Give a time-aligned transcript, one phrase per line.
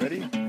[0.00, 0.39] Ready?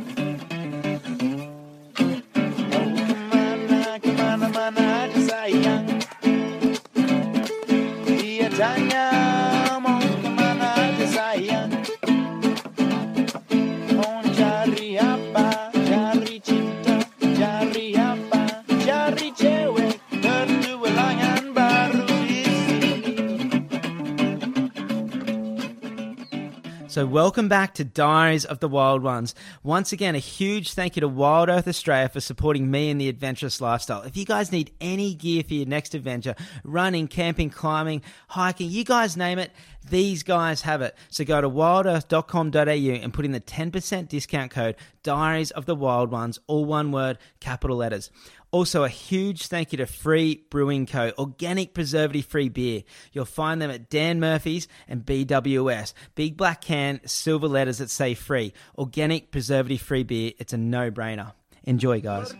[27.31, 29.33] Welcome back to Diaries of the Wild Ones.
[29.63, 33.07] Once again, a huge thank you to Wild Earth Australia for supporting me in the
[33.07, 34.01] adventurous lifestyle.
[34.01, 38.83] If you guys need any gear for your next adventure, running, camping, climbing, hiking, you
[38.83, 39.53] guys name it,
[39.89, 40.93] these guys have it.
[41.07, 46.11] So, go to wildearth.com.au and put in the 10% discount code Diaries of the Wild
[46.11, 48.11] Ones, all one word, capital letters.
[48.51, 52.83] Also, a huge thank you to Free Brewing Co., organic preservative free beer.
[53.13, 55.93] You'll find them at Dan Murphy's and BWS.
[56.15, 58.53] Big black can, silver letters that say free.
[58.77, 60.33] Organic preservative free beer.
[60.37, 61.31] It's a no brainer.
[61.63, 62.33] Enjoy, guys.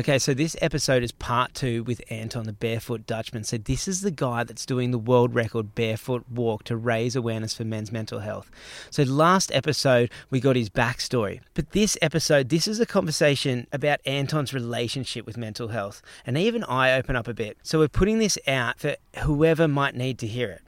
[0.00, 3.44] Okay, so this episode is part two with Anton, the barefoot Dutchman.
[3.44, 7.52] So, this is the guy that's doing the world record barefoot walk to raise awareness
[7.52, 8.50] for men's mental health.
[8.88, 11.40] So, last episode, we got his backstory.
[11.52, 16.00] But this episode, this is a conversation about Anton's relationship with mental health.
[16.24, 17.58] And even I open up a bit.
[17.62, 20.62] So, we're putting this out for whoever might need to hear it.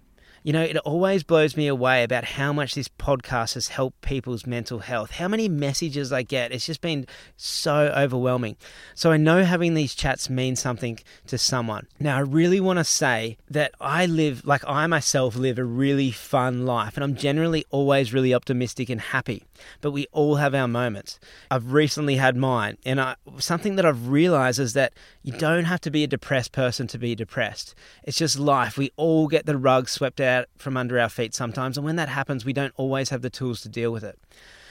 [0.45, 4.45] You know, it always blows me away about how much this podcast has helped people's
[4.45, 5.12] mental health.
[5.12, 6.51] How many messages I get.
[6.51, 8.57] It's just been so overwhelming.
[8.95, 11.87] So I know having these chats means something to someone.
[12.01, 16.11] Now, I really want to say that I live, like I myself live a really
[16.11, 19.45] fun life, and I'm generally always really optimistic and happy.
[19.81, 21.21] But we all have our moments.
[21.53, 25.81] I've recently had mine, and I, something that I've realized is that you don't have
[25.83, 27.75] to be a depressed person to be depressed.
[28.03, 28.77] It's just life.
[28.77, 31.77] We all get the rug swept out from under our feet sometimes.
[31.77, 34.19] And when that happens, we don't always have the tools to deal with it.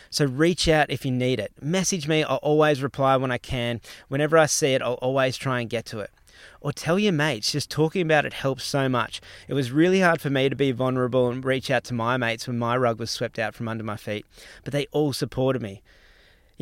[0.09, 1.53] So reach out if you need it.
[1.61, 2.23] Message me.
[2.23, 3.79] I'll always reply when I can.
[4.09, 6.11] Whenever I see it, I'll always try and get to it.
[6.59, 7.53] Or tell your mates.
[7.53, 9.21] Just talking about it helps so much.
[9.47, 12.45] It was really hard for me to be vulnerable and reach out to my mates
[12.45, 14.25] when my rug was swept out from under my feet,
[14.65, 15.81] but they all supported me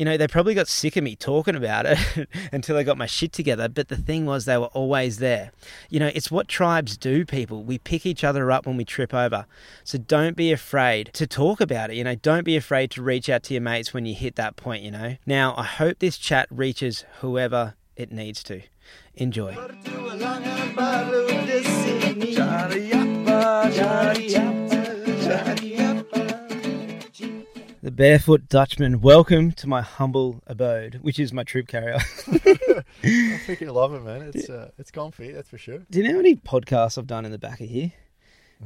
[0.00, 1.98] you know, they probably got sick of me talking about it
[2.52, 3.68] until I got my shit together.
[3.68, 5.52] But the thing was, they were always there.
[5.90, 7.64] You know, it's what tribes do, people.
[7.64, 9.44] We pick each other up when we trip over.
[9.84, 11.96] So don't be afraid to talk about it.
[11.96, 14.56] You know, don't be afraid to reach out to your mates when you hit that
[14.56, 15.18] point, you know.
[15.26, 18.62] Now, I hope this chat reaches whoever it needs to.
[19.16, 19.54] Enjoy.
[28.00, 29.02] Barefoot Dutchman.
[29.02, 31.98] Welcome to my humble abode, which is my troop carrier.
[32.32, 32.82] I
[33.44, 34.22] think you love it, man.
[34.22, 35.80] It's uh, it's comfy, that's for sure.
[35.90, 37.92] Do you know how many podcasts I've done in the back of here?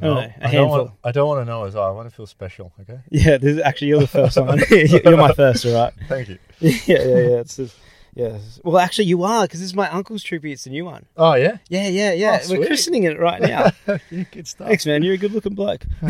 [0.00, 1.82] No, I don't know, I don't, want, I don't want to know as well.
[1.82, 3.00] I want to feel special, okay?
[3.10, 4.60] Yeah, this is, actually, you're the first one.
[4.70, 5.92] you're my first, all right?
[6.08, 6.38] Thank you.
[6.60, 7.40] Yeah, yeah, yeah.
[7.40, 7.76] It's just,
[8.14, 8.38] yeah.
[8.62, 10.52] Well, actually, you are because this is my uncle's troopy.
[10.52, 11.06] It's the new one.
[11.16, 11.58] Oh, yeah?
[11.68, 12.40] Yeah, yeah, yeah.
[12.44, 13.70] Oh, We're christening it right now.
[14.10, 14.68] yeah, good stuff.
[14.68, 15.02] Thanks, man.
[15.02, 15.84] You're a good-looking bloke.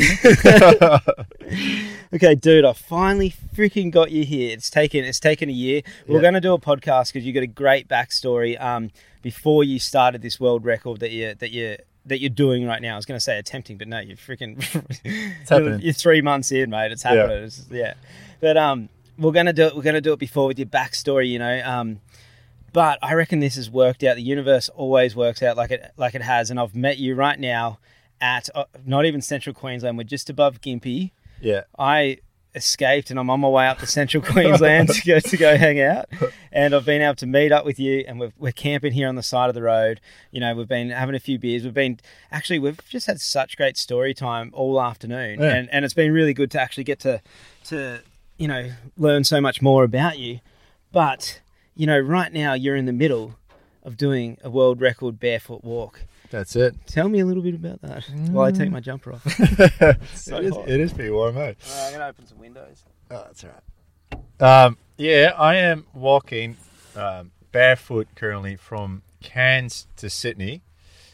[2.15, 4.53] Okay, dude, I finally freaking got you here.
[4.53, 5.83] It's taken it's taken a year.
[6.07, 6.21] We're Yeah.
[6.23, 8.61] going to do a podcast because you got a great backstory.
[8.61, 11.77] Um, before you started this world record that you that you
[12.07, 12.93] that you're doing right now.
[12.93, 14.59] I was going to say attempting, but no, you're freaking.
[15.05, 15.81] it's happening.
[15.81, 16.93] You're three months in, mate.
[16.93, 17.45] It's happening.
[17.45, 17.95] It's- Yeah,
[18.41, 18.89] but um,
[19.19, 19.77] we're gonna do it.
[19.77, 21.29] We're gonna do it before with your backstory.
[21.29, 22.01] You know, um,
[22.73, 24.17] but I reckon this has worked out.
[24.17, 27.39] The universe always works out like it like it has, and I've met you right
[27.39, 27.79] now
[28.21, 29.99] at uh, not even central Queensland.
[29.99, 31.13] We're just above Gympie.
[31.41, 31.63] yeah.
[31.79, 32.19] I
[32.55, 35.81] escaped and I'm on my way up to central Queensland to go to go hang
[35.81, 36.07] out.
[36.53, 39.17] And I've been able to meet up with you and we're, we're camping here on
[39.17, 40.01] the side of the road.
[40.31, 41.65] You know, we've been having a few beers.
[41.65, 41.99] We've been
[42.31, 45.41] actually we've just had such great story time all afternoon.
[45.41, 45.55] Yeah.
[45.55, 47.21] And and it's been really good to actually get to
[47.65, 48.03] to
[48.37, 50.41] you know learn so much more about you.
[50.93, 51.41] But,
[51.75, 53.35] you know, right now you're in the middle
[53.83, 56.05] of doing a world record barefoot walk.
[56.31, 56.75] That's it.
[56.87, 59.25] Tell me a little bit about that while I take my jumper off.
[60.15, 60.69] So it, is, hot.
[60.69, 61.57] it is pretty warm out.
[61.77, 62.85] I'm going to open some windows.
[63.11, 63.51] Oh, that's all
[64.41, 64.65] right.
[64.67, 66.57] Um, yeah, I am walking
[66.97, 70.63] um, barefoot currently from Cairns to Sydney,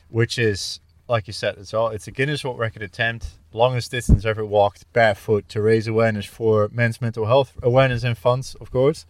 [0.09, 0.81] which is,
[1.11, 4.91] like you said, it's all it's a Guinness World Record attempt, longest distance ever walked
[4.93, 9.05] barefoot to raise awareness for men's mental health awareness and funds, of course.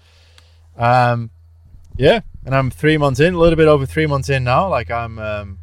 [0.76, 1.30] Um,
[1.96, 4.68] yeah, and I'm three months in, a little bit over three months in now.
[4.68, 5.58] Like I'm, um,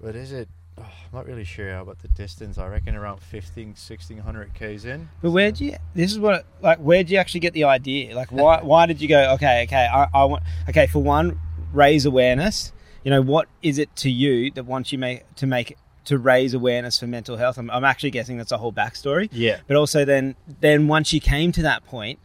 [0.00, 0.48] what is it?
[0.78, 2.56] Oh, I'm not really sure about the distance.
[2.56, 5.10] I reckon around 15, 1600 k's in.
[5.20, 5.76] But where'd you?
[5.94, 8.16] This is what like where'd you actually get the idea?
[8.16, 9.34] Like why why did you go?
[9.34, 11.38] Okay, okay, I, I want okay for one
[11.74, 12.72] raise awareness.
[13.04, 16.54] You know what is it to you that wants you make to make to raise
[16.54, 17.58] awareness for mental health.
[17.58, 19.28] I'm, I'm actually guessing that's a whole backstory.
[19.32, 19.60] Yeah.
[19.66, 22.18] But also then then once you came to that point,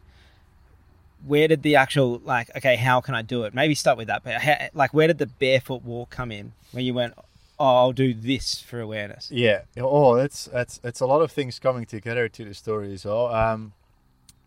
[1.25, 3.53] where did the actual like okay how can I do it?
[3.53, 4.23] Maybe start with that.
[4.23, 7.13] But how, like where did the barefoot walk come in when you went?
[7.59, 9.31] Oh, I'll do this for awareness.
[9.31, 9.61] Yeah.
[9.77, 13.27] Oh, that's that's it's a lot of things coming together to the story as well.
[13.33, 13.73] Um,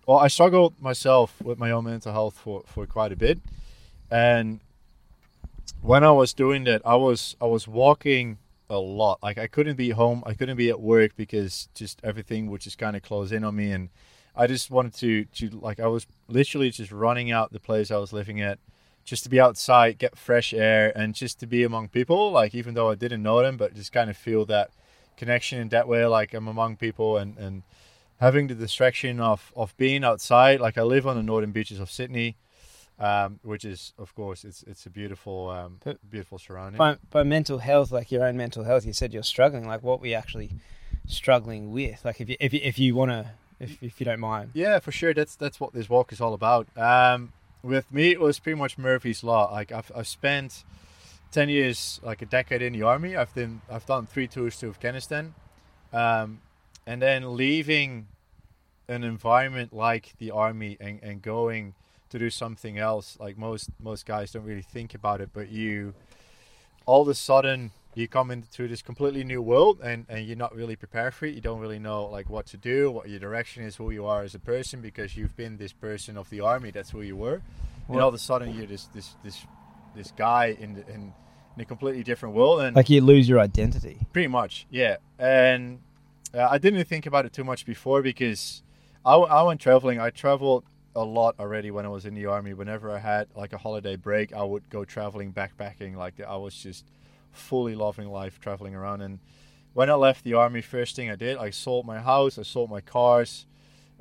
[0.07, 3.39] well, I struggled myself with my own mental health for, for quite a bit,
[4.11, 4.61] and
[5.83, 8.39] when I was doing that, I was I was walking
[8.69, 9.19] a lot.
[9.23, 12.79] Like I couldn't be home, I couldn't be at work because just everything would just
[12.79, 13.89] kind of close in on me, and
[14.37, 17.97] I just wanted to to like I was literally just running out the place I
[17.97, 18.59] was living at,
[19.05, 22.31] just to be outside, get fresh air, and just to be among people.
[22.31, 24.71] Like even though I didn't know them, but just kind of feel that
[25.17, 26.05] connection in that way.
[26.07, 27.63] Like I'm among people and and
[28.21, 30.61] having the distraction of of being outside.
[30.61, 32.37] Like I live on the northern beaches of Sydney.
[33.01, 36.77] Um, which is, of course, it's it's a beautiful, um, But- beautiful surrounding.
[36.77, 39.67] By, by mental health, like your own mental health, you said you're struggling.
[39.67, 40.51] Like what we actually
[41.07, 42.05] struggling with?
[42.05, 44.51] Like if you if you, if you want to, if, if you don't mind.
[44.53, 45.15] Yeah, for sure.
[45.15, 46.69] That's that's what this walk is all about.
[46.77, 47.33] Um,
[47.63, 49.51] with me, it was pretty much Murphy's law.
[49.51, 50.63] Like I've I've spent
[51.33, 53.17] ten years, like a decade in the army.
[53.17, 55.35] I've been I've done three tours to Afghanistan,
[55.93, 56.43] um,
[56.87, 58.09] and then leaving
[58.89, 61.75] an environment like the army and, and going
[62.11, 63.17] to do something else.
[63.19, 65.95] Like most most guys don't really think about it, but you
[66.87, 70.55] all of a sudden you come into this completely new world and, and you're not
[70.55, 71.35] really prepared for it.
[71.35, 74.23] You don't really know like what to do, what your direction is, who you are
[74.23, 76.71] as a person because you've been this person of the army.
[76.71, 77.35] That's who you were.
[77.35, 77.43] and
[77.97, 79.45] Well- all of a sudden you're this this this
[79.97, 81.13] this guy in the, in,
[81.57, 84.07] in a completely different world and Like you lose your identity.
[84.13, 84.97] Pretty much, yeah.
[85.19, 85.81] And
[86.33, 88.63] uh, I didn't think about it too much before because
[89.05, 89.99] I, I went traveling.
[89.99, 90.65] I traveled
[90.95, 92.55] a lot already when I was in the army.
[92.55, 95.97] Whenever I had like a holiday break, I would go traveling, backpacking.
[95.97, 96.85] Like I was just
[97.33, 99.03] fully loving life, traveling around.
[99.03, 99.21] And
[99.73, 102.71] when I left the army, first thing I did, I sold my house, I sold
[102.71, 103.47] my cars,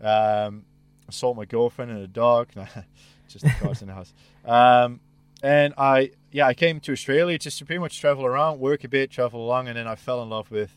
[0.02, 0.66] um,
[1.08, 2.50] I sold my girlfriend and a dog.
[3.28, 4.12] Just the cars in the house.
[4.44, 5.00] Um,
[5.44, 8.90] and I yeah I came to Australia just to pretty much travel around, work a
[8.90, 10.76] bit, travel along, and then I fell in love with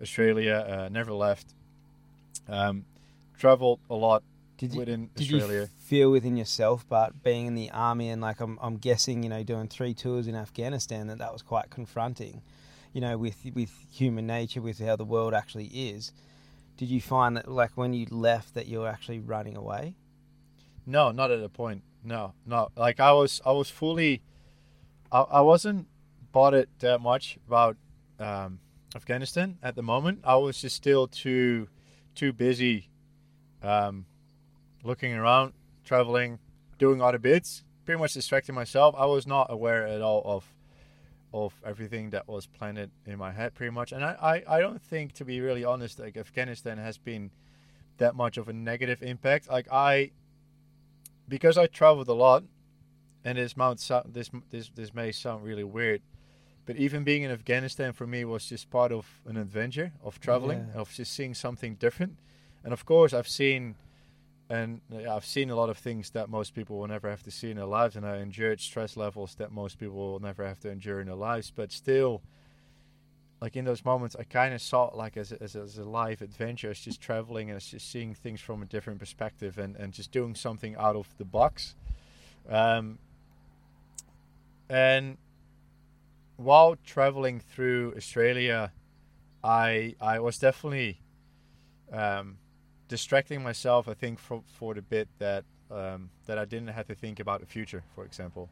[0.00, 0.66] Australia.
[0.68, 1.54] Uh, never left.
[2.48, 2.84] Um,
[3.38, 4.22] traveled a lot
[4.56, 5.60] Did you, within did Australia.
[5.62, 9.28] you feel within yourself, but being in the army and like I'm, I'm guessing, you
[9.28, 12.42] know, doing three tours in Afghanistan, that that was quite confronting,
[12.92, 16.12] you know, with with human nature, with how the world actually is.
[16.76, 19.96] Did you find that, like, when you left, that you were actually running away?
[20.86, 21.82] No, not at a point.
[22.02, 22.68] No, no.
[22.76, 24.22] Like I was, I was fully.
[25.10, 25.88] I, I wasn't
[26.32, 27.76] bothered that much about
[28.18, 28.58] um,
[28.94, 30.20] Afghanistan at the moment.
[30.24, 31.68] I was just still too,
[32.14, 32.90] too busy,
[33.62, 34.04] um,
[34.84, 35.52] looking around,
[35.84, 36.38] traveling,
[36.78, 38.94] doing other bits, pretty much distracting myself.
[38.96, 40.44] I was not aware at all of,
[41.32, 43.92] of everything that was planted in my head, pretty much.
[43.92, 47.30] And I, I, I don't think, to be really honest, like Afghanistan has been
[47.98, 49.50] that much of a negative impact.
[49.50, 50.10] Like I
[51.28, 52.44] because I traveled a lot,
[53.24, 56.02] and this mount this this this may sound really weird,
[56.66, 60.68] but even being in Afghanistan for me was just part of an adventure of traveling,
[60.74, 60.80] Yeah.
[60.80, 62.18] of just seeing something different,
[62.62, 63.76] and of course I've seen,
[64.50, 67.30] and yeah, I've seen a lot of things that most people will never have to
[67.30, 70.60] see in their lives, and I endured stress levels that most people will never have
[70.60, 72.22] to endure in their lives, but still.
[73.40, 75.76] Like in those moments, I kind of saw it like as a, as, a, as
[75.76, 76.70] a live adventure.
[76.70, 80.12] It's just traveling and it's just seeing things from a different perspective and, and just
[80.12, 81.74] doing something out of the box.
[82.48, 82.98] Um,
[84.70, 85.18] and
[86.36, 88.72] while traveling through Australia,
[89.42, 91.00] I I was definitely
[91.92, 92.38] um,
[92.88, 93.88] distracting myself.
[93.88, 97.40] I think for for the bit that um, that I didn't have to think about
[97.40, 98.48] the future, for example.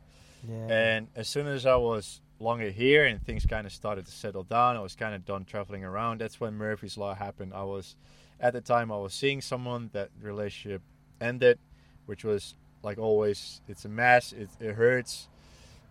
[0.48, 0.66] Yeah.
[0.68, 4.42] And as soon as I was longer here and things kind of started to settle
[4.42, 6.20] down, I was kind of done traveling around.
[6.20, 7.52] That's when Murphy's Law happened.
[7.54, 7.94] I was,
[8.40, 10.82] at the time, I was seeing someone that relationship
[11.20, 11.58] ended,
[12.06, 14.32] which was like always, it's a mess.
[14.32, 15.28] It, it hurts.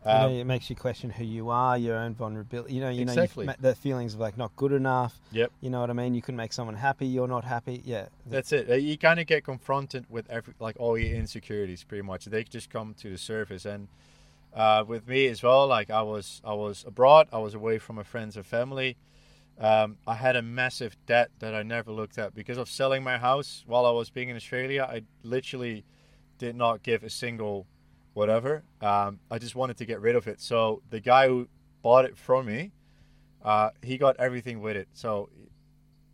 [0.03, 2.73] You know, Um, it makes you question who you are, your own vulnerability.
[2.73, 3.45] You know, you Exactly.
[3.45, 5.19] know, the feelings of like not good enough.
[5.31, 5.51] Yep.
[5.61, 6.15] You know what I mean?
[6.15, 7.05] You can make someone happy.
[7.05, 7.83] You're not happy.
[7.85, 8.07] Yeah.
[8.25, 8.81] That's it.
[8.81, 12.25] You kind of get confronted with every like all your insecurities, pretty much.
[12.25, 13.89] They just come to the surface, and
[14.55, 15.67] uh, with me as well.
[15.67, 17.27] Like I was, I was abroad.
[17.31, 18.97] I was away from my friends and family.
[19.59, 23.19] Um, I had a massive debt that I never looked at because of selling my
[23.19, 24.87] house while I was being in Australia.
[24.89, 25.83] I literally
[26.39, 27.67] did not give a single
[28.13, 28.63] whatever.
[28.81, 30.41] Um, I just wanted to get rid of it.
[30.41, 31.47] So the guy who
[31.81, 32.71] bought it from me,
[33.43, 34.87] uh, he got everything with it.
[34.93, 35.29] So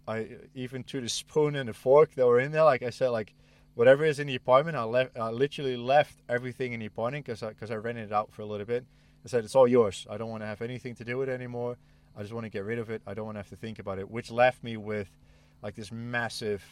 [0.08, 2.64] I even to the spoon and the fork that were in there.
[2.64, 3.34] Like I said, like
[3.76, 5.18] whatever is in the apartment, I left.
[5.18, 8.46] I literally left everything in the apartment because because I, rented it out for a
[8.46, 8.86] little bit.
[9.26, 10.08] I said it's all yours.
[10.10, 11.78] I don't want to have anything to do with it anymore.
[12.16, 13.02] I just want to get rid of it.
[13.06, 15.10] I don't want to have to think about it, which left me with
[15.62, 16.64] like this massive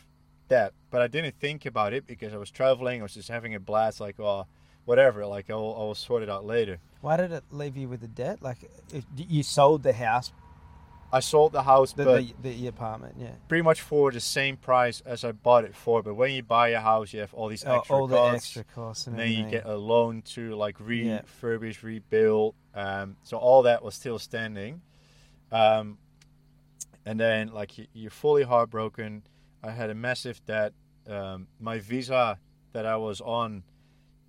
[0.47, 0.73] debt.
[0.89, 3.01] But I didn't think about it because I was traveling.
[3.01, 3.99] I was just having a blast.
[3.99, 4.47] Like, oh,
[4.85, 5.25] whatever.
[5.25, 6.79] Like, I'll, I'll sort it out later.
[7.01, 8.41] Why did it leave you with the debt?
[8.41, 8.69] Like,
[9.15, 10.31] you sold the house,
[11.13, 13.29] I sold the house, the, but the, the apartment, yeah.
[13.47, 16.01] pretty much for the same price as I bought it for.
[16.01, 18.35] But when you buy a house, you have all these Oh, extra all the costs.
[18.57, 21.21] extra costs and and then you get a loan to like Yeah.
[21.21, 22.55] refurbish, rebuild.
[22.73, 24.81] Um, so all that was still standing.
[25.51, 25.99] Um,
[27.05, 29.23] and then like you- you're fully heartbroken.
[29.63, 30.73] I had a massive debt.
[31.07, 32.39] Um, my visa
[32.73, 33.63] that I was on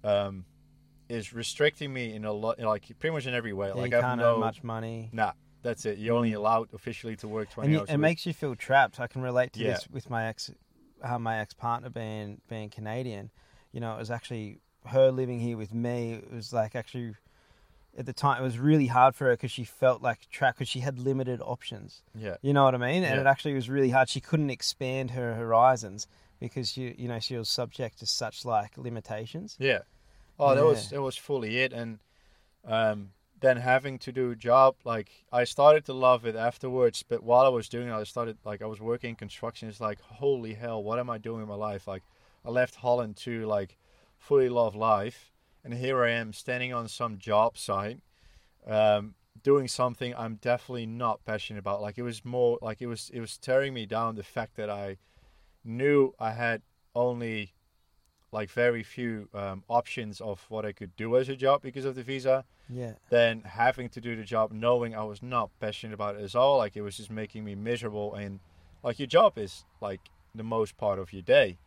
[0.06, 0.44] um,
[1.08, 3.72] is restricting me in a lot, like pretty much in every way.
[3.72, 5.10] Like you I can't have no, much money.
[5.12, 5.32] nah,
[5.62, 5.98] that's it.
[5.98, 7.90] You're only allowed officially to work twenty and you, hours.
[7.90, 9.00] it makes you feel trapped.
[9.00, 9.72] I can relate to Yeah.
[9.72, 10.50] this with my ex,
[11.02, 13.30] uh, my ex partner being being Canadian.
[13.72, 16.14] You know, it was actually her living here with me.
[16.14, 17.14] It was like actually
[17.98, 20.68] at the time it was really hard for her because she felt like trapped because
[20.68, 22.02] she had limited options.
[22.14, 23.02] yeah, You know what I mean?
[23.04, 23.20] And Yeah.
[23.22, 24.08] it actually was really hard.
[24.10, 26.06] She couldn't expand her horizons
[26.38, 29.56] because she, you know, she was subject to such like limitations.
[29.58, 29.80] Yeah.
[30.38, 31.98] Oh, that was that was fully it, and
[32.64, 37.02] um, then having to do a job like I started to love it afterwards.
[37.06, 39.68] But while I was doing it, I started like I was working in construction.
[39.68, 41.86] It's like holy hell, what am I doing in my life?
[41.86, 42.02] Like
[42.44, 43.76] I left Holland to like
[44.18, 45.32] fully love life,
[45.64, 48.00] and here I am standing on some job site,
[48.66, 51.80] um, doing something I'm definitely not passionate about.
[51.80, 54.16] Like it was more like it was it was tearing me down.
[54.16, 54.98] The fact that I
[55.64, 56.62] knew I had
[56.94, 57.52] only
[58.32, 61.94] like very few um, options of what I could do as a job because of
[61.94, 62.44] the visa.
[62.68, 62.92] Yeah.
[63.10, 66.58] Then having to do the job, knowing I was not passionate about it at all,
[66.58, 68.14] like it was just making me miserable.
[68.14, 68.40] And
[68.82, 70.00] like your job is like
[70.34, 71.58] the most part of your day.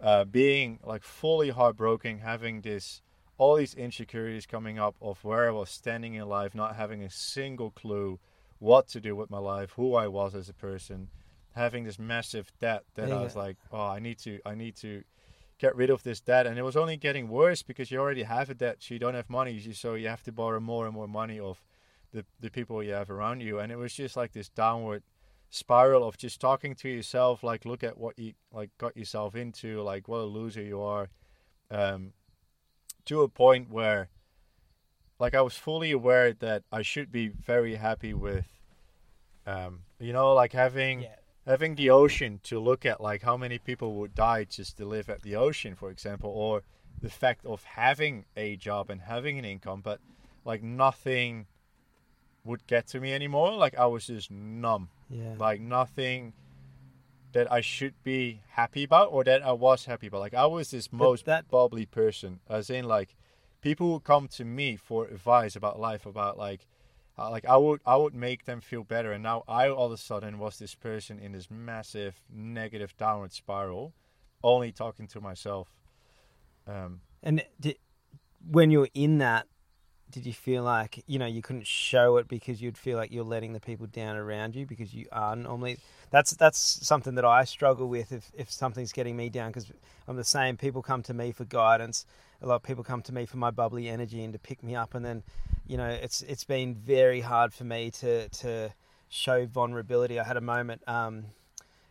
[0.00, 3.00] Uh, being like fully heartbroken, having this
[3.38, 7.10] all these insecurities coming up of where I was standing in life, not having a
[7.10, 8.18] single clue
[8.58, 11.08] what to do with my life, who I was as a person,
[11.54, 15.02] having this massive debt that I was like, oh, I need to, I need to
[15.58, 18.50] get rid of this debt, and it was only getting worse because you already have
[18.50, 21.08] a debt, so you don't have money, so you have to borrow more and more
[21.08, 21.62] money of
[22.12, 25.02] the the people you have around you, and it was just like this downward
[25.50, 29.80] spiral of just talking to yourself, like look at what you like got yourself into,
[29.82, 31.08] like what a loser you are,
[31.70, 32.12] um,
[33.04, 34.08] to a point where,
[35.18, 38.46] like I was fully aware that I should be very happy with,
[39.46, 41.14] um, you know, like having Yeah.
[41.46, 45.08] Having the ocean to look at like how many people would die just to live
[45.08, 46.62] at the ocean for example or
[47.00, 50.00] the fact of having a job and having an income but
[50.44, 51.46] like nothing
[52.44, 53.52] would get to me anymore.
[53.52, 54.88] Like i was just numb.
[55.10, 55.34] Yeah.
[55.38, 56.32] like nothing
[57.32, 60.20] that i should be happy about or that i was happy about.
[60.20, 63.14] Like i was this most that- bubbly person as in like
[63.60, 66.66] people would come to me for advice about life about like
[67.18, 69.92] uh, like I would I would make them feel better and now I all of
[69.92, 73.94] a sudden was this person in this massive negative downward spiral
[74.42, 75.68] only talking to myself
[76.66, 77.76] um And did,
[78.50, 79.46] when you're in that,
[80.10, 83.24] did you feel like you know you couldn't show it because you'd feel like you're
[83.24, 85.78] letting the people down around you because you are normally
[86.10, 89.72] that's that's something that I struggle with if if something's getting me down because
[90.06, 90.56] I'm the same.
[90.56, 92.06] People come to me for guidance.
[92.42, 94.74] A lot of people come to me for my bubbly energy and to pick me
[94.74, 95.22] up, and then
[95.66, 98.72] you know it's it's been very hard for me to to
[99.08, 100.18] show vulnerability.
[100.20, 100.82] I had a moment.
[100.88, 101.26] Um,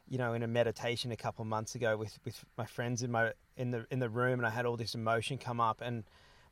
[0.08, 3.32] you know, in a meditation a couple months ago with, with my friends in my
[3.58, 6.04] in the in the room, and I had all this emotion come up, and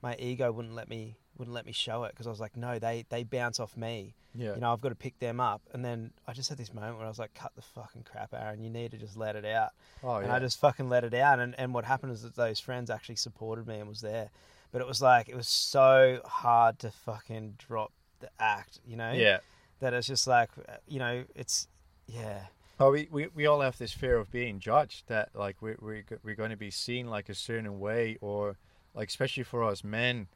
[0.02, 2.80] my ego wouldn't let me wouldn't let me show it because I was like, no,
[2.80, 4.16] they they bounce off me.
[4.34, 6.74] yeah You know, I've got to pick them up, and then I just had this
[6.74, 8.62] moment where I was like, cut the fucking crap, Aaron.
[8.62, 9.72] You need to just let it out.
[10.04, 10.24] oh yeah.
[10.24, 11.40] and I just fucking let it out.
[11.40, 14.30] And and what happened is that those friends actually supported me and was there,
[14.72, 18.80] but it was like it was so hard to fucking drop the act.
[18.86, 19.40] You know, yeah
[19.84, 20.50] that it's just like
[20.88, 21.68] you know, it's
[22.08, 22.46] yeah.
[22.80, 26.04] Oh, we, we, we all have this fear of being judged that like we we
[26.24, 28.58] we're going to be seen like a certain way or
[28.96, 30.28] like especially for us men,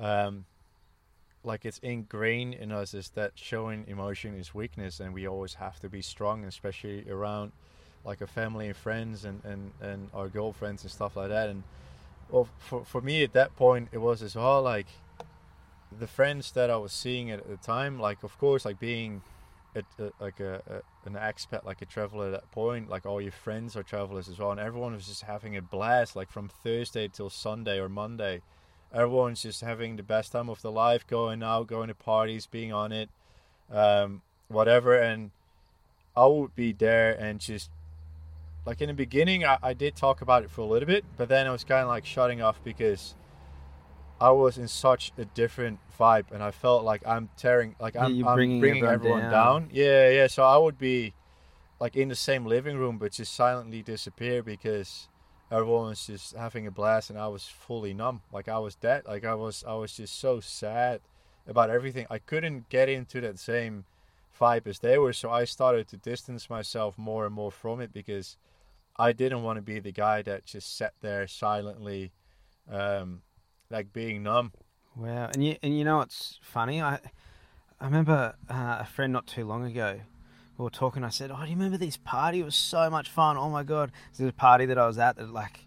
[0.00, 0.44] um,
[1.42, 5.78] like it's ingrained in us is that showing emotion is weakness and we always have
[5.80, 7.52] to be strong, especially around
[8.04, 11.48] like a family and friends and, and, and our girlfriends and stuff like that.
[11.48, 11.62] And
[12.30, 14.86] well, for for me at that point it was as well like
[15.96, 19.22] the friends that I was seeing at the time, like of course like being
[19.76, 23.20] a, a, like a, a an expat, like a traveler at that point, like all
[23.20, 26.48] your friends are travelers as well, and everyone was just having a blast, like from
[26.48, 28.40] Thursday till Sunday or Monday.
[28.92, 32.72] Everyone's just having the best time of their life, going out, going to parties, being
[32.72, 33.10] on it,
[33.70, 34.96] um, whatever.
[34.96, 35.30] And
[36.16, 37.70] I would be there and just
[38.66, 41.28] like in the beginning, I, I did talk about it for a little bit, but
[41.28, 43.14] then I was kind of like shutting off because
[44.20, 48.14] I was in such a different vibe, and I felt like I'm tearing, like I'm,
[48.14, 49.62] you're I'm bringing bringing, everyone everyone, down.
[49.62, 49.70] down.
[49.72, 50.26] Yeah, yeah.
[50.28, 51.12] So I would be
[51.80, 55.08] like in the same living room, but just silently disappear because
[55.50, 58.22] everyone was just having a blast, and I was fully numb.
[58.32, 59.02] Like I was dead.
[59.06, 61.00] Like I was, I was just so sad
[61.46, 62.06] about everything.
[62.10, 63.84] I couldn't get into that same
[64.38, 67.92] vibe as they were, so I started to distance myself more and more from it
[67.92, 68.36] because
[68.96, 72.12] I didn't want to be the guy that just sat there silently,
[72.70, 73.22] um,
[73.70, 74.52] like being numb.
[74.96, 76.80] Wow, and you and you know it's funny?
[76.80, 77.00] I
[77.80, 80.00] I remember uh, a friend not too long ago.
[80.56, 81.02] We were talking.
[81.04, 82.40] I said, "Oh, do you remember this party?
[82.40, 83.36] It was so much fun.
[83.36, 85.66] Oh my god!" There's a party that I was at that like,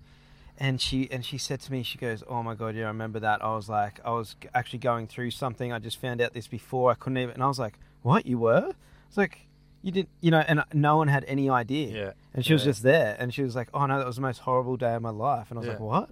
[0.57, 3.19] and she and she said to me, she goes, "Oh my god, yeah, I remember
[3.19, 5.73] that." I was like, I was actually going through something.
[5.73, 6.91] I just found out this before.
[6.91, 7.33] I couldn't even.
[7.33, 8.25] And I was like, "What?
[8.25, 8.73] You were?"
[9.09, 9.47] It's like
[9.81, 12.05] you didn't, you know, and no one had any idea.
[12.05, 12.11] Yeah.
[12.33, 14.39] And she was just there, and she was like, "Oh no, that was the most
[14.39, 15.73] horrible day of my life." And I was Yeah.
[15.73, 16.09] like, "What?"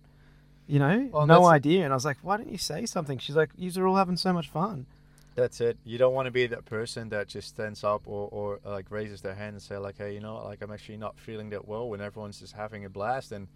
[0.68, 1.84] You know, Well, no idea.
[1.86, 4.18] And I was like, "Why didn't you say something?" She's like, "Yous are all having
[4.18, 4.86] so much fun."
[5.36, 5.78] That's it.
[5.84, 9.20] You don't want to be that person that just stands up or, or like raises
[9.22, 11.90] their hand and say like, hey, you know, like I'm actually not feeling that well
[11.90, 13.34] when everyone's just having a blast.
[13.34, 13.50] And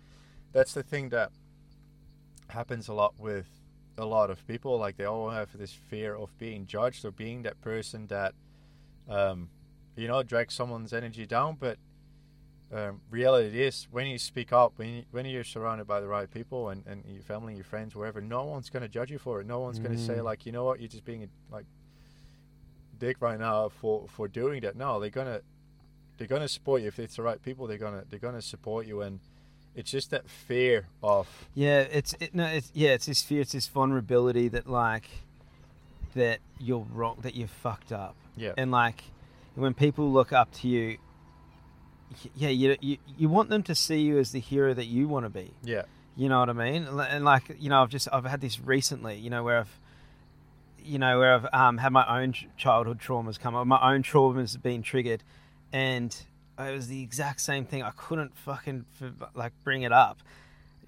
[0.52, 1.32] that's the thing that
[2.50, 3.48] happens a lot with
[3.98, 4.78] a lot of people.
[4.78, 8.34] Like they all have this fear of being judged or being that person that,
[9.08, 9.48] um,
[9.96, 11.56] you know, drags someone's energy down.
[11.58, 11.78] But
[12.72, 16.30] um, reality is when you speak up, when you, when you're surrounded by the right
[16.32, 19.48] people and, and your family, your friends, wherever, no one's gonna judge you for it.
[19.48, 20.24] No one's gonna say Mm.
[20.24, 21.66] like, you know what, you're just being a, like
[23.00, 24.76] dick right now for for doing that.
[24.76, 25.42] No, they're gonna
[26.18, 27.66] they're gonna support you if it's the right people.
[27.66, 29.20] They're gonna they're gonna support you, and
[29.76, 33.54] it's just that fear of Yeah, it's it, no, it's yeah, it's this fear, it's
[33.54, 35.10] this vulnerability that like
[36.16, 39.04] that you're wrong, that you're fucked up, yeah and like
[39.56, 40.98] when people look up to you,
[42.36, 45.26] yeah, you you you want them to see you as the hero that you want
[45.26, 45.54] to be.
[45.64, 45.84] yeah
[46.16, 46.86] You know what I mean?
[46.86, 49.80] And like, you know, I've just I've had this recently, you know, where I've
[50.84, 54.54] you know, where I've um, had my own childhood traumas come up, my own traumas
[54.54, 55.24] have been triggered,
[55.72, 56.16] and
[56.58, 57.84] it was the exact same thing.
[57.84, 58.86] I couldn't fucking
[59.36, 60.20] like bring it up.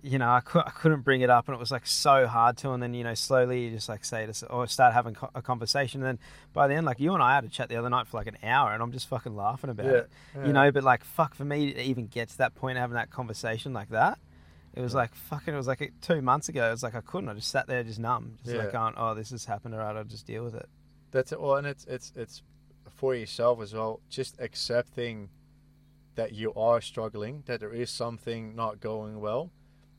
[0.03, 2.57] You know, I, cou- I couldn't bring it up, and it was like so hard
[2.57, 2.71] to.
[2.71, 6.01] And then you know, slowly you just like say to, or start having a conversation.
[6.01, 6.19] And then
[6.53, 8.27] by the end, like you and I had a chat the other night for like
[8.27, 10.47] an hour, and I'm just fucking laughing about yeah, it yeah.
[10.47, 13.09] you know but like fuck for me to even get to that point having that
[13.11, 14.17] conversation like that
[14.73, 14.99] it was Yeah.
[15.01, 17.49] like fucking it was like two months ago it was like i couldn't i just
[17.49, 18.63] sat there just numb just Yeah.
[18.63, 20.67] like going oh this has happened alright i'll just deal with it
[21.11, 21.41] That's it.
[21.41, 22.41] Well, and it's it's it's
[22.95, 23.99] for yourself as well.
[24.09, 25.29] Just accepting
[26.15, 29.49] that you are struggling, that there is something not going well.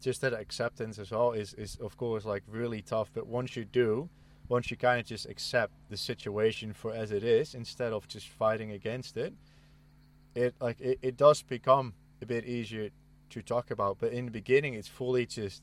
[0.03, 3.11] Just that acceptance as well is is of course like really tough.
[3.15, 4.11] But once you do,
[4.49, 8.29] once you kind of just accept the situation for as it is, instead of just
[8.29, 9.33] fighting against it,
[10.35, 12.91] it like it, it does become a bit easier
[13.31, 13.99] to talk about.
[13.99, 15.63] But in the beginning, it's fully just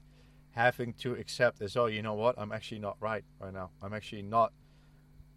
[0.52, 3.69] having to accept as oh, you know what, I'm actually not right right now.
[3.82, 4.54] I'm actually not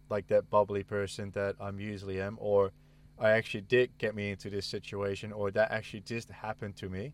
[0.09, 2.71] like that bubbly person that I'm usually am, or
[3.19, 7.13] I actually did get me into this situation, or that actually just happened to me.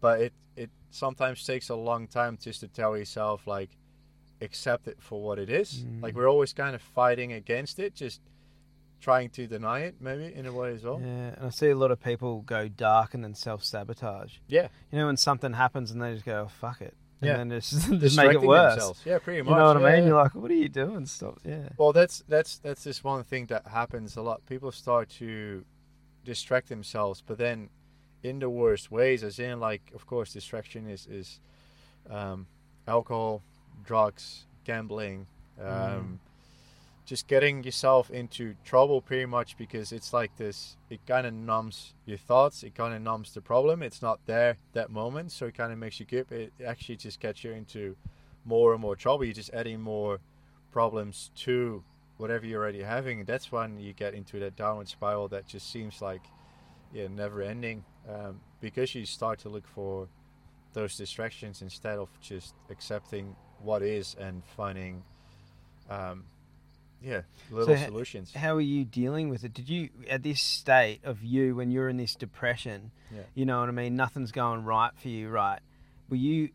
[0.00, 3.70] But it it sometimes takes a long time just to tell yourself like
[4.40, 5.84] accept it for what it is.
[5.84, 6.02] Mm.
[6.02, 8.20] Like we're always kind of fighting against it, just
[9.00, 11.00] trying to deny it, maybe in a way as well.
[11.00, 14.98] yeah and i see a lot of people go dark and then self-sabotage Yeah, you
[14.98, 17.36] know when something happens and they just go oh, fuck it and Yeah.
[17.38, 19.00] then just, just make it worse themselves.
[19.04, 19.50] Yeah, pretty much.
[19.50, 20.08] you know what yeah, i mean yeah.
[20.08, 23.46] you're like what are you doing stop yeah Well, that's that's that's just one thing
[23.46, 24.46] that happens a lot.
[24.46, 25.64] People start to
[26.24, 27.70] distract themselves, but then
[28.22, 31.40] in the worst ways, as in like, of course, distraction is is
[32.10, 32.46] um,
[32.86, 33.42] alcohol,
[33.84, 35.26] drugs, gambling,
[35.60, 36.18] um, Mm.
[37.04, 40.76] just getting yourself into trouble, pretty much because it's like this.
[40.88, 42.62] It kind of numbs your thoughts.
[42.62, 43.82] It kind of numbs the problem.
[43.82, 46.06] It's not there that moment, so it kind of makes you.
[46.10, 47.96] But it actually just gets you into
[48.44, 49.24] more and more trouble.
[49.24, 50.20] You're just adding more
[50.72, 51.84] problems to
[52.16, 55.70] whatever you're already having and that's when you get into that downward spiral that just
[55.72, 56.22] seems like
[56.92, 60.08] yeah never ending um, because you start to look for
[60.72, 65.02] those distractions instead of just accepting what is and finding
[65.90, 66.24] um,
[67.02, 69.52] yeah little ha- solutions how are you dealing with it?
[69.52, 72.90] Did you at this state of you when you're in this depression?
[73.12, 73.22] Yeah.
[73.34, 73.96] You know what I mean.
[73.96, 75.60] Nothing's going right for you, right?
[76.08, 76.50] Were you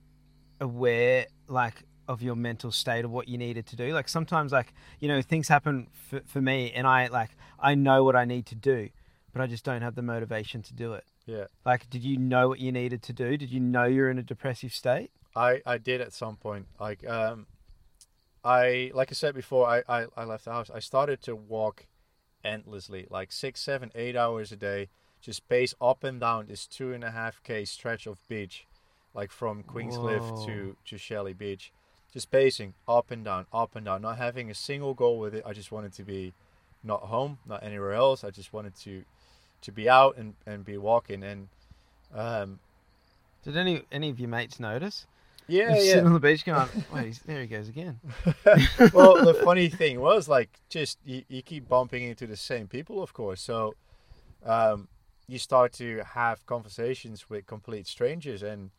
[0.60, 3.94] aware, like, of your mental state of what you needed to do?
[3.94, 8.04] Like sometimes, like you know, things happen for, for me, and I like I know
[8.04, 8.90] what I need to do,
[9.34, 11.04] but I just don't have the motivation to do it.
[11.26, 13.38] yeah Like, did you know what you needed to do?
[13.38, 15.12] Did you know you're in a depressive state?
[15.36, 16.66] I, I did at some point.
[16.80, 17.46] Like um,
[18.44, 20.72] I like I said before, I, I, I left the house.
[20.74, 21.86] I started to walk
[22.44, 24.90] endlessly, like six, seven, eight hours a day,
[25.22, 28.66] just pace up and down this two and a half k stretch of beach,
[29.14, 31.72] like from Queenscliff to to Shelley Beach,
[32.12, 35.44] just pacing up and down, up and down, not having a single goal with it.
[35.46, 36.34] I just wanted to be
[36.84, 38.24] not home, not anywhere else.
[38.24, 39.04] I just wanted to
[39.68, 41.24] to be out and, and be walking.
[41.24, 41.50] And
[42.16, 42.60] um,
[43.44, 45.06] Did any any of your mates notice?
[45.48, 45.80] yeah, yeah.
[45.80, 48.00] Sitting on the beach going, wait, he's, there he goes again.
[48.94, 53.04] well, the funny thing was like just you, you keep bumping into the same people,
[53.04, 53.42] of course.
[53.42, 53.76] So
[54.46, 54.88] um,
[55.28, 58.72] you start to have conversations with complete strangers, and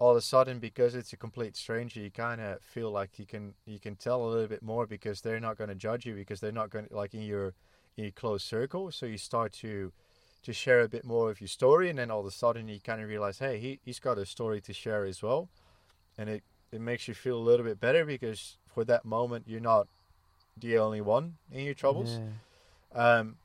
[0.00, 3.26] all of a sudden, because it's a complete stranger, you kind of feel like you
[3.26, 6.14] can you can tell a little bit more because they're not going to judge you
[6.16, 7.54] because they're not going to like in your
[7.96, 8.90] in your close circle.
[8.90, 9.92] So you start to
[10.46, 12.78] to share a bit more of your story, and then all of a sudden you
[12.78, 15.48] kind of realize, hey, he he's got a story to share as well,
[16.16, 19.60] and it it makes you feel a little bit better because for that moment you're
[19.60, 19.88] not
[20.56, 22.20] the only one in your troubles.
[22.94, 23.18] Yeah.
[23.18, 23.36] Um,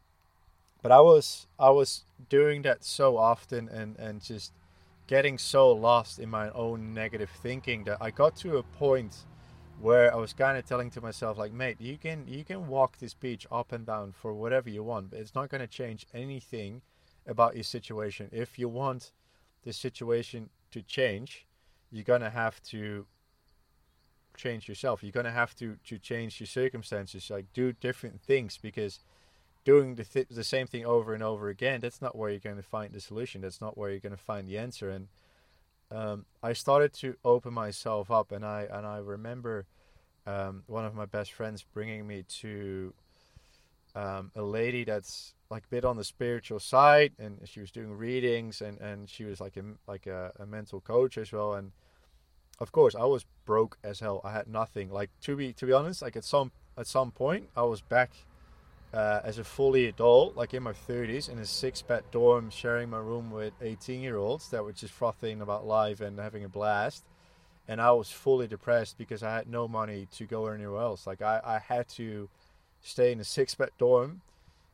[0.84, 4.54] but I was I was doing that so often and and just
[5.08, 9.26] getting so lost in my own negative thinking that I got to a point
[9.82, 13.00] where I was kind of telling to myself like, mate, you can you can walk
[13.00, 16.06] this beach up and down for whatever you want, but it's not going to change
[16.14, 16.84] anything
[17.28, 18.30] about your situation.
[18.32, 19.12] If you want
[19.64, 21.46] the situation to change,
[21.92, 23.06] you're gonna have to
[24.38, 25.04] change yourself.
[25.04, 29.00] You're gonna have to to change your circumstances, like do different things because
[29.64, 32.56] doing the th- the same thing over and over again, that's not where you're going
[32.56, 33.42] to find the solution.
[33.42, 34.90] That's not where you're going to find the answer.
[34.90, 35.08] And
[35.92, 39.66] um, I started to open myself up, and I and I remember
[40.26, 42.94] um, one of my best friends bringing me to
[43.96, 48.62] um, a lady that's like bit on the spiritual side, and she was doing readings,
[48.62, 51.54] and, and she was like a like a, a mental coach as well.
[51.54, 51.74] And
[52.60, 54.22] of course, I was broke as hell.
[54.24, 54.90] I had nothing.
[54.90, 58.12] Like to be to be honest, like at some at some point, I was back
[58.94, 62.90] uh, as a fully adult, like in my 30s, in a six bed dorm, sharing
[62.90, 66.50] my room with 18 year olds that were just frothing about life and having a
[66.50, 67.04] blast.
[67.68, 71.06] And I was fully depressed because I had no money to go anywhere else.
[71.06, 72.30] Like I, I had to
[72.82, 74.22] stay in a six bed dorm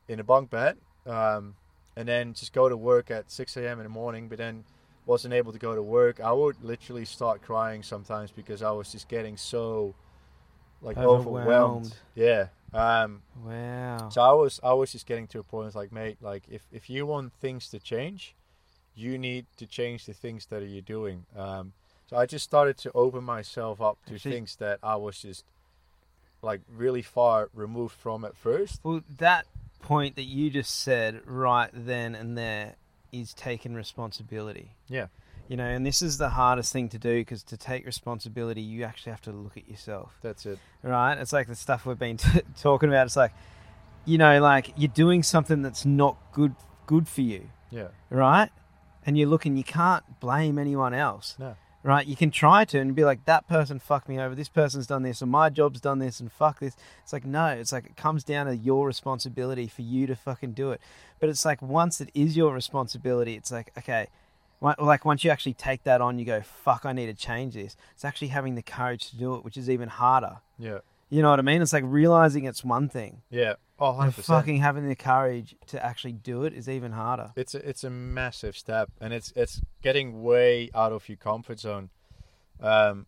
[0.07, 1.55] in a bunk bed um,
[1.95, 3.79] and then just go to work at 6 a.m.
[3.79, 4.63] in the morning, but then
[5.05, 6.19] wasn't able to go to work.
[6.19, 9.95] I would literally start crying sometimes because I was just getting so
[10.81, 11.37] like overwhelmed.
[11.47, 11.95] Overwhelmed.
[12.15, 12.47] Yeah.
[12.73, 14.09] Um, Wow.
[14.09, 15.73] so I was I was just getting to a point.
[15.75, 18.35] Like, mate, like if if you want things to change,
[18.95, 21.25] you need to change the things that you're doing.
[21.37, 21.71] Um,
[22.07, 25.45] so I just started to open myself up to Actually- things that I was just
[26.41, 28.81] like really far removed from at first.
[28.83, 29.45] Well, that
[29.79, 32.75] point that you just said right then and there
[33.11, 34.71] is taking responsibility.
[34.87, 35.07] Yeah.
[35.47, 38.83] You know, and this is the hardest thing to do because to take responsibility, you
[38.83, 40.59] actually have to look at yourself, That's it.
[40.83, 41.17] right?
[41.17, 43.05] It's like the stuff we've been t- talking about.
[43.07, 43.31] It's like,
[44.03, 47.87] you know, like you're doing something that's not good good for you, Yeah.
[48.09, 48.49] right?
[49.05, 51.35] And you're looking, you can't blame anyone else.
[51.39, 51.55] No.
[51.83, 52.05] Right?
[52.05, 55.03] You can try to and be like, that person fucked me over, this person's done
[55.03, 56.75] this, or my job's done this, and fuck this.
[57.03, 60.53] It's like, no, it's like it comes down to your responsibility for you to fucking
[60.53, 60.81] do it.
[61.19, 64.07] But it's like, once it is your responsibility, it's like, okay,
[64.61, 67.75] like once you actually take that on, you go, fuck, I need to change this.
[67.93, 70.37] It's actually having the courage to do it, which is even harder.
[70.57, 70.79] Yeah.
[71.09, 71.61] You know what I mean?
[71.61, 73.21] It's like realizing it's one thing.
[73.29, 73.53] Yeah.
[73.79, 74.23] Oh, 100%.
[74.25, 77.31] Fucking having the courage to actually do it is even harder.
[77.35, 81.59] it's a, it's a massive step and it's it's getting way out of your comfort
[81.59, 81.89] zone
[82.59, 83.05] um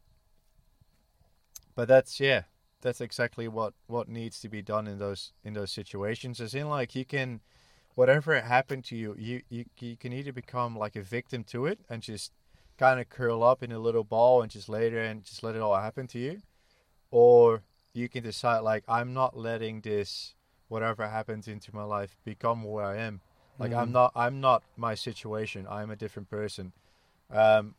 [1.75, 2.43] but that's yeah
[2.81, 6.69] that's exactly what what needs to be done in those in those situations as in
[6.69, 7.41] like you can
[7.95, 11.79] whatever happened to you you you, you can either become like a victim to it
[11.89, 12.31] and just
[12.77, 15.55] kind of curl up in a little ball and just lay there and just let
[15.55, 16.41] it all happen to you
[17.11, 20.35] or you can decide like i'm not letting this
[20.67, 23.21] whatever happens into my life become who i am
[23.59, 23.91] like I'm Mhm.
[23.91, 25.67] not I'm not my situation.
[25.69, 26.71] I'm a different person.
[27.29, 27.75] Um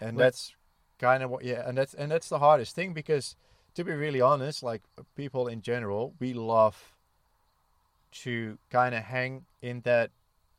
[0.00, 0.54] and Well- that's
[1.00, 3.34] kind of what yeah, and that's and that's the hardest thing because
[3.74, 4.82] to be really honest, like
[5.16, 6.94] people in general, we love
[8.22, 10.10] to kind of hang in that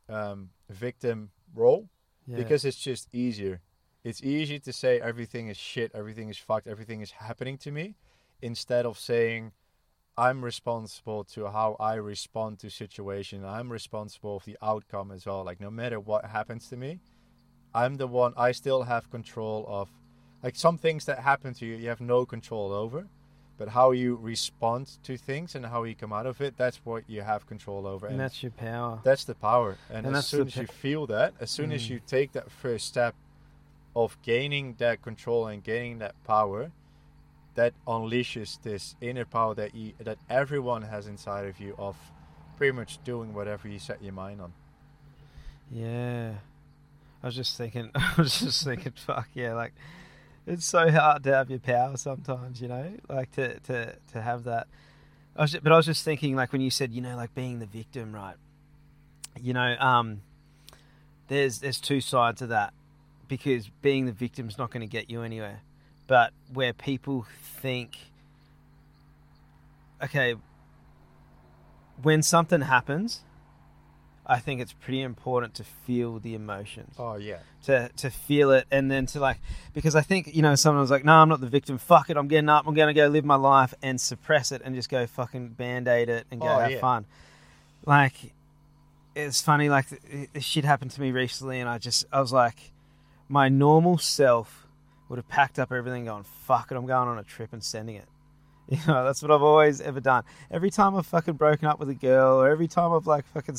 [0.10, 1.88] um victim role
[2.28, 2.36] Yeah.
[2.38, 3.62] because it's just easier.
[4.04, 7.95] It's easy to say everything is shit, everything is fucked, everything is happening to me
[8.41, 9.52] instead of saying
[10.17, 13.45] I'm responsible to how I respond to situation.
[13.45, 15.43] I'm responsible for the outcome as well.
[15.45, 16.99] Like no matter what happens to me,
[17.73, 19.89] I'm the one I still have control of
[20.43, 23.08] like some things that happen to you you have no control over.
[23.58, 27.04] But how you respond to things and how you come out of it, that's what
[27.10, 28.08] you have control over.
[28.08, 29.02] and that's your power.
[29.04, 29.78] That's the power.
[29.89, 31.89] And, And as soon as you feel that, as soon as Mm.
[31.89, 33.15] you take that first step
[33.97, 36.71] of gaining that control and gaining that power,
[37.60, 41.98] that unleashes this inner power that you that everyone has inside of you of
[42.56, 44.54] pretty much doing whatever you set your mind on.
[45.69, 46.36] Yeah.
[47.22, 49.74] I was just thinking I was just thinking, fuck yeah, like
[50.48, 54.45] it's so hard to have your power sometimes, you know, like to to to have
[54.45, 54.67] that.
[55.36, 57.60] I was, but I was just thinking, like when you said, you know, like being
[57.60, 58.36] the victim, right?
[59.38, 60.22] You know, um,
[61.28, 62.74] there's there's two sides of that
[63.28, 65.60] because being the victim's not going to get you anywhere.
[66.10, 67.26] But where people
[67.62, 67.95] think,
[70.04, 70.36] okay,
[72.02, 73.22] when something happens,
[74.26, 76.95] I think it's pretty important to feel the emotions.
[76.98, 77.38] Oh yeah.
[77.65, 79.38] to to feel it and then to like
[79.74, 81.78] because I think you know someone was like no I'm not the victim.
[81.78, 82.17] Fuck it.
[82.17, 82.67] I'm getting up.
[82.67, 86.26] I'm gonna go live my life and suppress it and just go fucking band-aid it
[86.32, 86.80] and go Oh, have yeah.
[86.80, 87.06] fun.
[87.86, 88.34] Like
[89.15, 89.88] it's funny like
[90.34, 92.72] this shit happened to me recently and I just I was like
[93.28, 94.59] my normal self
[95.10, 97.95] would have packed up everything going fuck it I'm going on a trip and sending
[97.95, 98.08] it
[98.69, 101.89] you know that's what I've always ever done every time I've fucking broken up with
[101.89, 103.58] a girl or every time I've like fucking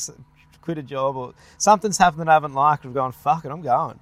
[0.62, 3.62] quit a job or something's happened that I haven't liked I've gone fuck it I'm
[3.62, 3.98] going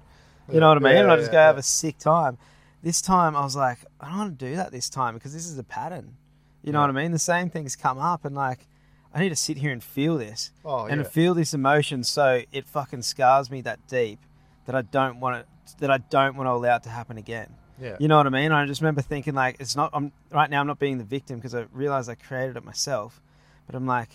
[0.51, 0.93] you know what I mean?
[0.93, 2.37] Yeah, and I just yeah, go have a sick time.
[2.81, 5.45] This time I was like, I don't want to do that this time because this
[5.45, 6.15] is a pattern.
[6.63, 7.11] You know what I mean?
[7.11, 8.67] The same things come up and like
[9.13, 10.51] I need to sit here and feel this.
[10.65, 11.07] Oh and yeah.
[11.07, 14.19] feel this emotion so it fucking scars me that deep
[14.65, 15.47] that I don't want it
[15.79, 17.53] that I don't want to allow it to happen again.
[17.81, 17.97] yeah.
[17.99, 18.51] You know what I mean?
[18.51, 21.37] I just remember thinking like it's not I'm right now I'm not being the victim
[21.37, 23.21] because I realized I created it myself.
[23.65, 24.09] But I'm like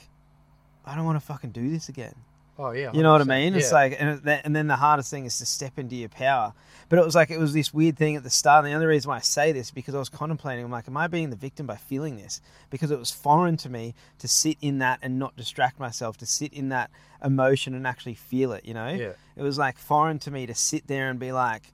[0.85, 2.15] I don't want to fucking do this again.
[2.59, 2.93] Oh yeah.
[2.93, 3.29] You know what I 100%.
[3.29, 3.55] mean?
[3.55, 3.75] It's Yeah.
[3.75, 3.97] like,
[4.45, 6.53] and then the hardest thing is to step into your power.
[6.89, 8.65] But it was like, it was this weird thing at the start.
[8.65, 10.97] And the only reason why I say this because I was contemplating, I'm like, am
[10.97, 12.41] I being the victim by feeling this?
[12.71, 16.27] Because it was foreign to me to sit in that and not distract myself, to
[16.27, 16.91] sit in that
[17.25, 18.89] emotion and actually feel it, you know?
[18.89, 19.13] Yeah.
[19.35, 21.73] It was like foreign to me to sit there and be like,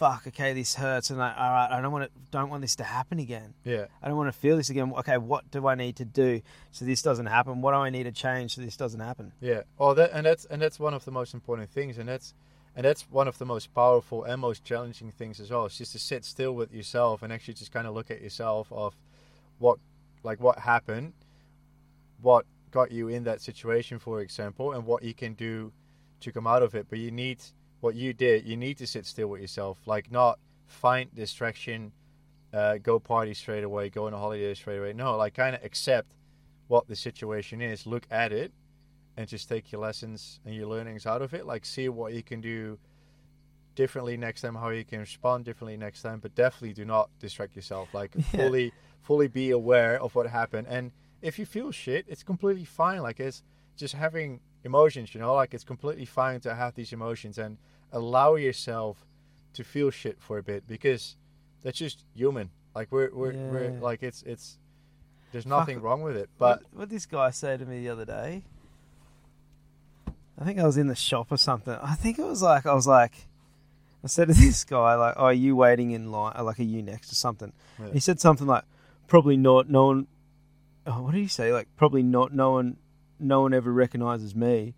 [0.00, 1.10] fuck, okay, this hurts.
[1.10, 3.52] And like, all right, I don't want to, don't want this to happen again.
[3.64, 3.84] Yeah.
[4.02, 4.94] I don't want to feel this again.
[4.98, 6.40] Okay, what do I need to do
[6.72, 7.60] so this doesn't happen?
[7.60, 9.32] What do I need to change so this doesn't happen?
[9.42, 9.62] Yeah.
[9.78, 12.32] Oh, that and that's and that's one of the most important things, and that's
[12.74, 15.66] and that's one of the most powerful and most challenging things as well.
[15.66, 18.68] It's just to sit still with yourself and actually just kind of look at yourself
[18.72, 18.96] of
[19.58, 19.78] what,
[20.22, 21.12] like what happened,
[22.22, 25.72] what got you in that situation, for example, and what you can do
[26.20, 26.86] to come out of it.
[26.88, 27.38] But you need
[27.80, 28.46] what you did.
[28.46, 31.92] You need to sit still with yourself, like not find distraction,
[32.52, 34.92] uh, go party straight away, go on a holiday straight away.
[34.92, 36.12] No, like kind of accept
[36.68, 38.52] what the situation is, look at it,
[39.16, 41.46] and just take your lessons and your learnings out of it.
[41.46, 42.78] Like see what you can do
[43.74, 46.18] differently next time, how you can respond differently next time.
[46.20, 47.92] But definitely do not distract yourself.
[47.94, 48.22] Like Yeah.
[48.48, 50.66] fully, fully be aware of what happened.
[50.68, 53.00] And if you feel shit, it's completely fine.
[53.02, 53.42] Like it's
[53.76, 55.14] just having emotions.
[55.14, 57.58] You know, like it's completely fine to have these emotions and
[57.92, 59.06] allow yourself
[59.54, 61.16] to feel shit for a bit because
[61.62, 62.50] that's just human.
[62.74, 64.58] Like we're we're, we're like it's it's
[65.32, 65.50] there's Fuck.
[65.50, 66.28] nothing wrong with it.
[66.38, 68.44] But what, what this guy say to me the other day?
[70.38, 71.76] I think I was in the shop or something.
[71.82, 73.12] I think it was like I was like,
[74.02, 76.34] I said to this guy like, "Oh, are you waiting in line?
[76.36, 77.92] Or like, are you next or something?" Yeah.
[77.92, 78.64] He said something like,
[79.06, 79.68] "Probably not.
[79.68, 80.06] No one."
[80.86, 81.52] Oh, what did he say?
[81.52, 82.32] Like, probably not.
[82.32, 82.78] No one.
[83.20, 84.74] No one ever recognizes me.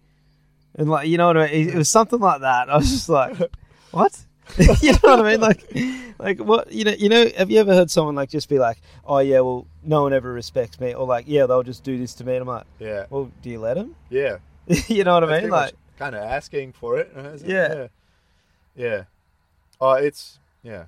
[0.74, 1.68] And like, you know what I mean?
[1.68, 2.70] It was something like that.
[2.70, 3.36] I was just like,
[3.90, 4.18] what?
[4.80, 5.40] you know what I mean?
[5.40, 5.74] Like,
[6.18, 6.72] like what?
[6.72, 6.92] You know?
[6.92, 7.30] You know?
[7.36, 10.32] Have you ever heard someone like just be like, "Oh yeah, well, no one ever
[10.32, 13.06] respects me," or like, "Yeah, they'll just do this to me," and I'm like, yeah,
[13.08, 14.38] "Well, do you let them?" yeah.
[14.88, 15.50] you know what I mean?
[15.50, 17.12] Like, kind of asking for it.
[17.14, 17.42] it?
[17.46, 17.74] Yeah.
[17.74, 17.86] yeah,
[18.76, 19.04] yeah.
[19.80, 20.86] Oh, it's yeah.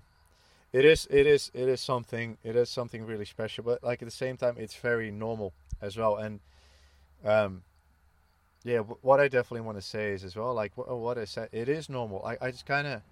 [0.73, 1.07] It is.
[1.11, 1.51] It is.
[1.55, 2.37] It is something.
[2.45, 3.64] It is something really special.
[3.64, 6.17] But like at the same time, it's very normal as well.
[6.17, 6.40] And
[7.25, 7.63] um,
[8.65, 8.79] yeah.
[8.81, 11.69] What I definitely want to say is as well, like wh- what I said, it
[11.69, 12.25] is normal.
[12.25, 13.03] I I just kind of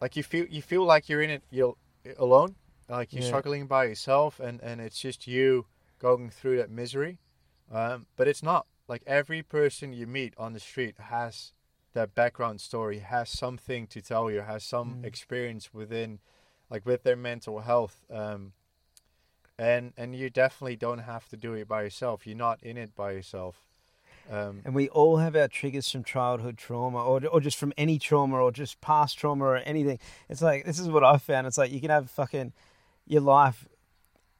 [0.00, 1.42] like you feel you feel like you're in it.
[1.50, 1.74] You're
[2.18, 2.54] alone.
[2.88, 3.28] Like you're Yeah.
[3.28, 5.66] struggling by yourself, and and it's just you
[5.98, 7.18] going through that misery.
[7.70, 11.52] Um, but it's not like every person you meet on the street has
[11.92, 15.04] that background story, has something to tell you, has some Mm.
[15.04, 16.20] experience within,
[16.70, 18.04] like with their mental health.
[18.10, 18.52] Um,
[19.58, 22.26] and and you definitely don't have to do it by yourself.
[22.26, 23.56] You're not in it by yourself.
[24.30, 27.98] Um, and we all have our triggers from childhood trauma, or or just from any
[27.98, 29.98] trauma, or just past trauma, or anything.
[30.28, 31.46] It's like this is what I've found.
[31.46, 32.52] It's like you can have fucking
[33.06, 33.66] your life.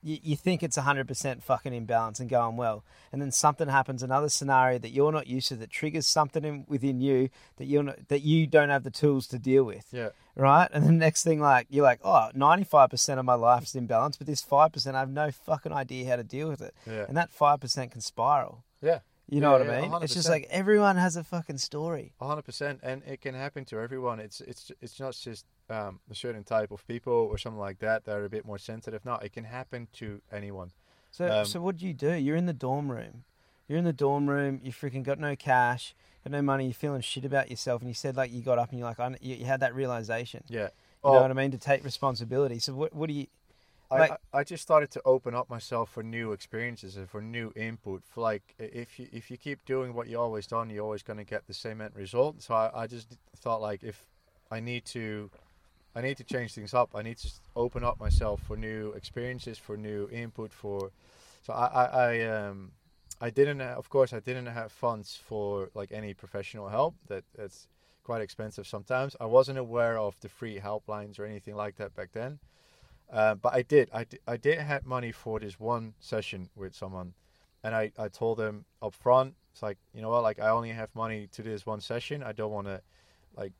[0.02, 4.02] You, you think it's hundred percent fucking imbalance and going well, and then something happens,
[4.02, 7.82] another scenario that you're not used to that triggers something in, within you that you're
[7.82, 9.87] not, that you don't have the tools to deal with.
[9.90, 10.68] yeah, right?
[10.72, 14.16] And the next thing, like, you're like, oh, 95% of my life is in balance,
[14.16, 16.74] but this 5%, I have no fucking idea how to deal with it.
[16.87, 18.62] yeah, And that 5% can spiral.
[18.80, 19.00] yeah.
[19.30, 20.02] You know Yeah, what I mean?
[20.02, 22.14] It's just like everyone has a fucking story.
[22.20, 24.20] Hundred percent, and it can happen to everyone.
[24.20, 28.04] It's it's it's not just um, a certain type of people or something like that
[28.06, 29.04] that are a bit more sensitive.
[29.04, 30.70] No, it can happen to anyone.
[31.10, 32.12] So, Um, so what do you do?
[32.14, 33.24] You're in the dorm room.
[33.66, 34.60] You're in the dorm room.
[34.62, 36.64] You freaking got no cash, got no money.
[36.64, 38.98] You're feeling shit about yourself, and you said like you got up and you're like,
[38.98, 40.42] I, you, you had that realization.
[40.48, 40.60] Yeah,
[41.04, 41.20] You know Oh.
[41.22, 41.50] what I mean?
[41.50, 42.58] To take responsibility.
[42.60, 42.94] So what?
[42.94, 43.26] What do you?
[43.90, 47.53] I, Like- I just started to open up myself for new experiences and for new
[47.57, 48.05] input.
[48.05, 51.16] For like, if you if you keep doing what you always done, you're always going
[51.18, 52.42] to get the same end result.
[52.42, 54.07] So I, I just thought like, if
[54.51, 55.31] I need to,
[55.94, 56.90] I need to change things up.
[56.94, 60.53] I need to open up myself for new experiences, for new input.
[60.53, 60.90] For
[61.42, 62.72] so I I, I um
[63.20, 66.94] I didn't of course I didn't have funds for like any professional help.
[67.09, 67.66] That that's
[68.05, 69.16] quite expensive sometimes.
[69.20, 72.38] I wasn't aware of the free helplines or anything like that back then.
[73.10, 73.88] Uh, but I did.
[73.92, 77.14] I, di- I did have money for this one session with someone,
[77.64, 79.34] and I, I told them up front.
[79.52, 82.22] It's like you know what, like I only have money to do this one session.
[82.22, 82.82] I don't want to,
[83.36, 83.52] like,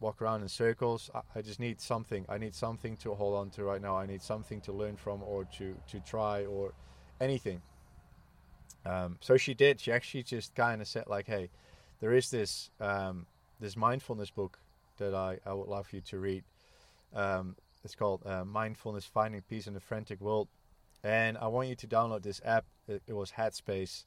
[0.00, 1.10] walk around in circles.
[1.14, 2.26] I, I just need something.
[2.28, 3.96] I need something to hold on to right now.
[3.96, 6.72] I need something to learn from or to to try or
[7.20, 7.62] anything.
[8.84, 9.80] Um, so she did.
[9.80, 11.48] She actually just kind of said like, hey,
[12.00, 13.26] there is this um,
[13.60, 14.58] this mindfulness book
[14.98, 16.44] that I, I would love for you to read.
[17.14, 20.48] Um, it's called uh, Mindfulness Finding Peace in a Frantic World.
[21.02, 22.66] And I want you to download this app.
[22.86, 24.04] It, it was Headspace.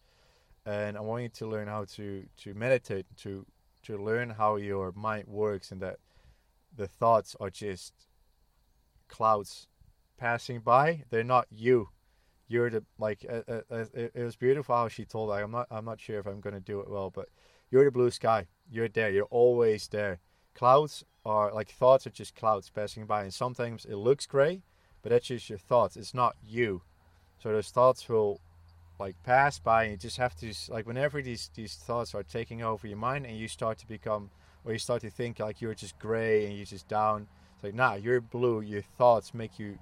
[0.66, 3.46] And I want you to learn how to, to meditate, to,
[3.84, 5.98] to learn how your mind works, and that
[6.76, 7.94] the thoughts are just
[9.08, 9.68] clouds
[10.18, 11.04] passing by.
[11.10, 11.90] They're not you.
[12.48, 13.26] You're the like.
[13.28, 15.30] Uh, uh, uh, it, it was beautiful how she told.
[15.30, 15.68] Like, I'm not.
[15.72, 17.30] I'm not sure if I'm gonna do it well, but
[17.72, 18.48] you're the blue sky.
[18.70, 19.10] You're there.
[19.10, 20.20] You're always there.
[20.56, 24.62] Clouds are like thoughts are just clouds passing by, and sometimes it looks gray,
[25.02, 25.98] but that's just your thoughts.
[25.98, 26.82] It's not you.
[27.40, 28.40] So those thoughts will
[29.00, 32.62] like pass by, and you just have to like whenever these these thoughts are taking
[32.62, 34.30] over your mind, and you start to become,
[34.64, 37.28] or you start to think like you're just gray and you're just down.
[37.56, 38.62] It's like nah, you're blue.
[38.62, 39.80] Your thoughts make you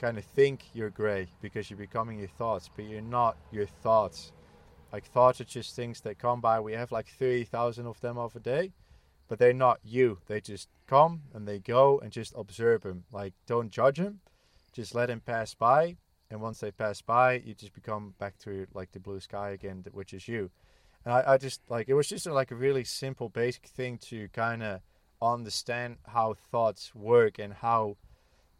[0.00, 4.32] kind of think you're gray because you're becoming your thoughts, but you're not your thoughts.
[4.92, 6.58] Like thoughts are just things that come by.
[6.58, 8.72] We have like thirty thousand of them of a day
[9.30, 10.18] but they're not you.
[10.26, 13.04] They just come and they go and just observe them.
[13.12, 14.18] Like don't judge them,
[14.72, 15.96] just let them pass by.
[16.32, 19.84] And once they pass by, you just become back to like the blue sky again,
[19.92, 20.50] which is you.
[21.04, 24.28] And I, I just like it was just like a really simple, basic thing to
[24.32, 24.80] kind of
[25.22, 27.98] understand how thoughts work and how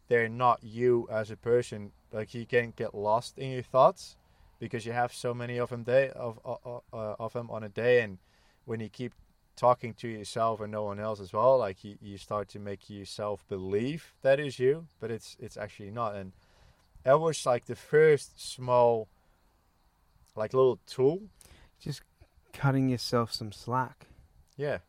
[0.07, 1.91] they're not you as a person.
[2.13, 4.15] Like you can get lost in your thoughts
[4.57, 7.69] because you have so many of them day of uh, uh, of them on a
[7.69, 8.19] day, and
[8.63, 9.13] when you keep
[9.55, 12.89] talking to yourself and no one else as well like you, you start to make
[12.89, 16.15] yourself believe that is you but it's it's actually not.
[16.15, 16.31] And
[17.03, 19.07] that was like the first small
[20.35, 21.23] like little tool.
[21.79, 22.01] Just
[22.53, 24.07] cutting yourself some slack.
[24.57, 24.79] yeah.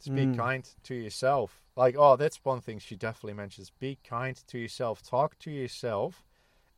[0.00, 0.36] Just be Mm.
[0.36, 1.60] kind to yourself.
[1.74, 3.70] Like oh that's one thing she definitely mentions.
[3.70, 5.02] Be kind to yourself.
[5.02, 6.24] Talk to yourself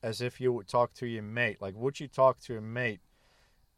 [0.03, 1.61] as if you would talk to your mate.
[1.61, 3.01] Like would you talk to a mate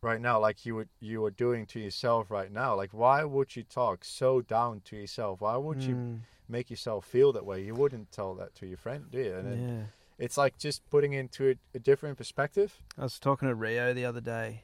[0.03, 3.55] right now like you would you are doing to yourself right now like why would
[3.55, 7.63] you talk so down to yourself why would you Mm, make yourself feel that way
[7.63, 9.85] you wouldn't tell that to your friend do you and yeah.
[10.19, 14.05] it's like just putting into a, a different perspective I was talking to Rio the
[14.05, 14.63] other day,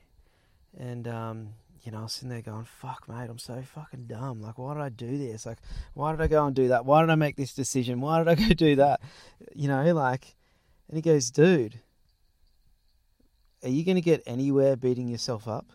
[0.76, 4.42] and um, you know, I was sitting there going, "Fuck, mate, I'm so fucking dumb.
[4.42, 5.46] Like, why did I do this?
[5.46, 5.58] Like,
[5.94, 6.84] why did I go and do that?
[6.84, 8.00] Why did I make this decision?
[8.00, 9.00] Why did I go do that?
[9.54, 10.34] You know, like."
[10.88, 11.80] And he goes, "Dude,
[13.62, 15.66] are you going to get anywhere beating yourself up?"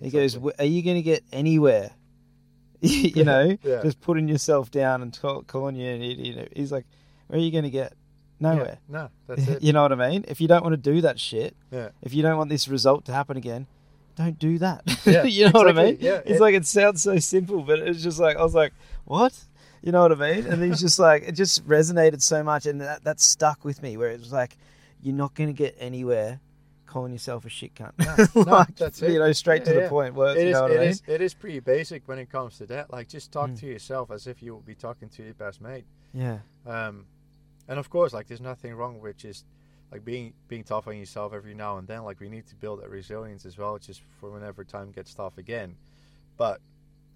[0.00, 0.52] He goes, Exactly.
[0.52, 1.90] "W- "Are you going to get anywhere?"
[2.80, 3.82] you know, Yeah.
[3.82, 6.18] just putting yourself down and call, calling you an idiot.
[6.26, 6.86] You know, he's like,
[7.26, 7.92] "Where are you going to get?
[8.40, 10.24] Nowhere." yeah, no that's it you know what I mean?
[10.28, 13.04] If you don't want to do that shit, yeah if you don't want this result
[13.06, 13.66] to happen again,
[14.14, 14.82] don't do that.
[15.04, 15.98] Yeah, you know what I mean?
[16.00, 18.72] Yeah, It's it- like it sounds so simple, but it's just like I was like,
[19.06, 19.36] what?
[19.82, 20.46] You know what I mean?
[20.46, 23.96] And he's just like it just resonated so much, and that that stuck with me.
[23.96, 24.56] Where it was like,
[25.02, 26.38] you're not going to get anywhere
[26.88, 27.92] calling yourself a shit cunt.
[28.36, 29.18] No, no, like, that's you it.
[29.18, 30.14] know, straight to Yeah, the point.
[30.14, 30.88] Words, it you know what it I mean?
[30.88, 33.60] is it is pretty basic when it comes to that like just talk Mm.
[33.60, 37.06] to yourself as if you would be talking to your best mate Yeah, um
[37.68, 39.44] and of course like there's nothing wrong with just
[39.92, 42.80] like being being tough on yourself every now and then like we need to build
[42.82, 45.76] that resilience as well just for whenever time gets tough again
[46.36, 46.60] but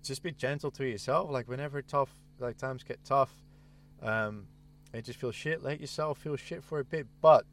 [0.02, 3.30] just be gentle to yourself like whenever tough like times get tough
[4.02, 4.46] um
[4.94, 7.44] and just feel shit let yourself feel shit for a bit but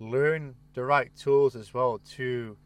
[0.00, 2.56] learn the right tools as well to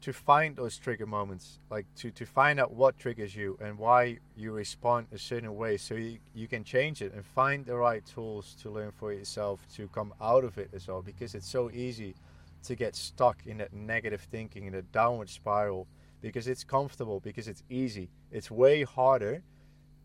[0.00, 4.18] to find those trigger moments like to to find out what triggers you and why
[4.36, 8.04] you respond a certain way so you, you can change it and find the right
[8.06, 11.70] tools to learn for yourself to come out of it as well because it's so
[11.70, 12.14] easy
[12.62, 15.86] to get stuck in that negative thinking in a downward spiral
[16.20, 18.10] because it's comfortable because it's easy.
[18.32, 19.42] It's way harder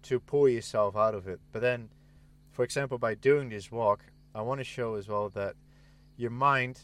[0.03, 1.39] to pull yourself out of it.
[1.51, 1.89] But then
[2.51, 4.01] for example by doing this walk
[4.35, 5.55] i want to show as well that
[6.21, 6.79] your mind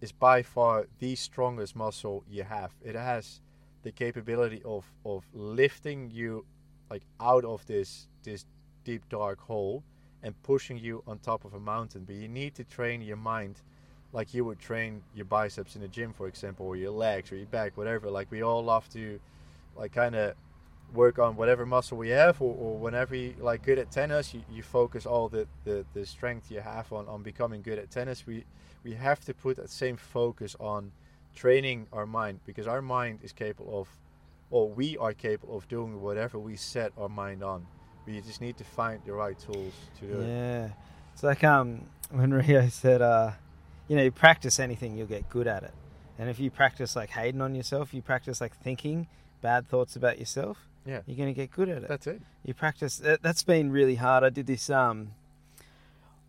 [0.00, 2.70] is by far the strongest muscle you have.
[2.84, 3.40] It has
[3.82, 6.44] the capability of of lifting you
[6.88, 8.46] like out of this this
[8.84, 9.82] deep dark hole
[10.22, 12.04] and pushing you on top of a mountain.
[12.04, 13.56] But you need to train your mind
[14.12, 17.36] like you would train your biceps in the gym, for example, or your legs or
[17.36, 18.10] your back, whatever.
[18.10, 19.20] Like we all love to,
[19.76, 20.34] like, kind of
[20.94, 24.42] work on whatever muscle we have, or, or whenever you like good at tennis, you,
[24.50, 28.26] you focus all the, the, the strength you have on, on becoming good at tennis.
[28.26, 28.44] We
[28.84, 30.92] we have to put that same focus on
[31.34, 33.88] training our mind because our mind is capable of,
[34.50, 37.66] or we are capable of doing whatever we set our mind on.
[38.06, 40.26] We just need to find the right tools to do it.
[40.26, 40.68] Yeah.
[41.12, 43.32] It's like um when Rio said uh
[43.88, 45.74] you know, you practice anything, you'll get good at it.
[46.18, 49.06] And if you practice like hating on yourself, you practice like thinking
[49.40, 51.88] bad thoughts about yourself, Yeah, you're going to get good at it.
[51.88, 52.22] that's it.
[52.46, 52.96] You practice.
[52.96, 54.24] That, that's been really hard.
[54.24, 54.70] I did this.
[54.70, 55.10] Um,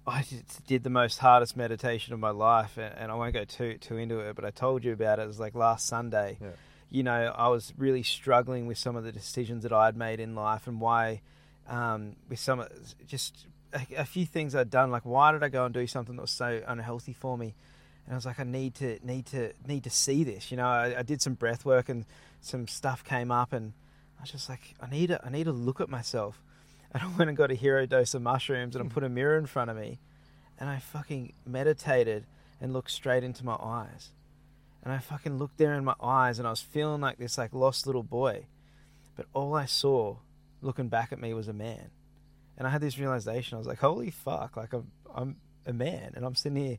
[0.05, 3.45] I did, did the most hardest meditation of my life, and, and I won't go
[3.45, 4.35] too too into it.
[4.35, 5.23] But I told you about it.
[5.23, 6.37] It was like last Sunday.
[6.41, 6.49] Yeah.
[6.89, 10.19] You know, I was really struggling with some of the decisions that I had made
[10.19, 11.21] in life, and why,
[11.69, 12.65] um, with some
[13.07, 14.91] just a, a few things I'd done.
[14.91, 17.53] Like, why did I go and do something that was so unhealthy for me?
[18.05, 20.51] And I was like, I need to need to need to see this.
[20.51, 22.03] You know, I, I did some breath work and
[22.41, 23.71] some stuff came up, and
[24.19, 26.41] I was just like, I need to I need to look at myself.
[26.91, 29.37] And I went and got a hero dose of mushrooms and I put a mirror
[29.37, 29.99] in front of me,
[30.59, 32.25] and I fucking meditated
[32.59, 34.09] and looked straight into my eyes,
[34.83, 37.53] and I fucking looked there in my eyes, and I was feeling like this like
[37.53, 38.47] lost little boy,
[39.15, 40.15] but all I saw,
[40.63, 41.91] looking back at me, was a man,
[42.57, 43.55] and I had this realization.
[43.55, 45.35] I was like, holy fuck, like I'm I'm
[45.67, 46.77] a man, and I'm sitting here.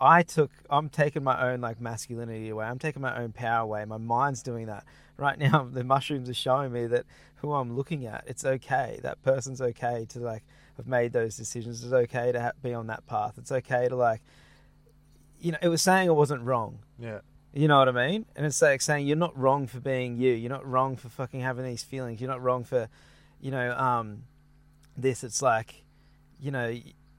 [0.00, 2.64] I took I'm taking my own like masculinity away.
[2.66, 3.84] I'm taking my own power away.
[3.84, 4.84] My mind's doing that.
[5.16, 7.04] Right now the mushrooms are showing me that
[7.36, 9.00] who I'm looking at, it's okay.
[9.02, 10.44] That person's okay to like
[10.76, 11.84] have made those decisions.
[11.84, 13.34] It's okay to be on that path.
[13.38, 14.22] It's okay to like
[15.44, 16.78] you know, it was saying I wasn't wrong.
[16.98, 17.20] Yeah,
[17.52, 18.24] You know what I mean?
[18.34, 20.32] And it's like saying you're not wrong for being you.
[20.32, 22.20] You're not wrong for fucking having these feelings.
[22.20, 22.88] You're not wrong for,
[23.42, 24.22] you know, um,
[24.96, 25.22] this.
[25.22, 25.84] It's like,
[26.40, 26.74] you know,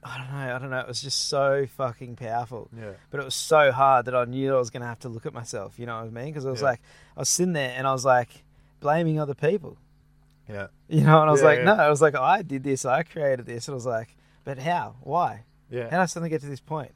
[0.07, 0.55] I don't know.
[0.55, 0.79] I don't know.
[0.79, 2.69] It was just so fucking powerful.
[2.77, 5.09] yeah, But it was so hard that I knew I was going to have to
[5.09, 5.79] look at myself.
[5.79, 6.25] You know what I mean?
[6.27, 6.67] Because I was Yeah.
[6.67, 6.81] like,
[7.17, 8.43] I was sitting there and I was like
[8.81, 9.77] blaming other people.
[10.47, 11.63] yeah, You know, and I was Yeah, like, yeah.
[11.65, 13.67] no, I was like, I did this, I created this.
[13.67, 14.95] And I was like, but how?
[15.01, 15.43] Why?
[15.71, 16.91] How yeah, did I suddenly get to this point?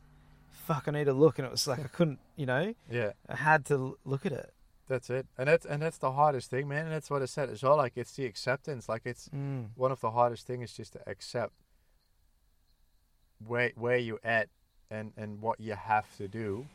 [0.52, 1.40] Fuck, I need to look.
[1.40, 3.14] And it was like, I couldn't, you know, yeah.
[3.28, 4.54] I had to look at it.
[4.88, 6.86] That's it, and that's and that's the hardest thing, man.
[6.86, 7.78] And that's what I said as well.
[7.78, 8.90] Like it's the acceptance.
[8.90, 9.68] Like it's Mm.
[9.76, 11.54] one of the hardest things is just to accept
[13.46, 14.50] where where you at
[14.92, 16.68] and and what you have to do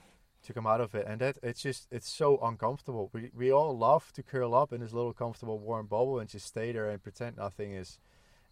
[0.45, 1.07] to come out of it.
[1.07, 3.11] And that it's just it's so uncomfortable.
[3.13, 6.47] We we all love to curl up in this little comfortable warm bubble and just
[6.47, 7.99] stay there and pretend nothing is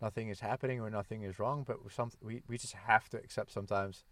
[0.01, 1.65] nothing is happening or nothing is wrong.
[1.67, 4.05] But some we we just have to accept sometimes.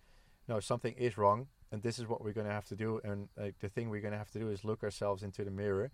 [0.48, 3.00] No, something is wrong, and this is what we're gonna have to do.
[3.04, 5.90] And like the thing we're gonna have to do is look ourselves into the mirror,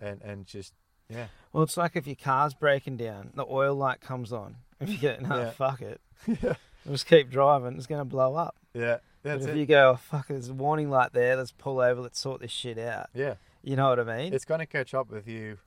[0.00, 0.72] and and just
[1.08, 4.56] yeah Well, it's like if your car's breaking down, the oil light comes on.
[4.80, 5.50] If you get, no, Yeah.
[5.50, 6.00] fuck it.
[6.42, 6.54] yeah
[6.88, 7.76] Just keep driving.
[7.76, 8.56] It's going to blow up.
[8.74, 9.56] yeah But if it.
[9.56, 11.36] you go, oh, fuck, there's a warning light there.
[11.36, 12.00] Let's pull over.
[12.00, 13.08] Let's sort this shit out.
[13.14, 13.34] yeah.
[13.62, 14.32] You know what I mean?
[14.32, 15.58] it's gonna catch up with you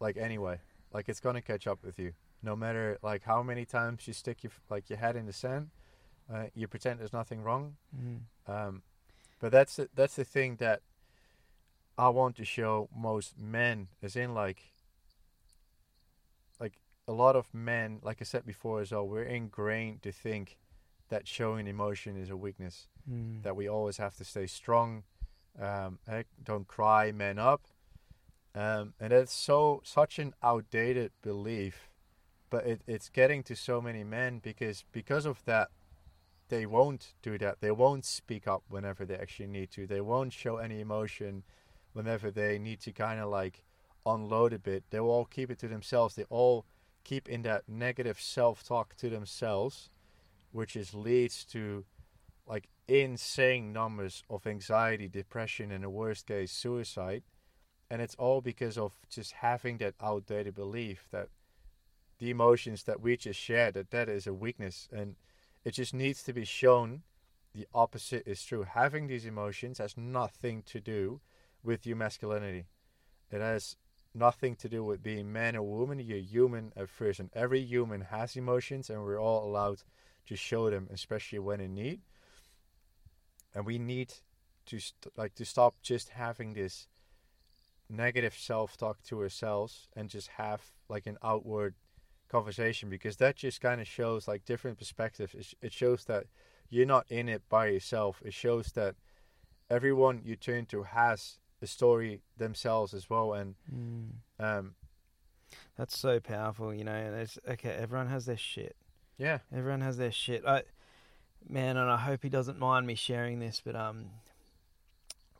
[0.00, 0.58] like anyway
[0.92, 4.42] like it's gonna catch up with you no matter like how many times you stick
[4.42, 5.68] your like your head in the sand
[6.32, 8.18] uh, you pretend there's nothing wrong Mm.
[8.52, 8.82] um,
[9.38, 10.80] but that's the, that's the thing that
[11.96, 14.62] I want to show most men is in like
[17.10, 20.46] a lot of men like I said before as well we're ingrained to think
[21.08, 22.76] that showing emotion is a weakness
[23.10, 23.42] Mm.
[23.42, 25.02] that we always have to stay strong.
[25.60, 25.98] Um,
[26.50, 27.62] don't cry, man up.
[28.54, 31.76] Um, and it's so such an outdated belief,
[32.50, 35.68] but it, it's getting to so many men because because of that,
[36.50, 37.60] they won't do that.
[37.60, 39.86] They won't speak up whenever they actually need to.
[39.86, 41.42] They won't show any emotion
[41.94, 43.64] whenever they need to kind of like
[44.04, 44.84] unload a bit.
[44.90, 46.14] They will all keep it to themselves.
[46.14, 46.66] They all
[47.10, 49.90] keep in that negative self-talk to themselves,
[50.52, 51.84] which is leads to
[52.46, 57.24] like insane numbers of anxiety, depression, and the worst case, suicide.
[57.90, 61.30] And it's all because of just having that outdated belief that
[62.20, 65.16] the emotions that we just shared that that is a weakness, and
[65.64, 67.02] it just needs to be shown.
[67.56, 68.62] The opposite is true.
[68.62, 71.20] Having these emotions has nothing to do
[71.64, 72.66] with your masculinity.
[73.32, 73.76] It has
[74.14, 76.00] nothing to do with being man or woman.
[76.00, 79.82] You're human at first, and every human has emotions, and we're all allowed
[80.26, 82.00] to show them, especially when in need.
[83.54, 84.14] And we need
[84.66, 86.86] to st- like to stop just having this
[87.88, 91.74] negative self-talk to ourselves and just have like an outward
[92.28, 95.34] conversation because that just kind of shows like different perspectives.
[95.34, 96.26] It, sh- it shows that
[96.68, 98.22] you're not in it by yourself.
[98.24, 98.94] It shows that
[99.68, 104.10] everyone you turn to has a story themselves as well and Mm.
[104.38, 104.74] um
[105.76, 106.92] That's so powerful, you know.
[106.92, 107.70] And it's okay.
[107.70, 108.76] Everyone has their shit.
[109.18, 109.38] Yeah.
[109.54, 110.44] Everyone has their shit.
[110.46, 110.62] I,
[111.48, 114.10] man, and I hope he doesn't mind me sharing this, but um,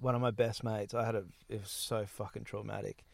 [0.01, 3.05] one of my best mates, I had a, it was so fucking traumatic.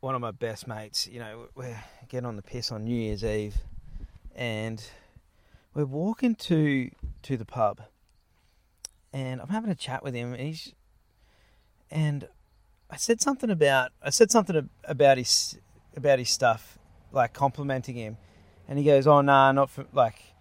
[0.00, 3.24] One of my best mates, you know, we're getting on the piss on New Year's
[3.24, 3.56] Eve,
[4.34, 4.82] and
[5.74, 6.90] we're walking to
[7.22, 7.82] to the pub,
[9.12, 10.72] and I'm having a chat with him, and he's,
[11.90, 12.28] and
[12.90, 15.58] I said something about I said something about his
[15.96, 16.78] about his stuff,
[17.12, 18.16] like complimenting him,
[18.68, 20.34] and he goes, "Oh nah, not for like,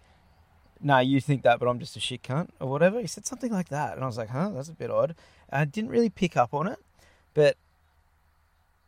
[0.82, 3.52] nah, you think that, but I'm just a shit cunt or whatever." He said something
[3.52, 5.16] like that, and I was like, "Huh, that's a bit odd."
[5.52, 6.80] I didn't really pick up on it,
[7.34, 7.58] but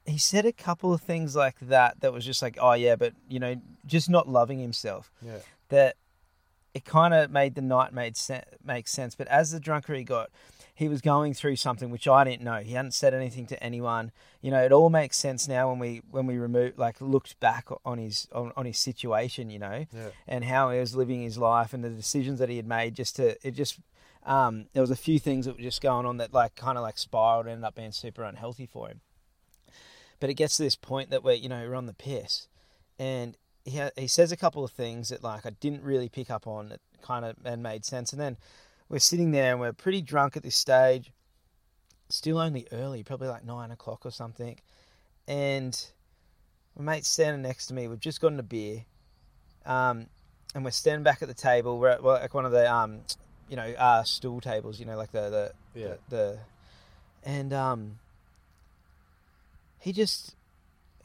[0.06, 3.14] he said a couple of things like that that was just like, "Oh yeah," but
[3.30, 3.56] you know,
[3.86, 5.12] just not loving himself.
[5.22, 5.40] Yeah.
[5.70, 5.96] That
[6.74, 10.04] it kind of made the night made sen- make sense, but as the drunker he
[10.04, 10.30] got,
[10.82, 12.58] he was going through something which I didn't know.
[12.58, 14.12] He hadn't said anything to anyone.
[14.42, 17.68] You know, it all makes sense now when we when we remove like looked back
[17.86, 19.50] on his on, on his situation.
[19.50, 20.10] You know, Yeah.
[20.28, 22.96] and how he was living his life and the decisions that he had made.
[22.96, 23.80] Just to it just
[24.26, 26.82] um, there was a few things that were just going on that like kind of
[26.84, 29.02] like spiraled and ended up being super unhealthy for him.
[30.20, 32.48] But it gets to this point that we're you know we're on the piss,
[33.00, 36.30] and he ha- he says a couple of things that like I didn't really pick
[36.32, 38.38] up on that kind of and made sense, and then
[38.92, 41.12] we're sitting there and we're pretty drunk at this stage,
[42.10, 44.60] still only early, probably like nine o'clock or something,
[45.30, 45.86] and
[46.78, 47.88] my mate's standing next to me.
[47.88, 48.84] We've just gotten a beer,
[49.66, 50.08] um,
[50.54, 51.80] and we're standing back at the table.
[51.80, 53.00] We're at well, like one of the um,
[53.48, 54.78] you know, uh, stool tables.
[54.78, 55.30] You know, like the
[55.74, 55.96] the Yeah.
[56.10, 56.40] the, the
[57.24, 58.00] and um,
[59.80, 60.36] he just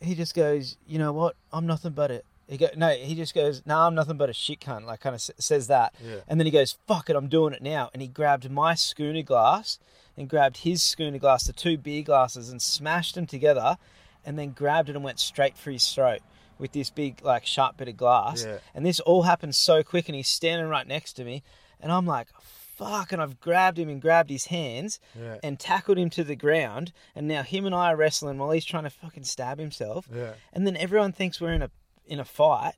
[0.00, 1.36] he just goes, you know what?
[1.52, 2.22] I'm nothing but a.
[2.48, 2.90] He go no.
[2.90, 4.84] He just goes, no, I'm nothing but a shit cunt.
[4.84, 6.18] Like kind of s- says that, Yeah.
[6.28, 7.90] and then he goes, fuck it, I'm doing it now.
[7.92, 9.78] And he grabbed my schooner glass
[10.16, 13.76] and grabbed his schooner glass, the two beer glasses, and smashed them together,
[14.24, 16.20] and then grabbed it and went straight for his throat
[16.58, 18.44] with this big like sharp bit of glass.
[18.44, 18.58] Yeah.
[18.74, 21.42] And this all happened so quick, and he's standing right next to me,
[21.80, 22.28] and I'm like,
[22.76, 25.38] fuck, and I've grabbed him and grabbed his hands Yeah.
[25.42, 28.64] and tackled him to the ground, and now him and I are wrestling while he's
[28.64, 30.06] trying to fucking stab himself.
[30.14, 30.34] Yeah.
[30.52, 31.70] And then everyone thinks we're in a
[32.06, 32.74] in a fight.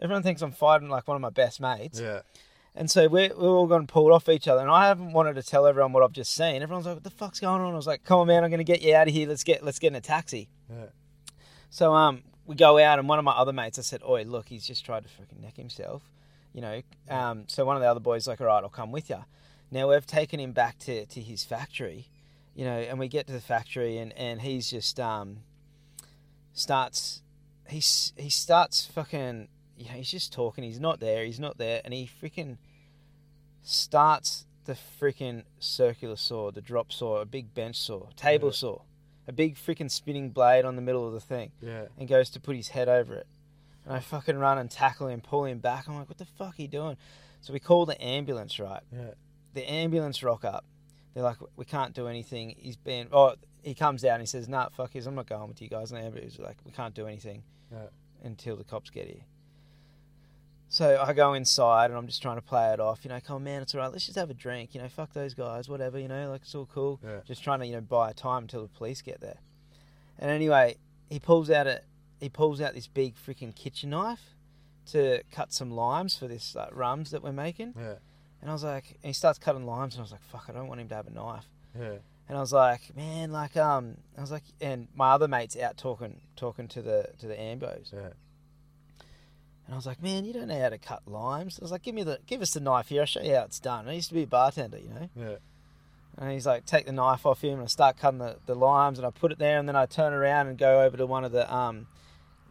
[0.00, 2.00] Everyone thinks I'm fighting like one of my best mates.
[2.00, 2.20] Yeah.
[2.74, 4.60] And so we're, we're all going to pull off each other.
[4.60, 6.62] And I haven't wanted to tell everyone what I've just seen.
[6.62, 7.72] Everyone's like, what the fuck's going on?
[7.72, 9.28] I was like, come on, man, I'm going to get you out of here.
[9.28, 10.48] Let's get let's get in a taxi.
[10.70, 10.86] Yeah.
[11.70, 14.48] So um, we go out, and one of my other mates, I said, oi, look,
[14.48, 16.02] he's just tried to fucking neck himself.
[16.54, 19.10] You know, um, so one of the other boys like, all right, I'll come with
[19.10, 19.24] you.
[19.70, 22.06] Now we've taken him back to, to his factory,
[22.54, 25.38] you know, and we get to the factory, and, and he's just um,
[26.52, 27.22] starts
[27.68, 29.48] he's he starts fucking
[29.78, 32.56] know, he's just talking, he's not there, he's not there, and he freaking
[33.62, 38.52] starts the freaking circular saw, the drop saw, a big bench saw, table Yeah.
[38.54, 38.82] saw,
[39.26, 41.86] a big freaking spinning blade on the middle of the thing, Yeah.
[41.96, 43.26] and goes to put his head over it.
[43.84, 45.88] And I fucking run and tackle him, pull him back.
[45.88, 46.96] I'm like, what the fuck are you doing?
[47.40, 48.82] So we call the ambulance, right?
[48.92, 49.14] Yeah.
[49.54, 50.64] the ambulance rock up.
[51.14, 52.54] They're like, we can't do anything.
[52.58, 53.08] He's been.
[53.10, 54.94] Oh, he comes out and he says, "Nah, fuck.
[54.94, 57.42] I'm not going with you guys." And the ambulance is like, we can't do anything
[57.72, 57.88] Yeah.
[58.22, 59.24] until the cops get here.
[60.70, 63.00] So I go inside and I'm just trying to play it off.
[63.02, 63.90] You know, come on, man, it's all right.
[63.90, 64.74] Let's just have a drink.
[64.74, 65.98] You know, fuck those guys, whatever.
[65.98, 67.00] You know, like it's all cool.
[67.02, 67.20] Yeah.
[67.26, 69.38] Just trying to you know buy time until the police get there.
[70.18, 70.76] And anyway,
[71.08, 71.80] he pulls out a
[72.20, 74.34] he pulls out this big freaking kitchen knife
[74.90, 77.74] to cut some limes for this like, rums that we're making.
[77.78, 77.94] Yeah.
[78.40, 80.52] And I was like, and he starts cutting limes, and I was like, fuck, I
[80.52, 81.46] don't want him to have a knife.
[81.78, 81.96] Yeah.
[82.28, 85.78] And I was like, man, like, um, I was like, and my other mate's out
[85.78, 88.10] talking, talking to the to the ambos, Yeah.
[89.66, 91.58] and I was like, man, you don't know how to cut limes.
[91.58, 93.00] I was like, give me the, give us the knife here.
[93.02, 93.88] I'll show you how it's done.
[93.88, 95.08] I used to be a bartender, you know.
[95.16, 95.36] Yeah.
[96.18, 98.98] And he's like, take the knife off him, and I start cutting the, the limes,
[98.98, 101.24] and I put it there, and then I turn around and go over to one
[101.24, 101.86] of the um,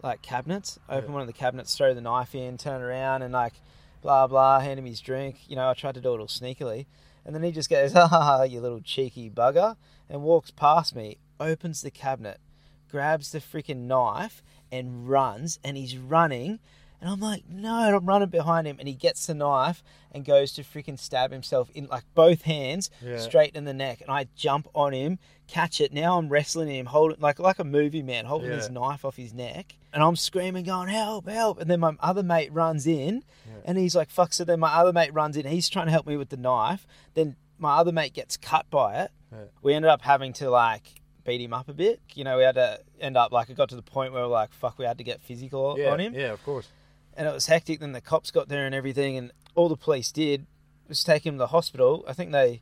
[0.01, 1.13] like cabinets, open Yeah.
[1.13, 3.53] one of the cabinets, throw the knife in, turn around, and like,
[4.01, 5.37] blah blah, hand him his drink.
[5.49, 6.85] You know, I tried to do it all sneakily,
[7.27, 9.75] and then he just goes, "Ha ha, you little cheeky bugger,"
[10.09, 12.39] and walks past me, opens the cabinet,
[12.89, 16.59] grabs the freaking knife, and runs, and he's running.
[16.99, 20.51] And I'm like, no, I'm running behind him, and he gets the knife and goes
[20.53, 23.17] to freaking stab himself in like both hands, Yeah.
[23.17, 24.01] straight in the neck.
[24.01, 25.93] And I jump on him, catch it.
[25.93, 28.55] Now I'm wrestling him, holding like like a movie man, holding Yeah.
[28.57, 31.59] his knife off his neck, and I'm screaming, going, help, help!
[31.61, 33.53] And then my other mate runs in, Yeah.
[33.65, 34.33] and he's like, fuck.
[34.33, 36.87] So then my other mate runs in, he's trying to help me with the knife.
[37.13, 39.11] Then my other mate gets cut by it.
[39.61, 41.99] We ended up having to like beat him up a bit.
[42.15, 44.27] You know, we had to end up like it got to the point where we're
[44.29, 46.31] like, fuck, we had to get physical on him Yeah.
[46.31, 46.67] Of course.
[47.17, 47.79] And it was hectic.
[47.79, 50.45] Then the cops got there and everything, and all the police did
[50.87, 52.05] was take him to the hospital.
[52.07, 52.61] I think they,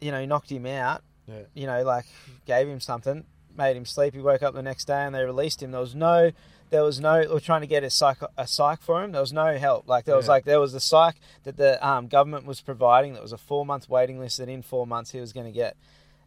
[0.00, 1.02] you know, knocked him out.
[1.26, 1.42] Yeah.
[1.54, 2.06] You know, like
[2.46, 3.24] gave him something.
[3.56, 4.14] made him sleep.
[4.14, 5.72] He woke up the next day and they released him.
[5.72, 6.30] There was no,
[6.70, 7.22] there was no.
[7.22, 9.12] They were trying to get a psych, a psych for him.
[9.12, 9.88] There was no help.
[9.88, 13.14] Like there was like there was the psych that the um, government was providing.
[13.14, 15.52] That was a four month waiting list that in four months he was going to
[15.52, 15.76] get.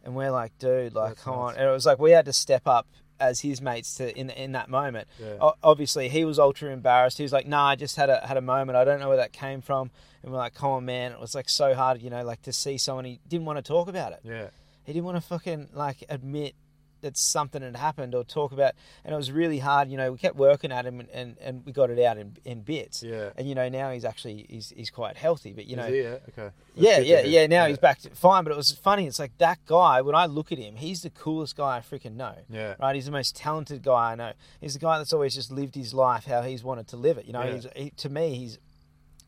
[0.03, 1.55] And we're like, dude, like, That's come on.
[1.55, 2.87] And it was like we had to step up
[3.19, 5.07] as his mates to in in that moment.
[5.19, 5.35] Yeah.
[5.41, 7.17] O- obviously, he was ultra embarrassed.
[7.17, 8.75] He was like, "Nah, I just had a had a moment.
[8.77, 9.91] I don't know where that came from."
[10.23, 12.53] And we're like, "Come on, man!" It was like so hard, you know, like to
[12.53, 14.19] see someone he didn't want to talk about it.
[14.23, 14.47] Yeah.
[14.83, 16.55] He didn't want to fucking like admit
[17.01, 18.73] that something had happened or talk about.
[19.03, 20.11] And it was really hard, you know.
[20.11, 23.03] We kept working at him, and, and, and we got it out in in bits.
[23.03, 23.29] Yeah.
[23.35, 25.53] And you know, now he's actually he's he's quite healthy.
[25.53, 26.01] But you know, he?
[26.01, 26.17] Yeah.
[26.29, 26.49] Okay.
[26.75, 27.47] Yeah, yeah, yeah.
[27.47, 28.43] Now he's back to fine.
[28.43, 29.07] But it was funny.
[29.07, 30.01] It's like that guy.
[30.01, 32.35] When I look at him, he's the coolest guy I freaking know.
[32.49, 32.75] Yeah.
[32.79, 34.33] Right, he's the most talented guy I know.
[34.61, 37.25] He's the guy that's always just lived his life how he's wanted to live it.
[37.25, 37.53] You know, Yeah.
[37.53, 38.59] he's he, to me, he's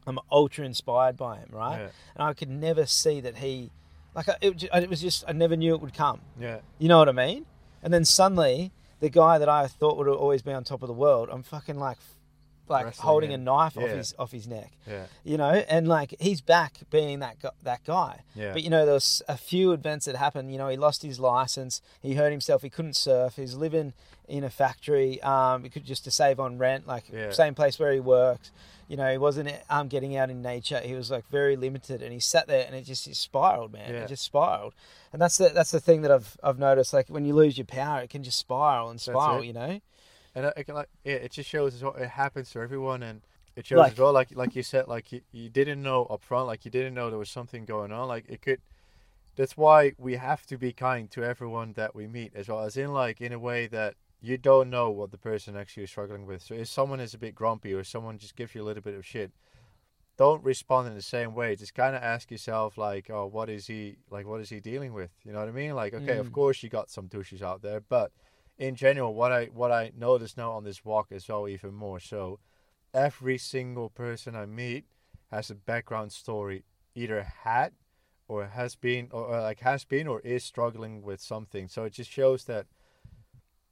[0.07, 1.77] I'm ultra inspired by him, right?
[1.79, 1.87] Yeah.
[2.15, 3.69] And I could never see that he,
[4.15, 6.21] like, it, it was just I never knew it would come.
[6.39, 6.59] Yeah.
[6.79, 7.45] You know what I mean?
[7.81, 10.93] And then suddenly, the guy that I thought would always be on top of the
[10.93, 11.97] world, I'm fucking like,
[12.69, 13.95] like Wrestling holding a knife off Yeah.
[13.95, 14.71] his off his neck.
[14.87, 15.05] Yeah.
[15.23, 18.21] You know, and like he's back being that gu- that guy.
[18.35, 18.53] Yeah.
[18.53, 20.51] But you know, there was a few events that happened.
[20.51, 21.81] You know, he lost his license.
[22.01, 22.61] He hurt himself.
[22.61, 23.35] He couldn't surf.
[23.35, 23.93] He's living
[24.27, 25.21] in a factory.
[25.23, 27.31] Um, he could just to save on rent, like Yeah.
[27.31, 28.51] same place where he works.
[28.87, 30.79] You know, he wasn't um getting out in nature.
[30.79, 33.93] He was like very limited, and he sat there, and it just it spiraled, man.
[33.93, 34.01] Yeah.
[34.01, 34.73] It just spiraled,
[35.13, 36.91] and that's the that's the thing that I've I've noticed.
[36.93, 39.43] Like when you lose your power, it can just spiral and spiral.
[39.43, 39.79] You know.
[40.39, 43.21] And I, I can like it just shows as well, it happens to everyone, and
[43.57, 44.13] it shows Like- as well.
[44.13, 47.09] Like like you said, like you, you didn't know up front, like you didn't know
[47.09, 48.07] there was something going on.
[48.07, 48.61] Like it could.
[49.35, 52.77] That's why we have to be kind to everyone that we meet, as well as
[52.77, 56.25] in like in a way that you don't know what the person actually is struggling
[56.25, 56.41] with.
[56.41, 58.95] So if someone is a bit grumpy or someone just gives you a little bit
[58.95, 59.31] of shit,
[60.17, 61.55] don't respond in the same way.
[61.55, 64.25] Just kind of ask yourself like, oh, what is he like?
[64.27, 65.09] What is he dealing with?
[65.23, 65.73] You know what I mean?
[65.73, 66.31] Like, okay, of Mm.
[66.33, 68.11] course you got some douches out there, but
[68.59, 71.99] in general, what I what I notice now on this walk as well, even more
[71.99, 72.39] so,
[72.93, 74.85] every single person I meet
[75.31, 77.71] has a background story, either had
[78.27, 81.69] or has been or, or like has been or is struggling with something.
[81.69, 82.67] So it just shows that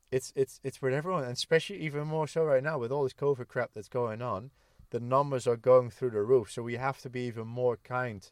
[0.09, 3.13] it's it's it's with everyone, and especially even more so right now with all this
[3.13, 4.51] COVID crap that's going on.
[4.89, 8.25] The numbers are going through the roof, so we have to be even more kind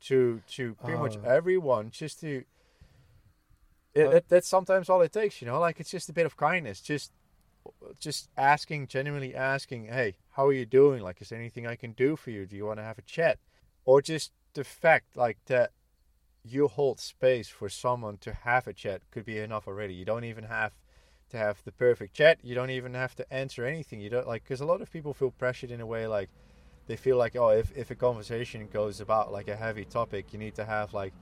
[0.00, 1.28] to to pretty much Oh.
[1.28, 2.44] everyone, just to.
[3.94, 5.60] It, it, that's sometimes all it takes, you know.
[5.60, 7.12] Like it's just a bit of kindness, just
[7.98, 11.02] just asking, genuinely asking, "Hey, how are you doing?
[11.02, 12.46] Like, is there anything I can do for you?
[12.46, 13.38] Do you want to have a chat?"
[13.84, 15.72] Or just the fact, like that,
[16.44, 19.94] you hold space for someone to have a chat could be enough already.
[19.94, 20.72] You don't even have
[21.30, 22.38] to have the perfect chat.
[22.42, 24.00] You don't even have to answer anything.
[24.00, 26.30] You don't like because a lot of people feel pressured in a way like
[26.86, 30.38] they feel like oh if if a conversation goes about like a heavy topic, you
[30.38, 31.12] need to have like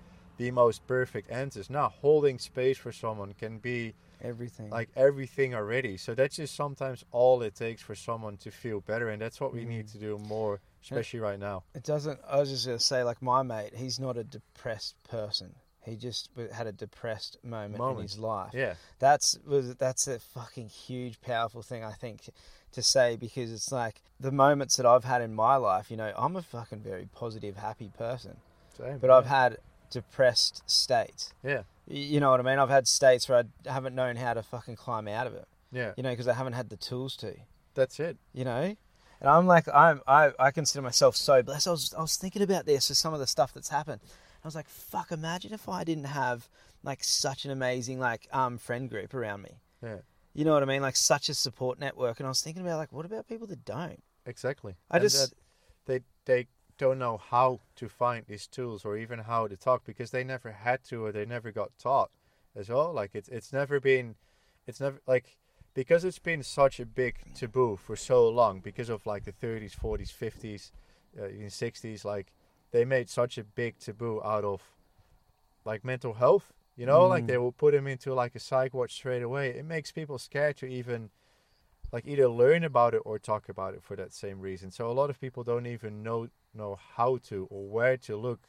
[0.41, 1.69] the most perfect answers.
[1.69, 4.71] Now, holding space for someone can be Everything.
[4.71, 5.99] like everything already.
[5.99, 9.53] So that's just sometimes all it takes for someone to feel better, and that's what
[9.53, 9.93] we need Mm.
[9.93, 11.65] to do more, especially right now.
[11.75, 12.19] It doesn't.
[12.27, 15.55] I was just gonna say, like my mate, he's not a depressed person.
[15.83, 18.53] He just had a depressed moment, in his life.
[18.55, 22.31] Yeah, That's was that's a fucking huge, powerful thing I think
[22.73, 25.91] to say because it's like the moments that I've had in my life.
[25.91, 28.37] You know, I'm a fucking very positive, happy person,
[28.77, 28.99] same.
[28.99, 29.59] but I've had
[29.91, 31.33] depressed states.
[31.43, 32.59] yeah, You know what I mean?
[32.59, 35.47] I've had states where I haven't known how to fucking climb out of it.
[35.73, 37.35] yeah, You know, because I haven't had the tools to.
[37.75, 38.17] That's it.
[38.33, 38.75] you know?
[39.23, 41.69] And i'm like i'm i, I consider myself so blessed.
[41.69, 44.01] I was, I was thinking about this for some of the stuff that's happened.
[44.43, 46.49] I was like fuck imagine if i didn't have
[46.83, 49.61] like such an amazing like um friend group around me.
[49.83, 49.99] Yeah,
[50.33, 50.81] you know what i mean?
[50.81, 52.19] Like such a support network.
[52.19, 54.03] And i was thinking about like what about people that don't?
[54.25, 54.77] Exactly.
[54.91, 55.37] i And just that
[55.85, 56.47] they they
[56.81, 60.51] don't know how to find these tools or even how to talk because they never
[60.51, 62.11] had to or they never got taught
[62.57, 62.91] as well.
[62.93, 64.15] Like it's it's never been,
[64.67, 65.37] it's never like
[65.75, 69.75] because it's been such a big taboo for so long because of like the 30s,
[69.77, 70.73] 40s, 50s,
[71.21, 72.05] uh, even 60s.
[72.05, 72.33] Like
[72.73, 74.63] they made such a big taboo out of
[75.67, 76.53] like mental health.
[76.77, 77.27] You know, like Mm.
[77.27, 79.51] they will put him into like a psych ward straight away.
[79.51, 81.11] It makes people scared to even
[81.93, 84.71] like either learn about it or talk about it for that same reason.
[84.71, 88.41] So a lot of people don't even know know how to or where to look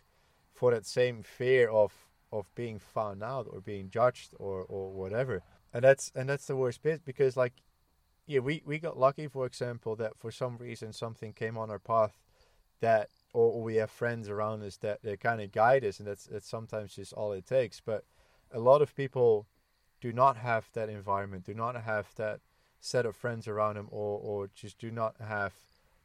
[0.53, 1.93] for that same fear of
[2.31, 5.43] of being found out or being judged or or whatever.
[5.73, 7.53] And that's and that's the worst bit because like
[8.27, 11.79] yeah, we we got lucky for example that for some reason something came on our
[11.79, 12.19] path
[12.79, 16.25] that or, we have friends around us that they kind of guide us and that's
[16.25, 17.79] that's sometimes just all it takes.
[17.79, 18.05] But
[18.51, 19.47] a lot of people
[20.01, 22.39] do not have that environment, do not have that
[22.81, 25.53] set of friends around him or, or just do not have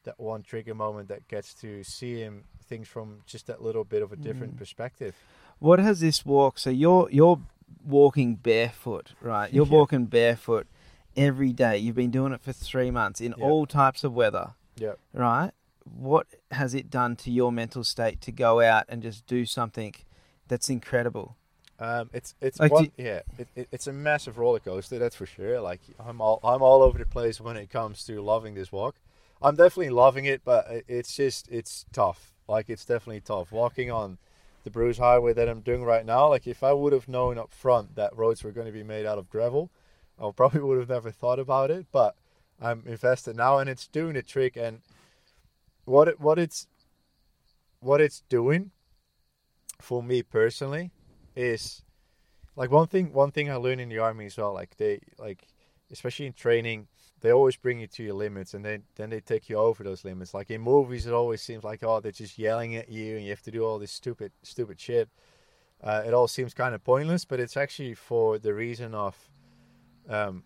[0.04, 4.02] that one trigger moment that gets to see him things from just that little bit
[4.02, 4.58] of a different Mm.
[4.58, 5.14] perspective.
[5.58, 7.40] what has this walk so you're you're
[7.84, 9.52] walking barefoot, right?
[9.52, 9.72] You're Yeah.
[9.72, 10.66] walking barefoot
[11.16, 11.78] every day.
[11.78, 13.44] You've been doing it for three months in Yeah.
[13.44, 14.94] all types of weather, Yeah.
[15.12, 15.50] right?
[15.84, 19.94] What has it done to your mental state to go out and just do something
[20.46, 21.36] that's incredible?
[21.78, 24.98] Um, it's it's Like, one, do- yeah, it, it, it's a massive roller coaster.
[24.98, 25.60] That's for sure.
[25.60, 28.96] Like I'm all I'm all over the place when it comes to loving this walk.
[29.42, 32.32] I'm definitely loving it, but it's just it's tough.
[32.48, 34.18] Like it's definitely tough walking on
[34.64, 36.28] the Bruce Highway that I'm doing right now.
[36.28, 39.04] Like if I would have known up front that roads were going to be made
[39.04, 39.70] out of gravel,
[40.18, 41.86] I probably would have never thought about it.
[41.92, 42.16] But
[42.60, 44.56] I'm invested now, and it's doing the trick.
[44.56, 44.80] And
[45.84, 46.66] what it, what it's
[47.80, 48.70] what it's doing
[49.78, 50.90] for me personally
[51.36, 51.82] is
[52.56, 55.46] like one thing one thing I learned in the army as well like they like
[55.90, 56.88] especially in training
[57.20, 60.04] they always bring you to your limits and then then they take you over those
[60.04, 60.34] limits.
[60.34, 63.30] Like in movies it always seems like oh they're just yelling at you and you
[63.30, 65.08] have to do all this stupid stupid shit.
[65.82, 69.14] Uh, it all seems kind of pointless but it's actually for the reason of
[70.08, 70.42] um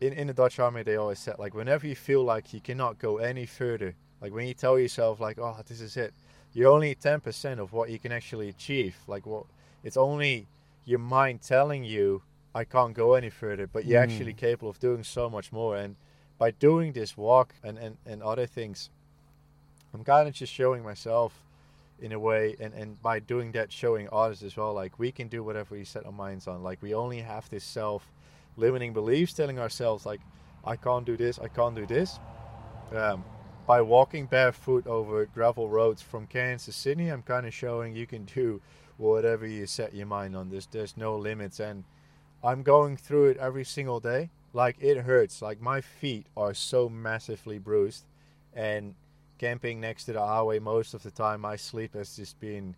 [0.00, 2.98] in, in the Dutch army they always said like whenever you feel like you cannot
[2.98, 6.14] go any further like when you tell yourself like oh this is it
[6.52, 9.44] you're only 10% of what you can actually achieve like what
[9.88, 10.46] it's only
[10.84, 12.22] your mind telling you
[12.54, 14.04] I can't go any further, but you're Mm.
[14.04, 15.76] actually capable of doing so much more.
[15.76, 15.96] And
[16.38, 18.90] by doing this walk and, and, and other things,
[19.92, 21.32] I'm kind of just showing myself
[22.00, 24.72] in a way, and, and by doing that, showing others as well.
[24.72, 26.62] Like we can do whatever we set our minds on.
[26.62, 28.02] Like we only have this self
[28.56, 30.20] limiting beliefs telling ourselves, like,
[30.64, 32.18] I can't do this, I can't do this.
[32.92, 33.24] Um,
[33.66, 38.06] by walking barefoot over gravel roads from Cairns to Sydney, I'm kind of showing you
[38.06, 38.60] can do
[38.98, 40.50] whatever you set your mind on.
[40.50, 41.84] There's there's no limits, and
[42.44, 44.30] I'm going through it every single day.
[44.52, 45.40] Like it hurts.
[45.40, 48.04] Like my feet are so massively bruised,
[48.52, 48.94] and
[49.38, 52.74] camping next to the highway most of the time, my sleep has just been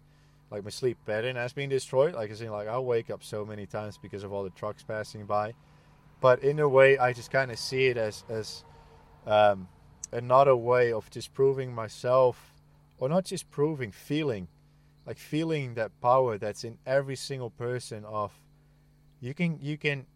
[0.50, 2.14] like my sleep pattern has been destroyed.
[2.14, 4.82] Like I saying, like I'll wake up so many times because of all the trucks
[4.82, 5.54] passing by.
[6.20, 8.64] But in a way, I just kind of see it as as
[9.26, 9.68] um,
[10.12, 12.52] another way of just proving myself,
[12.98, 14.48] or not just proving, feeling
[15.06, 18.32] like feeling that power that's in every single person of
[19.20, 20.06] you can you can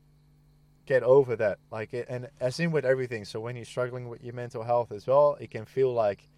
[0.87, 3.25] get over that like it, and as in with everything.
[3.25, 6.29] So when you're struggling with your mental health as well it can feel like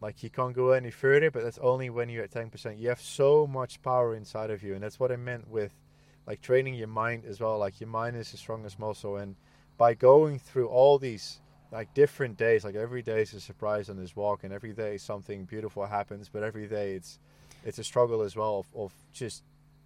[0.00, 3.00] like you can't go any further but that's only when you're at 10% you have
[3.00, 5.72] so much power inside of you and that's what i meant with
[6.26, 7.58] like training your mind as well.
[7.58, 9.36] Like your mind is the strongest muscle and
[9.78, 11.40] by going through all these
[11.72, 14.98] like different days like every day is a surprise on this walk and every day
[14.98, 17.18] something beautiful happens but every day it's
[17.64, 19.42] it's a struggle as well of, of just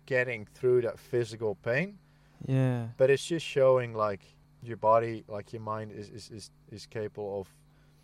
[0.07, 1.99] getting through that physical pain
[2.47, 2.89] Yeah.
[2.97, 4.20] but it's just showing like
[4.62, 7.49] your body like your mind is is, is, is capable of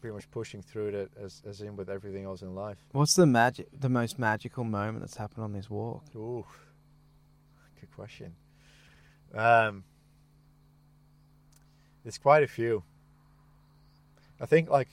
[0.00, 3.26] pretty much pushing through that as, as in with everything else in life What's the
[3.26, 6.02] magic, the most magical moment that's happened on this walk?
[6.16, 6.44] Ooh,
[7.80, 8.34] good question
[9.34, 9.84] um
[12.04, 12.82] there's quite a few
[14.40, 14.88] i think like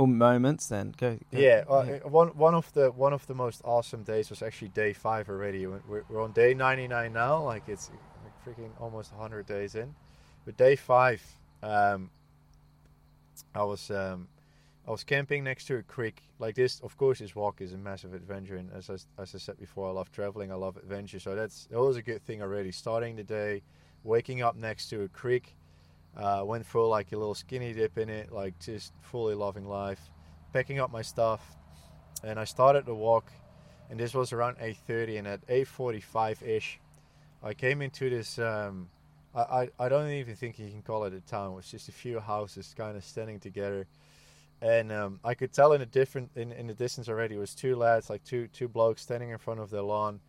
[0.00, 0.66] Or moments?
[0.68, 1.18] Then go.
[1.30, 4.68] go- Yeah, uh, one one of the one of the most awesome days was actually
[4.68, 5.66] day five already.
[5.66, 7.90] We're, we're- we're on day ninety nine now, like it's
[8.24, 9.94] like freaking almost hundred days in.
[10.46, 11.22] But day five,
[11.62, 12.08] um,
[13.54, 14.28] I was um,
[14.88, 16.22] I was camping next to a creek.
[16.38, 19.38] Like this, of course, this walk is a massive adventure, and as I, as I
[19.38, 21.20] said before, I love traveling, I love adventure.
[21.20, 22.72] So that's always a good thing already.
[22.72, 23.62] Starting the day,
[24.02, 25.54] waking up next to a creek.
[26.16, 30.00] Uh, went for like a little skinny dip in it, like just fully loving life,
[30.52, 31.56] packing up my stuff,
[32.24, 33.30] and I started to walk.
[33.90, 36.80] And this was around 8:30, and at 8:45 ish,
[37.42, 38.38] I came into this.
[38.38, 38.88] Um,
[39.34, 41.52] I, I I don't even think you can call it a town.
[41.52, 43.86] It was just a few houses kind of standing together,
[44.60, 47.36] and um, I could tell in the different in, in the distance already.
[47.36, 50.20] It was two lads, like two two blokes standing in front of their lawn,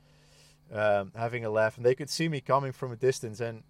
[0.71, 3.41] um, having a laugh, and they could see me coming from a distance.
[3.41, 3.63] And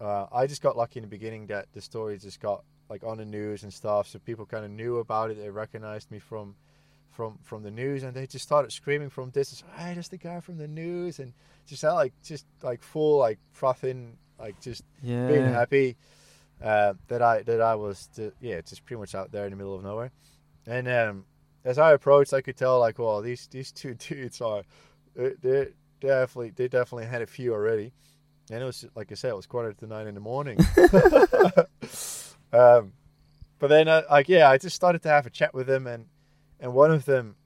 [0.00, 3.18] uh, I just got lucky in the beginning that the story just got like on
[3.18, 5.38] the news and stuff, so people kind of knew about it.
[5.38, 6.54] They recognized me from
[7.10, 10.40] from from the news, and they just started screaming from distance, "Hey, that's the guy
[10.40, 11.32] from the news!" And
[11.66, 15.26] just had like just like full like frothing, like just Yeah.
[15.26, 15.96] being happy
[16.62, 19.56] uh, that I that I was ju- yeah just pretty much out there in the
[19.56, 20.10] middle of nowhere.
[20.66, 21.24] And um,
[21.64, 24.62] as I approached, I could tell like, well, these these two dudes are
[25.14, 25.68] they they
[26.00, 27.92] definitely they definitely had a few already.
[28.50, 30.58] And it was like I said, it was quarter to nine in the morning.
[32.52, 32.92] um,
[33.58, 36.06] but then uh, like yeah, I just started to have a chat with them, and
[36.60, 37.36] and one of them,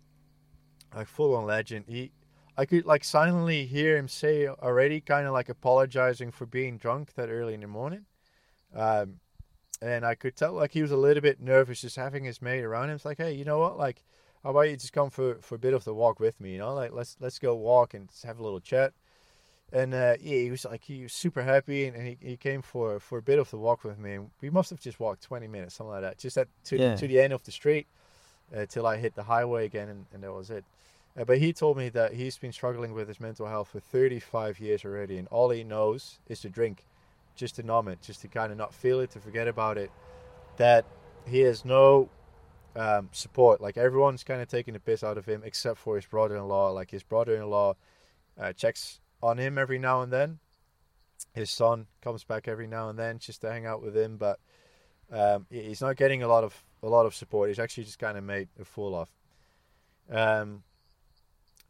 [0.95, 2.13] like full on legend, he.
[2.55, 7.15] I could like silently hear him say already, kind of like apologizing for being drunk
[7.15, 8.05] that early in the morning.
[8.75, 9.21] Um,
[9.81, 12.63] and I could tell like he was a little bit nervous just having his mate
[12.63, 12.97] around him.
[12.97, 13.79] It's like, hey, you know what?
[13.79, 14.05] Like,
[14.43, 16.53] how about you just come for, for a bit of the walk with me?
[16.53, 18.93] You know, like let's let's go walk and just have a little chat.
[19.73, 22.61] And uh, yeah, he was like he was super happy, and, and he, he came
[22.61, 24.15] for for a bit of the walk with me.
[24.15, 26.97] And we must have just walked twenty minutes, something like that, just at to Yeah.
[26.97, 27.87] to the end of the street,
[28.55, 30.65] uh, till I hit the highway again, and, and that was it.
[31.19, 34.61] Uh, but he told me that he's been struggling with his mental health for 35
[34.61, 36.85] years already, and all he knows is to drink,
[37.35, 39.91] just to numb it, just to kind of not feel it, to forget about it.
[40.57, 40.87] That
[41.27, 42.09] he has no
[42.77, 43.61] um, support.
[43.61, 46.71] Like everyone's kind of taking the piss out of him, except for his brother-in-law.
[46.71, 47.75] Like his brother-in-law
[48.41, 50.39] uh, checks on him every now and then.
[51.35, 54.39] His son comes back every now and then just to hang out with him, but
[55.13, 57.49] um, he's not getting a lot of a lot of support.
[57.49, 59.09] He's actually just kind of made a fool of.
[60.11, 60.63] Um,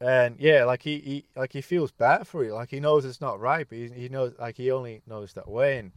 [0.01, 2.55] and yeah, like he, he like he feels bad for you.
[2.55, 5.49] Like he knows it's not right, but he, he knows like he only knows that
[5.49, 5.79] way.
[5.79, 5.93] And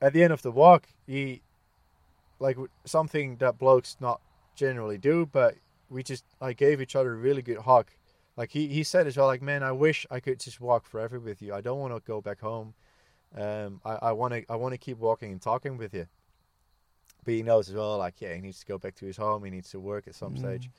[0.00, 1.40] at the end of the walk, he
[2.40, 4.20] like something that blokes not
[4.54, 5.54] generally do, but
[5.88, 7.86] we just like gave each other a really good hug.
[8.36, 11.20] Like he, he said as well, like man, I wish I could just walk forever
[11.20, 11.52] with you.
[11.54, 12.74] I don't want to go back home.
[13.36, 16.06] Um, I, I want to I want to keep walking and talking with you.
[17.24, 19.44] But he knows as well, like yeah, he needs to go back to his home.
[19.44, 20.38] He needs to work at some Mm.
[20.38, 20.70] stage.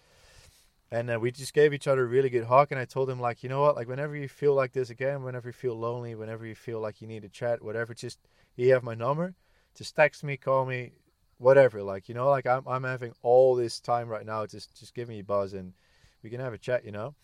[0.91, 2.67] And uh, we just gave each other a really good hug.
[2.71, 5.23] And I told him like, you know what, like whenever you feel like this again,
[5.23, 8.19] whenever you feel lonely, whenever you feel like you need to chat, whatever, just
[8.55, 9.33] you have my number.
[9.75, 10.91] Just text me, call me,
[11.39, 11.81] whatever.
[11.81, 14.45] Like you know, like I'm I'm having all this time right now.
[14.45, 15.73] Just just give me a buzz and
[16.21, 16.85] we can have a chat.
[16.85, 17.15] You know.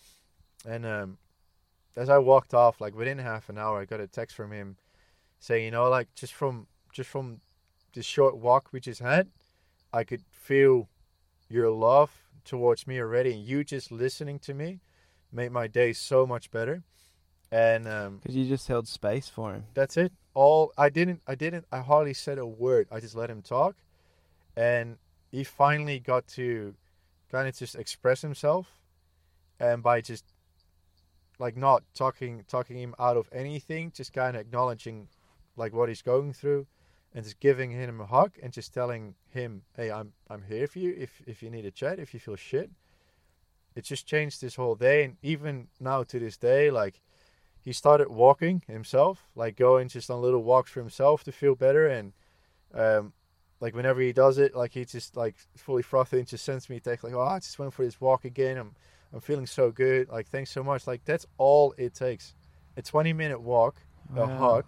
[0.67, 1.17] And um,
[1.95, 4.77] as I walked off, like within half an hour, I got a text from him
[5.39, 7.41] saying, you know, like just from just from
[7.93, 9.27] this short walk we just had,
[9.93, 10.89] I could feel
[11.49, 12.11] your love
[12.45, 14.79] towards me already, and you just listening to me
[15.31, 16.83] made my day so much better.
[17.51, 19.65] And um, Because you just held space for him.
[19.73, 20.11] that's it.
[20.35, 22.87] All I didn't, I didn't, I hardly said a word.
[22.91, 23.75] I just let him talk,
[24.55, 24.97] and
[25.31, 26.75] he finally got to
[27.31, 28.67] kind of just express himself,
[29.59, 30.25] and by just
[31.39, 35.07] like not talking, talking him out of anything, just kind of acknowledging
[35.55, 36.67] like what he's going through,
[37.13, 40.79] and just giving him a hug and just telling him, "Hey, I'm I'm here for
[40.79, 42.69] you if if you need a chat, if you feel shit."
[43.75, 47.01] It just changed this whole day, and even now to this day, like
[47.61, 51.87] he started walking himself, like going just on little walks for himself to feel better.
[51.87, 52.13] And
[52.73, 53.13] um,
[53.59, 56.77] like whenever he does it, like he just like fully frothy and just sends me
[56.77, 58.57] a text like, "Oh, I just went for this walk again.
[58.57, 58.75] I'm
[59.13, 60.09] I'm feeling so good.
[60.09, 62.35] Like thanks so much." Like that's all it takes.
[62.77, 63.75] A 20 minute walk,
[64.15, 64.37] a Wow.
[64.37, 64.65] hug,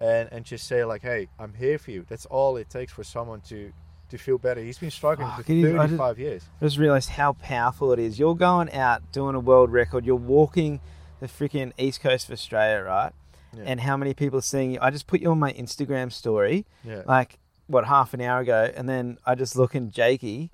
[0.00, 3.04] and and just say like, "Hey, I'm here for you." That's all it takes for
[3.04, 3.72] someone to
[4.08, 4.60] to feel better.
[4.60, 6.42] He's been struggling Fuck, for it is- I did- 35 years.
[6.60, 8.18] I just realized how powerful it is.
[8.18, 10.04] You're going out doing a world record.
[10.04, 10.80] You're walking
[11.20, 13.12] the freaking east coast of Australia, right?
[13.56, 13.62] Yeah.
[13.66, 14.78] And how many people are seeing you?
[14.82, 17.02] I just put you on my Instagram story, Yeah.
[17.06, 17.38] like
[17.68, 20.50] what half an hour ago, and then I just look and Jakey,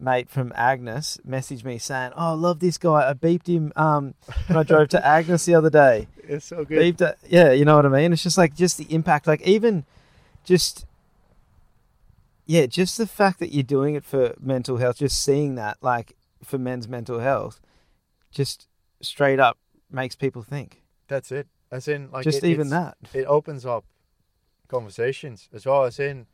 [0.00, 3.08] mate from Agnes, messaged me saying, "Oh, I love this guy.
[3.08, 4.14] I beeped him um,
[4.46, 6.08] when I drove to Agnes the other day.
[6.24, 6.96] It's so good.
[6.96, 8.12] Beeped, yeah, you know what I mean.
[8.12, 9.84] It's just like just the impact, like even
[10.44, 10.86] just."
[12.46, 16.16] Yeah, just the fact that you're doing it for mental health, just seeing that, like
[16.42, 17.60] for men's mental health,
[18.32, 18.66] just
[19.00, 19.56] straight up
[19.88, 20.82] makes people think.
[21.06, 21.46] That's it.
[21.70, 22.96] As in, like just it- even that.
[23.14, 23.84] it opens up
[24.66, 26.26] conversations as well as in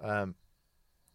[0.00, 0.34] um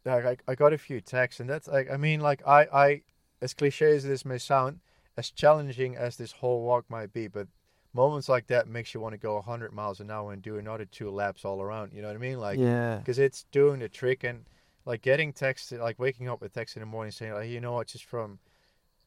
[0.05, 3.01] like I, I got a few texts and that's like I mean like I I
[3.41, 4.79] as cliche as this may sound
[5.17, 7.47] as challenging as this whole walk might be but
[7.93, 10.85] moments like that makes you want to go 100 miles an hour and do another
[10.85, 12.97] two laps all around you know what I mean like yeah.
[12.97, 14.45] because it's doing the trick and
[14.85, 17.73] like getting texts, like waking up with text in the morning saying like you know
[17.73, 18.39] what just from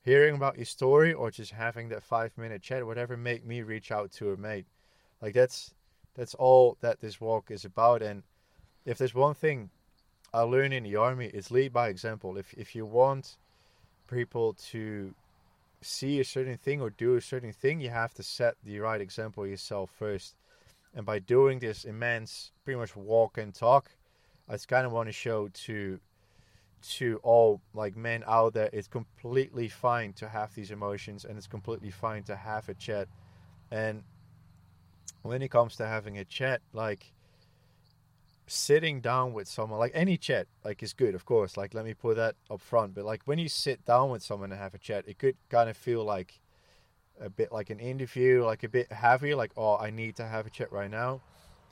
[0.02, 3.90] hearing about your story or just having that five minute chat whatever make me reach
[3.90, 4.66] out to a mate
[5.20, 5.74] like that's
[6.14, 8.22] that's all that this walk is about and
[8.84, 9.70] if there's one thing
[10.34, 12.36] i learned in the army is lead by example.
[12.36, 13.38] If if you want
[14.10, 15.14] people to
[15.80, 19.00] see a certain thing or do a certain thing you have to set the right
[19.00, 20.34] example yourself first.
[20.96, 23.90] And by doing this immense pretty much walk and talk
[24.48, 25.98] i just kind of want to show to
[26.82, 31.46] to all like men out there it's completely fine to have these emotions and it's
[31.46, 33.08] completely fine to have a chat.
[33.70, 34.02] And
[35.22, 37.12] when it comes to having a chat like
[38.46, 41.94] sitting down with someone like any chat like is good of course like let me
[41.94, 44.78] put that up front but like when you sit down with someone and have a
[44.78, 46.40] chat it could kind of feel like
[47.20, 50.46] a bit like an interview like a bit heavy like oh i need to have
[50.46, 51.20] a chat right now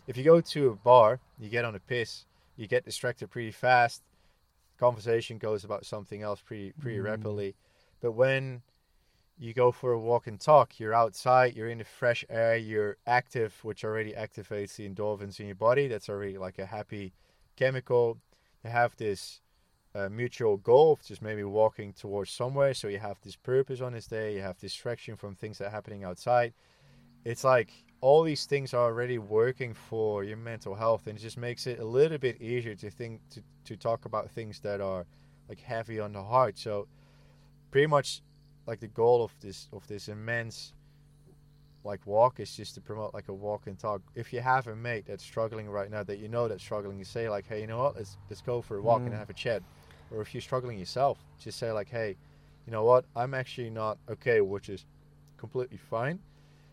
[0.06, 2.24] if you go to a bar you get on a piss
[2.56, 4.02] you get distracted pretty fast
[4.78, 7.04] conversation goes about something else pretty pretty Mm.
[7.04, 7.54] rapidly
[8.00, 8.62] but when
[9.39, 12.97] you go for a walk and talk you're outside you're in the fresh air you're
[13.07, 15.89] active which already activates the endorphins in your body.
[15.89, 17.12] That's already like a happy
[17.57, 18.18] chemical.
[18.64, 19.41] You have this
[19.95, 22.74] uh, mutual goal just maybe walking towards somewhere.
[22.74, 25.70] So you have this purpose on this day you have distraction from things that are
[25.70, 26.53] happening outside.
[27.24, 31.39] It's like all these things are already working for your mental health, and it just
[31.39, 35.07] makes it a little bit easier to think to to talk about things that are
[35.49, 36.59] like heavy on the heart.
[36.59, 36.89] So
[37.70, 38.22] pretty much
[38.72, 40.72] like the goal of this of this immense
[41.84, 44.00] like walk is just to promote like a walk and talk.
[44.14, 47.04] If you have a mate that's struggling right now, that you know that's struggling, you
[47.04, 49.06] say like, hey, you know what, let's let's go for a walk Mm.
[49.08, 49.62] and have a chat.
[50.10, 52.16] Or if you're struggling yourself, just say like, hey,
[52.66, 54.86] you know what, I'm actually not okay, which is
[55.36, 56.18] completely fine.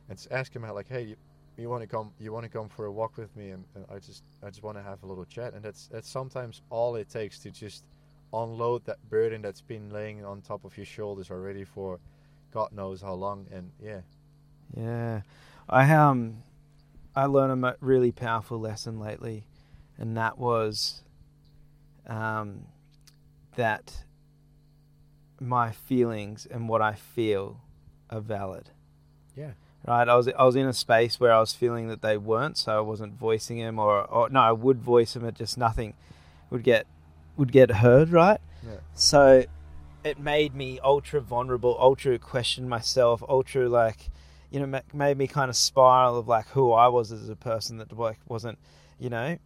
[0.07, 1.15] And just ask him out like, hey, you,
[1.57, 3.83] you want to come, you want to come for a walk with me, and, and
[3.93, 5.53] I just I just want to have a little chat.
[5.53, 7.83] And that's that's sometimes all it takes to just
[8.33, 11.99] unload that burden that's been laying on top of your shoulders already for
[12.51, 13.47] God knows how long.
[13.51, 14.01] And yeah,
[14.75, 15.21] Yeah,
[15.67, 16.43] I um,
[17.15, 19.45] I learned a really powerful lesson lately,
[19.97, 21.01] and that was,
[22.07, 22.65] um,
[23.55, 24.03] that
[25.39, 27.61] my feelings and what I feel
[28.09, 28.69] are valid.
[29.35, 29.51] Yeah.
[29.87, 30.09] Right.
[30.09, 32.77] I was I was in a space where I was feeling that they weren't, so
[32.77, 35.93] I wasn't voicing them, or, or no, I would voice them, but just nothing
[36.49, 36.85] would get
[37.39, 38.11] would get heard.
[38.11, 38.39] Right.
[38.63, 38.75] Yeah.
[38.93, 39.45] So
[40.03, 44.09] it made me ultra vulnerable, ultra question myself, ultra like,
[44.51, 47.77] you know, made me kind of spiral of like who I was as a person
[47.77, 48.59] that like wasn't,
[48.99, 49.37] you know,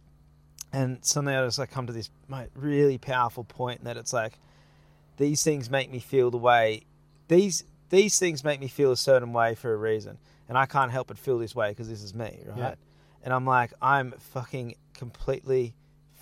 [0.72, 2.10] and suddenly I just like come to this
[2.54, 4.38] really powerful point that it's like
[5.16, 6.82] these things make me feel the way
[7.28, 10.18] these these things make me feel a certain way for a reason,
[10.48, 12.58] and I can't help but feel this way because this is me, right?
[12.58, 12.74] Yeah.
[13.22, 15.74] And I'm like, I'm fucking completely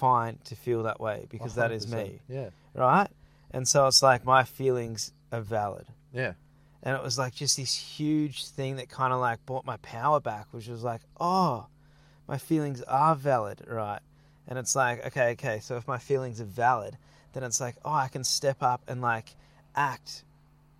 [0.02, 1.92] fine to feel that way because that is 100%.
[1.92, 2.48] me Yeah.
[2.74, 3.06] right?
[3.52, 5.86] And so it's like my feelings are valid.
[6.12, 6.32] Yeah.
[6.82, 10.18] And it was like just this huge thing that kind of like brought my power
[10.18, 11.66] back, which was like, oh,
[12.26, 14.00] my feelings are valid, right?
[14.48, 16.96] And it's like, okay, okay, so if my feelings are valid,
[17.32, 19.36] then it's like, oh, I can step up and like
[19.76, 20.24] act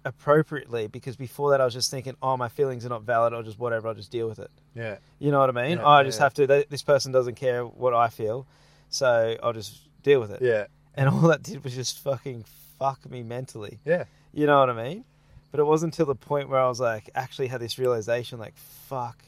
[0.05, 3.45] appropriately because before that I was just thinking, oh, my feelings are not valid or
[3.45, 4.51] just whatever, I'll just deal with it.
[4.75, 4.97] Yeah.
[5.21, 5.79] You know what I mean?
[5.79, 6.25] Yeah, oh, I just yeah.
[6.25, 8.47] have to, th- this person doesn't care what I feel,
[8.95, 10.43] so I'll just deal with it.
[10.43, 10.67] Yeah.
[10.95, 12.45] And all that did was just fucking
[12.79, 13.81] fuck me mentally.
[13.85, 14.05] Yeah.
[14.33, 15.05] You know what I mean?
[15.51, 18.57] But it wasn't until the point where I was like, actually had this realization, like,
[18.57, 19.23] fuck,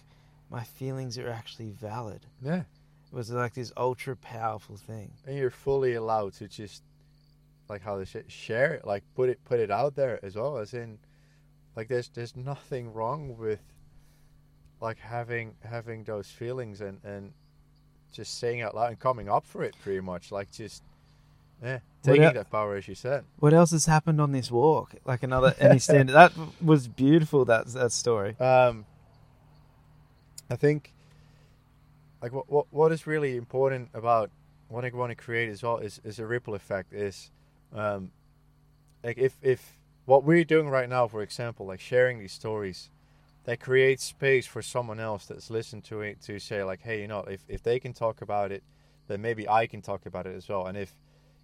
[0.51, 2.21] my feelings are actually valid.
[2.43, 2.61] Yeah.
[2.61, 5.13] It was like this ultra powerful thing.
[5.27, 6.83] And you're fully allowed to just
[7.69, 10.75] like how they share it, like put it put it out there as well as
[10.75, 10.99] in
[11.77, 13.61] like there's there's nothing wrong with
[14.81, 17.33] like having having those feelings and and
[18.15, 20.83] just saying out loud and coming up for it pretty much like just
[21.63, 24.95] yeah taking el- that power as you said What else has happened on this walk?
[25.05, 27.45] Like another any standard that was beautiful.
[27.45, 28.37] That that story.
[28.41, 28.87] um
[30.51, 30.93] i think
[32.23, 34.31] like what what, what is really important about
[34.69, 37.31] what i want to create as well is, is a ripple effect is
[37.75, 38.11] um
[39.03, 42.91] like if if what we're doing right now for example like sharing these stories
[43.45, 47.09] that creates space for someone else that's listened to it to say like hey you
[47.09, 48.63] know if, if they can talk about it
[49.07, 50.67] then maybe i can talk about it as well.
[50.67, 50.95] And if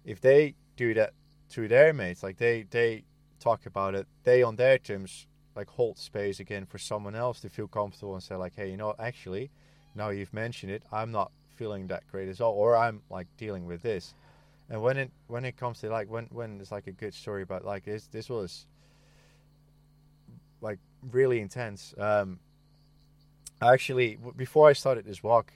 [0.03, 1.13] if they do that
[1.49, 3.03] to their mates like they they
[3.39, 7.49] talk about it they on their terms like hold space again for someone else to
[7.49, 9.51] feel comfortable and say like hey you know actually
[9.95, 13.65] now you've mentioned it i'm not feeling that great as well or i'm like dealing
[13.65, 14.15] with this.
[14.71, 17.43] And when it when it comes to like when when it's like a good story
[17.43, 18.65] about like this this was
[20.61, 21.93] like really intense.
[21.97, 22.39] Um
[23.61, 25.53] I actually before i started this walk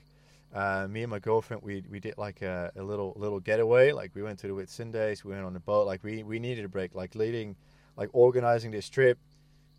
[0.54, 3.92] uh, me and my girlfriend we we did like a, a little little getaway.
[3.92, 5.86] Like we went to the Whitsundays we went on a boat.
[5.86, 6.94] Like we we needed a break.
[6.94, 7.56] Like leading
[7.96, 9.18] like organizing this trip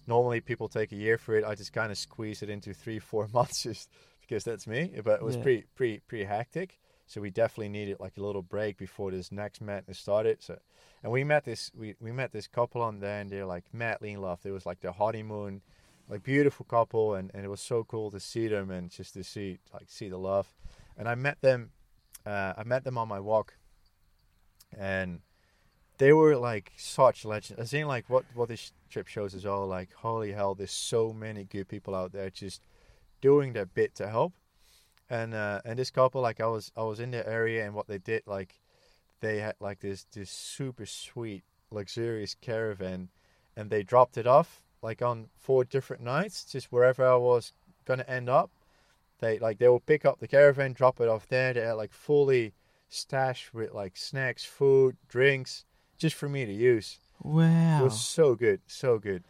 [0.08, 1.46] normally people take a year for it.
[1.46, 3.90] I just kind of squeezed it into three four months just
[4.22, 5.38] because that's me but it was Yeah.
[5.38, 6.80] pretty pretty pretty hectic.
[7.08, 10.44] So we definitely needed like a little break before this next madness started.
[10.44, 10.60] So
[11.04, 14.12] and we met this we, we met this couple on there and they're like madly
[14.12, 15.62] in love it was like their honeymoon
[16.10, 19.24] like beautiful couple and, and it was so cool to see them and just to
[19.24, 20.54] see like see the love
[20.98, 21.72] and i met them
[22.26, 23.56] uh, i met them on my walk
[24.78, 25.22] and
[25.98, 27.62] they were like such legends.
[27.62, 31.14] I think like what what this trip shows is all like holy hell, there's so
[31.14, 32.62] many good people out there just
[33.22, 34.34] doing their bit to help.
[35.10, 37.88] And uh, and this couple like I was I was in their area and what
[37.88, 38.60] they did like
[39.20, 43.10] they had like this this super sweet luxurious caravan
[43.56, 47.54] and they dropped it off like on four different nights just wherever I was
[47.86, 48.52] gonna end up.
[49.20, 51.54] They like they will pick up the caravan, drop it off there.
[51.54, 52.54] They're like fully
[52.90, 55.66] stashed with like snacks, food, drinks,
[55.98, 57.00] just for me to use.
[57.24, 59.24] Wow, it was so good, so good.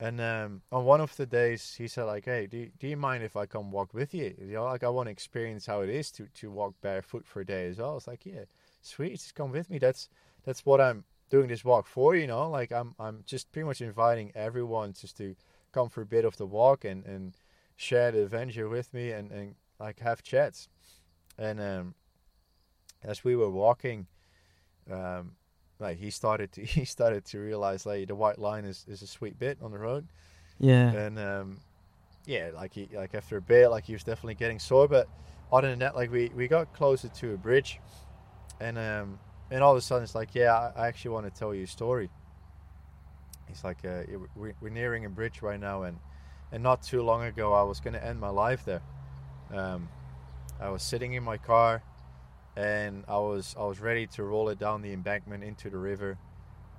[0.00, 2.96] And um, on one of the days, he said like, "Hey, do you, do you
[2.96, 4.34] mind if I come walk with you?
[4.40, 7.40] You know, like I want to experience how it is to to walk barefoot for
[7.40, 8.44] a day as well." I was like, "Yeah,
[8.80, 9.78] sweet, just come with me.
[9.78, 10.08] That's
[10.44, 12.16] that's what I'm doing this walk for.
[12.16, 15.34] You know, like I'm I'm just pretty much inviting everyone just to
[15.72, 17.34] come for a bit of the walk and and
[17.76, 20.68] share the adventure with me and, and like have chats.
[21.38, 21.94] And um,
[23.04, 24.06] as we were walking,
[24.90, 25.32] um,
[25.78, 29.06] like he started to he started to realize like the white line is, is a
[29.06, 30.06] sweet bit on the road.
[30.58, 30.90] Yeah.
[30.90, 31.60] And um,
[32.26, 34.88] yeah, like he like after a bit, like he was definitely getting sore.
[34.88, 35.08] But
[35.52, 37.80] other than that, like we, we got closer to a bridge,
[38.60, 39.18] and um,
[39.50, 41.66] and all of a sudden it's like, yeah, I, actually want to tell you a
[41.66, 42.10] story.
[43.48, 44.02] It's like, uh,
[44.36, 45.98] we're, we're nearing a bridge right now, and
[46.52, 48.82] and not too long ago I was gonna end my life there.
[49.52, 49.88] Um,
[50.60, 51.82] I was sitting in my car,
[52.56, 56.18] and I was I was ready to roll it down the embankment into the river,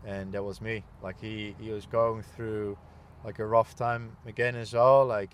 [0.05, 0.83] and that was me.
[1.01, 2.77] Like he he was going through
[3.23, 5.05] like a rough time again as well.
[5.05, 5.31] Like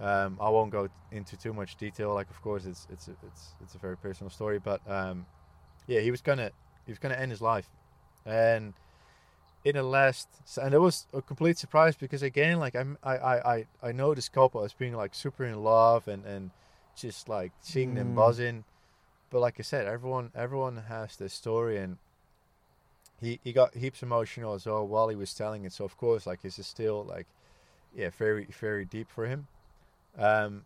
[0.00, 2.14] um, I won't go into too much detail.
[2.14, 5.26] Like of course it's it's it's it's a very personal story, but um,
[5.88, 6.52] yeah, he was gonna
[6.86, 7.68] he was gonna end his life,
[8.24, 8.74] and
[9.64, 10.28] in the last
[10.62, 14.14] and it was a complete surprise because again like I'm, I I I I know
[14.14, 16.50] this couple as being like super in love and and
[16.94, 18.14] just like seeing them Mm.
[18.14, 18.64] buzzing,
[19.30, 21.98] but like I said, everyone everyone has their story and.
[23.20, 25.72] He, he got heaps emotional as well while he was telling it.
[25.72, 27.26] So of course, like this is still like,
[27.92, 29.48] yeah, very very deep for him.
[30.16, 30.64] Um,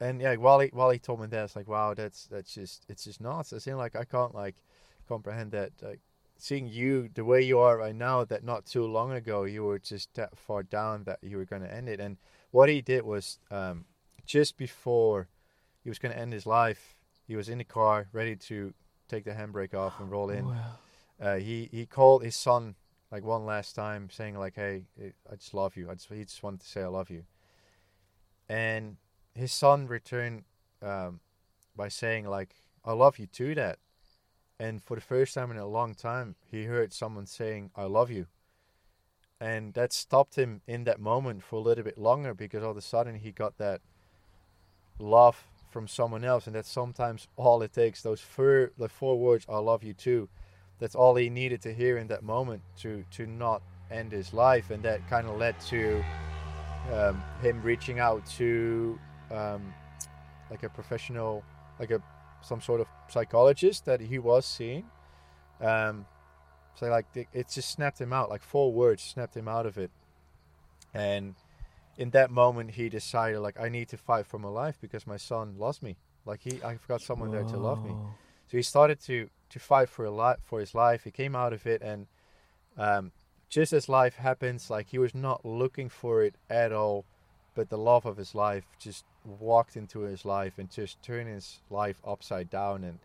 [0.00, 2.86] and yeah, while he while he told me that, it's like, wow, that's that's just
[2.88, 3.52] it's just nuts.
[3.52, 4.56] I seem like I can't like
[5.08, 5.72] comprehend that.
[5.82, 6.00] Like
[6.38, 9.78] seeing you the way you are right now, that not too long ago you were
[9.78, 12.00] just that far down that you were going to end it.
[12.00, 12.16] And
[12.50, 13.84] what he did was um,
[14.24, 15.28] just before
[15.84, 16.96] he was going to end his life,
[17.26, 18.72] he was in the car ready to
[19.06, 20.46] take the handbrake off and roll in.
[20.46, 20.78] Wow.
[21.20, 22.74] Uh, he he called his son
[23.12, 24.84] like one last time, saying like, "Hey,
[25.30, 27.24] I just love you." I just he just wanted to say I love you.
[28.48, 28.96] And
[29.40, 30.44] his son returned
[30.82, 31.20] um,
[31.74, 33.78] by saying like, "I love you too, Dad."
[34.58, 38.10] And for the first time in a long time, he heard someone saying, "I love
[38.10, 38.26] you."
[39.40, 42.76] And that stopped him in that moment for a little bit longer because all of
[42.76, 43.80] a sudden he got that
[44.98, 48.02] love from someone else, and that's sometimes all it takes.
[48.02, 50.28] Those four, the four words, "I love you too."
[50.78, 54.70] That's all he needed to hear in that moment to to not end his life,
[54.70, 56.04] and that kind of led to
[56.92, 58.98] um, him reaching out to
[59.30, 59.72] um,
[60.50, 61.44] like a professional,
[61.78, 62.02] like a
[62.42, 64.84] some sort of psychologist that he was seeing.
[65.60, 66.06] Um,
[66.74, 69.78] so like it, it just snapped him out, like four words snapped him out of
[69.78, 69.90] it,
[70.94, 71.34] and
[71.98, 75.16] in that moment he decided like I need to fight for my life because my
[75.18, 75.96] son lost me.
[76.24, 77.90] Like he, I've got someone there to love me.
[78.46, 81.04] So he started to to fight for a lot for his life.
[81.04, 82.06] He came out of it, and
[82.78, 83.12] um,
[83.48, 87.04] just as life happens, like he was not looking for it at all,
[87.60, 91.60] but the love of his life just walked into his life and just turned his
[91.68, 92.84] life upside down.
[92.84, 92.98] And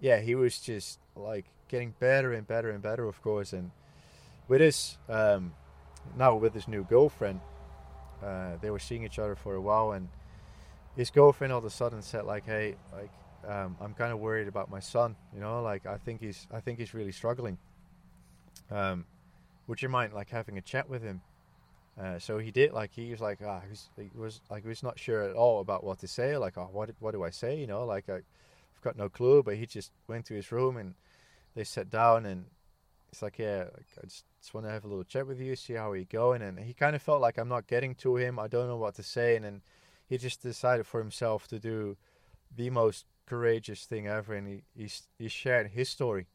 [0.00, 3.52] yeah, he was just like getting better and better and better, of course.
[3.52, 3.70] And
[4.48, 5.52] with his um,
[6.18, 7.40] now with his new girlfriend,
[8.20, 10.08] uh, they were seeing each other for a while, and
[10.96, 13.12] his girlfriend all of a sudden said like, "Hey, like."
[13.46, 15.16] um, I'm kind of worried about my son.
[15.34, 17.58] You know, like I think he's I think he's really struggling.
[18.70, 19.04] Um,
[19.66, 21.20] would you mind like having a chat with him?
[22.00, 22.72] Uh, so he did.
[22.72, 25.36] Like he was like ah, he was, he was like he was not sure at
[25.36, 26.36] all about what to say.
[26.36, 27.58] Like oh, what what do I say?
[27.58, 29.42] You know, like I, I've got no clue.
[29.42, 30.94] But he just went to his room and
[31.54, 32.46] they sat down and
[33.10, 35.54] it's like yeah, like, I just, just want to have a little chat with you,
[35.54, 36.42] see how he going.
[36.42, 38.38] And he kind of felt like I'm not getting to him.
[38.38, 39.36] I don't know what to say.
[39.36, 39.62] And then
[40.08, 41.96] he just decided for himself to do
[42.56, 46.26] the most courageous thing ever and he, he he shared his story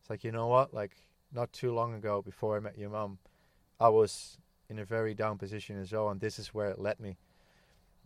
[0.00, 0.92] it's like you know what like
[1.32, 3.18] not too long ago before i met your mum
[3.80, 4.36] i was
[4.68, 7.16] in a very down position as well and this is where it led me.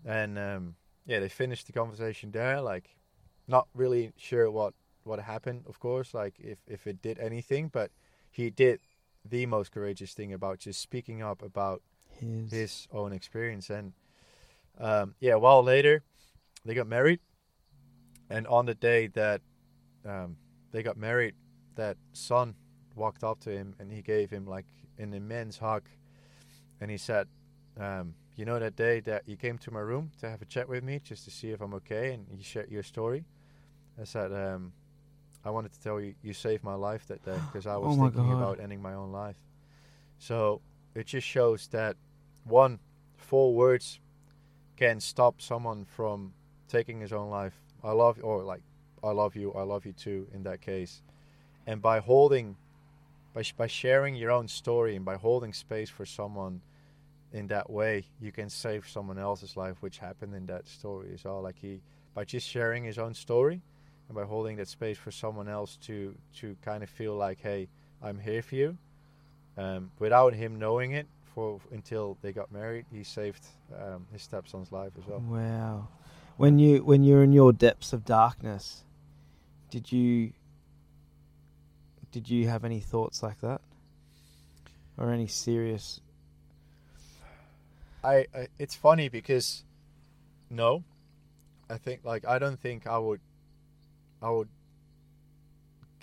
[0.05, 0.75] And um
[1.07, 2.97] yeah they finished the conversation there like
[3.47, 4.75] not really sure what
[5.05, 7.91] what happened of course like if if it did anything but
[8.31, 8.81] he did
[9.25, 11.83] the most courageous thing about just speaking up about
[12.19, 12.51] His.
[12.51, 13.71] his own experience.
[13.71, 13.93] And
[14.79, 16.03] um yeah a while later
[16.65, 17.21] they got married.
[18.31, 19.41] And on the day that
[20.05, 20.37] um,
[20.71, 21.35] they got married,
[21.77, 22.55] that son
[22.95, 24.67] walked up to him and he gave him like
[24.99, 25.85] an immense hug,
[26.81, 27.29] and he said,
[27.79, 30.69] um, "You know that day that you came to my room to have a chat
[30.69, 33.25] with me just to see if I'm okay, and you shared your story."
[34.01, 34.73] I said, um,
[35.45, 38.03] "I wanted to tell you you saved my life that day because I was Oh
[38.03, 38.43] thinking God.
[38.43, 39.37] about ending my own life."
[40.19, 40.61] So
[40.95, 41.97] it just shows that
[42.45, 42.81] one,
[43.17, 44.01] four words
[44.77, 46.33] can stop someone from
[46.69, 47.55] taking his own life.
[47.83, 48.63] I love or like
[49.03, 51.03] I love you, I love you too in that case.
[51.67, 52.57] And by holding
[53.39, 56.61] by by sharing your own story and by holding space for someone
[57.33, 61.25] in that way, you can save someone else's life which happened in that story as
[61.25, 61.43] well.
[61.43, 61.81] Like he
[62.15, 63.61] by just sharing his own story
[64.09, 67.69] and by holding that space for someone else to to kind of feel like, hey,
[68.03, 68.77] I'm here for you.
[69.57, 72.87] Um, without him knowing it, for until they got married.
[72.93, 73.45] He saved
[73.81, 75.21] um, his stepson's life as well.
[75.21, 75.89] Wow.
[76.37, 78.85] When you when you're in your depths of darkness,
[79.71, 80.33] did you
[82.13, 83.61] did you have any thoughts like that?
[84.97, 86.01] Or any serious
[88.03, 89.65] I, I it's funny because
[90.51, 90.83] no,
[91.69, 93.21] I think like I don't think I would
[94.23, 94.49] I would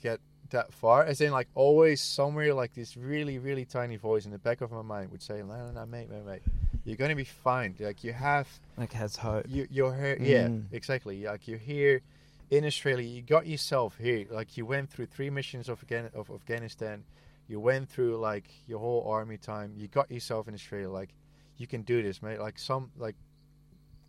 [0.02, 0.20] get
[0.52, 1.04] that far.
[1.04, 4.72] As in like always somewhere like this really really tiny voice in the back of
[4.72, 6.42] my mind would say, "No, no, no, mate, mate, mate,
[6.84, 7.76] you're gonna be fine.
[7.80, 9.46] Like you have like has hope.
[9.48, 10.18] you you're here.
[10.20, 10.66] Yeah, Mm.
[10.72, 11.24] exactly.
[11.26, 12.02] Like you're here
[12.50, 13.08] in Australia.
[13.08, 14.26] You got yourself here.
[14.30, 17.04] Like you went through three missions of of Afghanistan.
[17.48, 19.74] You went through like your whole army time.
[19.78, 20.90] You got yourself in Australia.
[20.90, 21.14] Like
[21.58, 22.40] you can do this, mate.
[22.40, 23.16] Like some like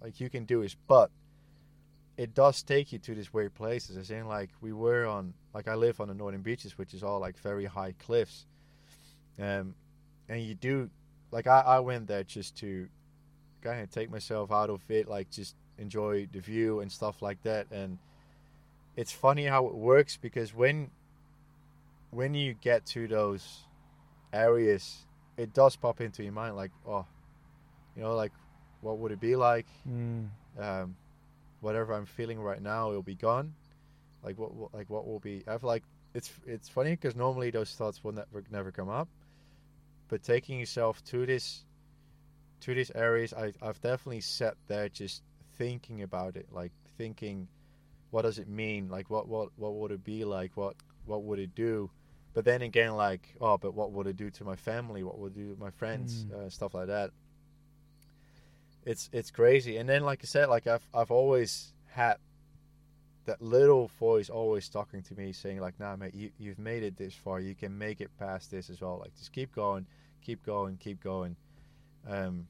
[0.01, 1.11] like you can do this, but
[2.17, 3.97] it does take you to these weird places.
[3.97, 7.03] As in, like we were on, like I live on the northern beaches, which is
[7.03, 8.47] all like very high cliffs,
[9.39, 9.75] um,
[10.29, 10.91] and you do,
[11.31, 12.89] like I, I went there just to
[13.63, 17.43] kind of take myself out of it, like just enjoy the view and stuff like
[17.43, 17.67] that.
[17.71, 17.99] And
[18.97, 20.91] it's funny how it works because when
[22.11, 23.65] when you get to those
[24.33, 25.05] areas,
[25.37, 27.07] it does pop into your mind, like oh,
[27.95, 28.33] you know, like
[28.81, 29.67] what would it be like?
[29.89, 30.29] Mm.
[30.59, 30.97] um,
[31.61, 33.55] whatever I'm feeling right now, it'll be gone.
[34.23, 35.43] Like what, what like what will be?
[35.47, 35.83] I've like
[36.15, 39.09] it's it's funny because normally those thoughts will never never come up,
[40.09, 41.65] but taking yourself to this
[42.61, 45.23] to these areas, I I've definitely sat there just
[45.59, 47.49] thinking about it, like thinking,
[48.11, 48.89] what does it mean?
[48.89, 50.57] Like what what what would it be like?
[50.57, 51.91] What what would it do?
[52.35, 55.03] But then again, like oh, but what would it do to my family?
[55.03, 56.25] What would it do to my friends?
[56.25, 56.47] Mm.
[56.47, 57.11] Uh, stuff like that
[58.87, 59.77] it's it's crazy.
[59.77, 62.17] And then, like I said, like I've I've always had
[63.27, 66.97] that little voice always talking to me, saying like, "Nah, mate, you you've made it
[66.97, 67.41] this far.
[67.41, 68.99] You can make it past this as well.
[69.03, 69.87] Like just keep going,
[70.23, 71.37] keep going, keep going."
[72.09, 72.47] Um,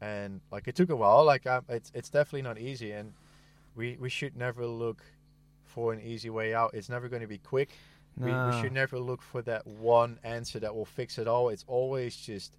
[0.00, 1.24] and like it took a while.
[1.24, 3.12] Like um, it's it's definitely not easy, and
[3.76, 5.02] we we should never look
[5.64, 6.72] for an easy way out.
[6.74, 7.70] It's never going to be quick.
[8.16, 8.50] We, No.
[8.50, 11.48] we should never look for that one answer that will fix it all.
[11.48, 12.56] It's always just.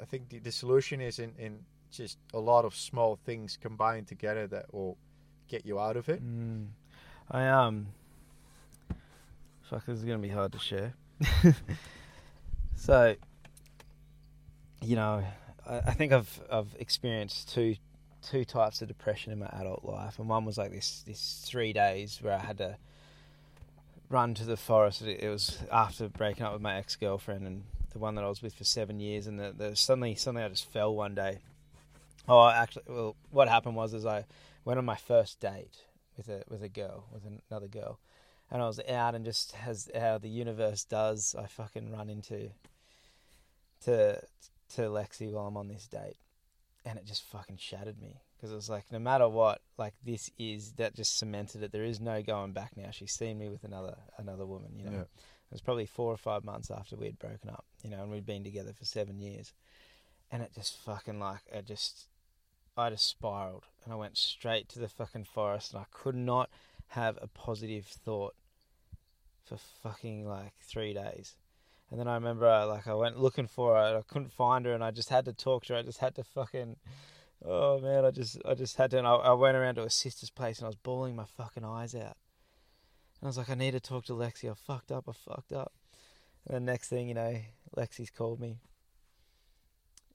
[0.00, 1.58] I think the, the solution is in, in
[1.90, 4.96] just a lot of small things combined together that will
[5.48, 6.22] get you out of it.
[6.24, 6.68] Mm.
[7.30, 7.88] I um.
[9.62, 10.94] Fuck, this is gonna be hard to share.
[12.76, 13.14] so,
[14.82, 15.22] you know,
[15.68, 17.76] I, I think I've I've experienced two
[18.30, 21.72] two types of depression in my adult life, and one was like this this three
[21.72, 22.76] days where I had to
[24.08, 25.02] run to the forest.
[25.02, 28.42] It, was after breaking up with my ex girlfriend and the one that I was
[28.42, 31.38] with for seven years, and the, the suddenly suddenly I just fell one day.
[32.28, 34.26] Oh, actually, well, what happened was is I
[34.64, 35.84] went on my first date
[36.16, 37.98] with a with a girl with another girl,
[38.50, 42.50] and I was out and just as how the universe does, I fucking run into
[43.84, 44.22] to
[44.74, 46.16] to Lexi while I'm on this date,
[46.84, 50.30] and it just fucking shattered me because it was like no matter what, like this
[50.38, 51.72] is that just cemented it.
[51.72, 52.90] There is no going back now.
[52.90, 54.92] She's seen me with another another woman, you know.
[54.92, 55.02] Yeah.
[55.02, 58.10] It was probably four or five months after we had broken up, you know, and
[58.10, 59.52] we'd been together for seven years,
[60.30, 62.06] and it just fucking like it just
[62.76, 66.50] I just spiraled and I went straight to the fucking forest and I could not
[66.88, 68.34] have a positive thought
[69.44, 71.36] for fucking like three days.
[71.90, 74.72] And then I remember I, like I went looking for her I couldn't find her
[74.72, 75.78] and I just had to talk to her.
[75.78, 76.76] I just had to fucking
[77.44, 79.88] oh man, I just I just had to and I, I went around to her
[79.88, 82.16] sister's place and I was bawling my fucking eyes out.
[83.20, 84.50] And I was like, I need to talk to Lexi.
[84.50, 85.72] I fucked up, I fucked up.
[86.46, 87.36] And the next thing, you know,
[87.76, 88.58] Lexi's called me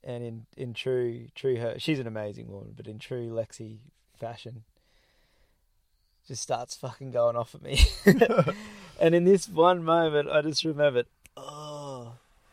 [0.06, 3.80] and in in true true her she's an amazing woman, but in true Lexi
[4.18, 4.64] fashion,
[6.28, 7.80] just starts fucking going off at me.
[9.00, 11.08] and in this one moment, I just remembered,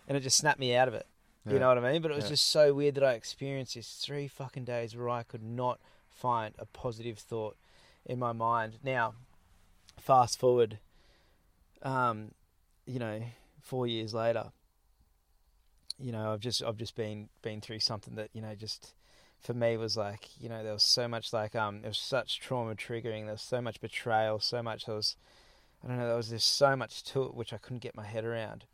[0.09, 1.07] and it just snapped me out of it.
[1.49, 2.03] You know what I mean?
[2.03, 2.31] But it was Yeah.
[2.31, 5.81] just so weird that I experienced this three fucking days where I could not
[6.11, 7.57] find a positive thought
[8.07, 8.79] in my mind.
[8.83, 9.15] Now,
[9.99, 10.79] fast forward,
[11.83, 12.33] um,
[12.87, 13.23] you know,
[13.61, 14.53] four years later,
[15.99, 18.95] you know, I've just I've just been been through something that you know just
[19.41, 22.41] for me was like you know there was so much like um there was such
[22.41, 25.17] trauma triggering there was so much betrayal so much there was
[25.85, 28.05] I don't know there was just so much to it which I couldn't get my
[28.05, 28.65] head around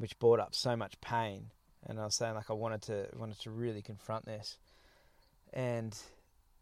[0.00, 1.50] which brought up so much pain
[1.86, 4.58] and I was saying like I wanted to wanted to really confront this.
[5.52, 5.96] And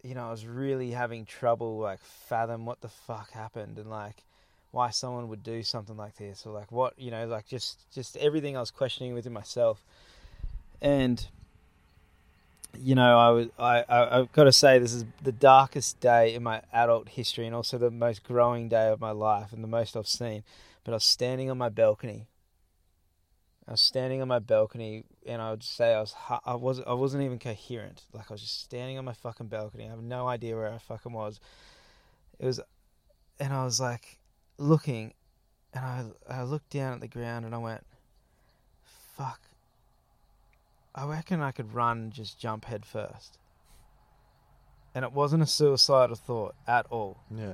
[0.02, 4.24] you know I was really having trouble like fathom what the fuck happened and like
[4.70, 8.16] why someone would do something like this or like what you know like just just
[8.18, 9.82] everything I was questioning within myself.
[10.80, 11.26] And
[12.78, 16.34] you know I was I, I I've got to say this is the darkest day
[16.34, 19.68] in my adult history and also the most growing day of my life and the
[19.68, 20.44] most I've seen.
[20.84, 22.28] But I was standing on my balcony
[23.68, 26.14] I was standing on my balcony, and I would say I was
[26.46, 28.02] I was I wasn't even coherent.
[28.14, 29.84] Like I was just standing on my fucking balcony.
[29.84, 31.38] I have no idea where I fucking was.
[32.38, 32.60] It was,
[33.38, 34.18] and I was like
[34.56, 35.12] looking,
[35.74, 37.84] and I I looked down at the ground, and I went,
[39.16, 39.42] "Fuck."
[40.94, 43.38] I reckon I could run and just jump head first.
[44.94, 47.18] And it wasn't a suicidal thought at all.
[47.30, 47.52] Yeah.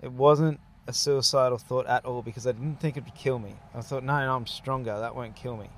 [0.00, 3.54] It wasn't a suicidal thought at all because I didn't think it would kill me.
[3.74, 4.98] I thought, no, no, I'm stronger.
[4.98, 5.70] That won't kill me.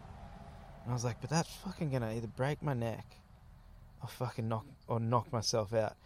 [0.83, 3.17] And I was like, but that's fucking gonna either break my neck
[4.03, 5.97] or fucking knock or knock myself out.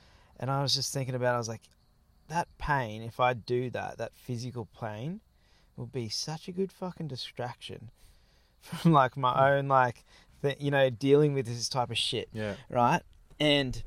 [0.41, 1.33] And I was just thinking about.
[1.33, 1.63] it, I was like,
[2.29, 3.03] that pain.
[3.03, 5.21] If I do that, that physical pain,
[5.77, 7.91] will be such a good fucking distraction
[8.61, 9.41] from like my hmm.
[9.41, 10.05] own like,
[10.43, 12.55] th- you know, dealing with this type of shit Yeah.
[12.69, 13.03] right?
[13.41, 13.83] And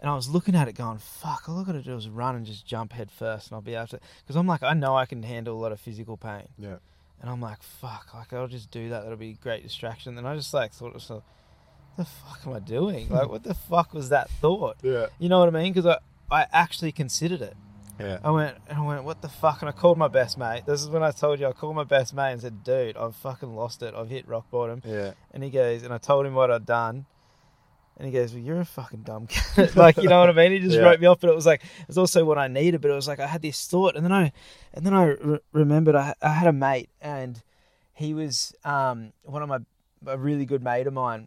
[0.00, 1.48] and I was looking at it, going, "Fuck!
[1.48, 3.74] All I got to do is run and just jump head first, and I'll be
[3.74, 6.48] able to." Because I'm like, I know I can handle a lot of physical pain,
[6.58, 6.76] Yeah.
[7.20, 8.14] and I'm like, "Fuck!
[8.14, 9.02] Like I'll just do that.
[9.02, 11.22] That'll be a great distraction." And I just like thought, to myself,
[11.96, 13.08] "The fuck am I doing?
[13.10, 15.06] Like, what the fuck was that thought?" Yeah.
[15.18, 15.72] You know what I mean?
[15.72, 15.98] Because I
[16.30, 17.56] I actually considered it.
[17.98, 18.18] Yeah.
[18.22, 20.62] I went and I went, "What the fuck?" And I called my best mate.
[20.66, 23.16] This is when I told you I called my best mate and said, "Dude, I've
[23.16, 23.92] fucking lost it.
[23.94, 25.14] I've hit rock bottom." Yeah.
[25.32, 27.06] And he goes, and I told him what I'd done.
[27.98, 29.74] And he goes, Well, you're a fucking dumb kid.
[29.76, 30.52] like, you know what I mean?
[30.52, 30.82] He just Yeah.
[30.82, 32.94] wrote me off, but it was like, it was also what I needed, but it
[32.94, 33.96] was like, I had this thought.
[33.96, 34.32] And then I,
[34.72, 37.42] and then I re- remembered I, I had a mate and
[37.92, 39.58] he was, um, one of my,
[40.06, 41.26] a really good mate of mine.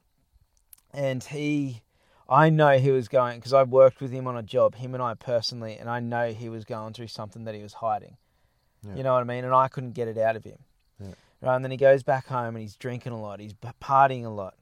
[0.94, 1.82] And he,
[2.30, 5.04] I know he was going, because I worked with him on a job, him and
[5.04, 8.16] I personally, and I know he was going through something that he was hiding.
[8.88, 8.96] Yeah.
[8.96, 9.44] You know what I mean?
[9.44, 10.58] And I couldn't get it out of him.
[11.00, 11.08] Yeah.
[11.42, 13.40] Right, and then he goes back home and he's drinking a lot.
[13.42, 14.54] He's partying a lot,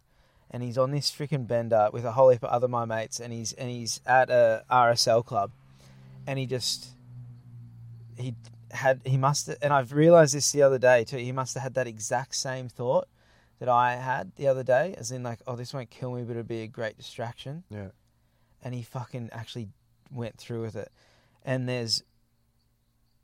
[0.52, 3.32] and he's on this freaking bender with a whole heap of other my mates, and
[3.34, 5.52] he's and he's at a RSL club,
[6.26, 6.90] and he just
[8.18, 8.36] he
[8.72, 11.18] had he must and I've realized this the other day too.
[11.18, 13.08] He must have had that exact same thought
[13.60, 16.32] that I had the other day, as in like, oh, this won't kill me, but
[16.32, 17.64] it'll be a great distraction.
[17.70, 17.90] Yeah.
[18.64, 19.70] And he fucking actually
[20.12, 20.92] went through with it.
[21.44, 22.04] And there's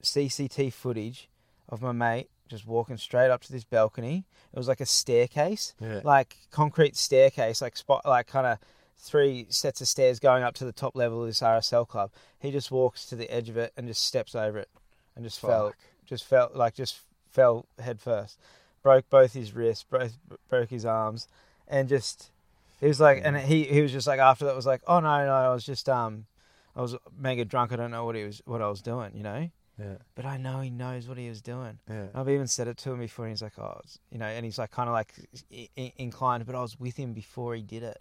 [0.04, 1.30] CCT footage
[1.70, 4.26] of my mate just walking straight up to this balcony.
[4.54, 6.02] It was like a staircase, Yeah.
[6.04, 8.60] like concrete staircase, like spot, like kind of
[8.98, 12.12] three sets of stairs going up to the top level of this RSL club.
[12.40, 14.70] He just walks to the edge of it and just steps over it
[15.16, 15.74] and just fell,
[16.06, 17.00] just fell, like just
[17.32, 18.40] fell head first.
[18.84, 20.18] Broke both his wrists, both
[20.50, 21.28] broke his arms,
[21.68, 22.30] and just
[22.80, 25.26] he was like, and he he was just like after that was like, oh no
[25.26, 26.28] no, I was just um,
[26.76, 27.72] I was mega drunk.
[27.72, 29.50] I don't know what he was what I was doing, you know.
[29.80, 29.96] Yeah.
[30.16, 31.80] But I know he knows what he was doing.
[31.90, 32.08] Yeah.
[32.16, 34.58] I've even said it to him before, and he's like, "Oh, you know," and he's
[34.58, 35.14] like, kind of like
[35.54, 36.46] i- inclined.
[36.46, 38.00] But I was with him before he did it.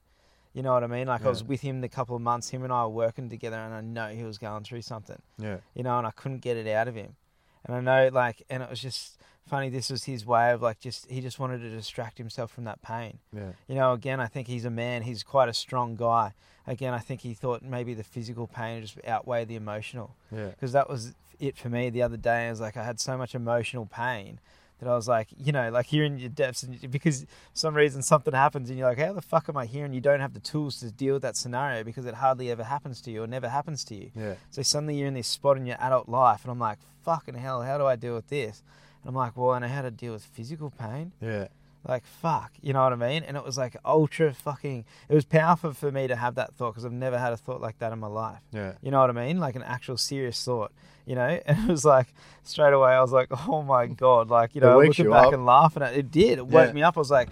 [0.52, 1.08] You know what I mean?
[1.08, 2.48] Like I was with him the couple of months.
[2.50, 5.20] Him and I were working together, and I know he was going through something.
[5.36, 5.56] Yeah.
[5.74, 7.16] You know, and I couldn't get it out of him.
[7.64, 9.68] And I know, like, and it was just funny.
[9.68, 12.82] This was his way of like, just he just wanted to distract himself from that
[12.82, 13.18] pain.
[13.32, 13.52] Yeah.
[13.68, 15.02] You know, again, I think he's a man.
[15.02, 16.32] He's quite a strong guy.
[16.66, 20.48] Again, I think he thought maybe the physical pain just outweigh the emotional Yeah.
[20.48, 22.46] because that was it for me the other day.
[22.46, 24.40] I was like, I had so much emotional pain
[24.80, 28.02] that I was like, you know, like you're in your depths, and because some reason
[28.02, 29.84] something happens, and you're like, how the fuck am I here?
[29.84, 32.64] And you don't have the tools to deal with that scenario because it hardly ever
[32.64, 34.10] happens to you or never happens to you.
[34.16, 34.34] Yeah.
[34.50, 37.62] So suddenly you're in this spot in your adult life, and I'm like, fucking hell,
[37.62, 38.62] how do I deal with this?
[39.04, 41.12] And I'm like, well, I know how to deal with physical pain.
[41.20, 41.48] Yeah.
[41.86, 43.24] Like, fuck, you know what I mean?
[43.24, 46.70] And it was like ultra fucking, it was powerful for me to have that thought
[46.72, 48.40] because I've never had a thought like that in my life.
[48.52, 48.72] Yeah.
[48.80, 49.38] You know what I mean?
[49.38, 50.72] Like an actual serious thought,
[51.04, 51.38] you know?
[51.46, 54.30] And it was like straight away I was like, oh my God.
[54.30, 55.32] Like, you know, looking you back up.
[55.34, 55.98] and laughing at it.
[55.98, 56.38] It did.
[56.38, 56.72] It woke Yeah.
[56.72, 56.96] me up.
[56.96, 57.28] I was like,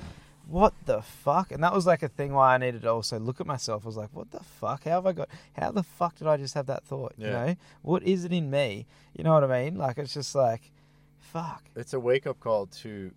[0.47, 1.51] what the fuck?
[1.51, 3.85] And that was like a thing why I needed to also look at myself.
[3.85, 4.85] I was like, what the fuck?
[4.85, 7.15] How have I got, how the fuck did I just have that thought?
[7.17, 7.27] Yeah.
[7.27, 7.57] You know?
[7.81, 8.85] What is it in me?
[9.17, 9.79] You know what I mean?
[9.79, 10.71] Like, it's just like,
[11.23, 11.63] fuck.
[11.77, 13.11] It's a wake up call to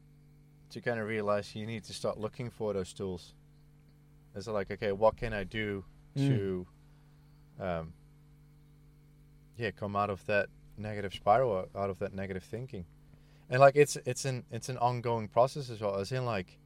[0.72, 3.34] to kind of realize you need to start looking for those tools.
[4.36, 5.84] It's like, okay, what can I do
[6.18, 6.28] Mm.
[6.28, 6.68] to
[7.60, 7.94] um
[9.58, 12.86] yeah, come out of that negative spiral, out of that negative thinking.
[13.50, 15.96] And like it's it's an it's an ongoing process as well.
[15.98, 16.58] As in like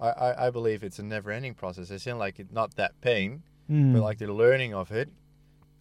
[0.00, 1.90] I, I, I believe it's a never ending process.
[1.90, 3.92] As in like it, not that pain, Mm.
[3.92, 5.08] but like the learning of it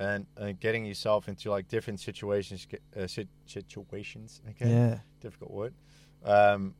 [0.01, 2.67] and uh, getting yourself into like different situations
[2.97, 4.97] uh, situations okay Yeah.
[5.21, 5.73] difficult word
[6.25, 6.73] um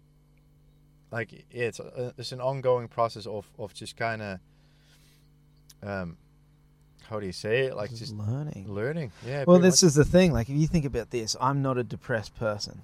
[1.11, 4.39] like yeah, it's a, it's an ongoing process of of just kind of
[5.83, 6.17] um
[7.09, 8.65] how do you say it like Just just learning.
[8.73, 9.87] learning yeah Well, this much.
[9.89, 10.31] is the thing.
[10.31, 12.83] Like, if you think about this, I'm not a depressed person.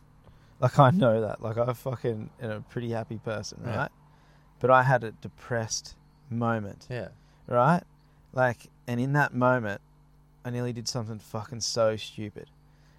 [0.59, 1.41] Like, I know that.
[1.41, 3.77] Like, I fucking am a pretty happy person, Yeah.
[3.77, 3.91] right?
[4.59, 5.95] But I had a depressed
[6.29, 7.09] moment, yeah
[7.47, 7.83] right?
[8.33, 9.79] Like, and in that moment,
[10.47, 12.49] I nearly did something fucking so stupid,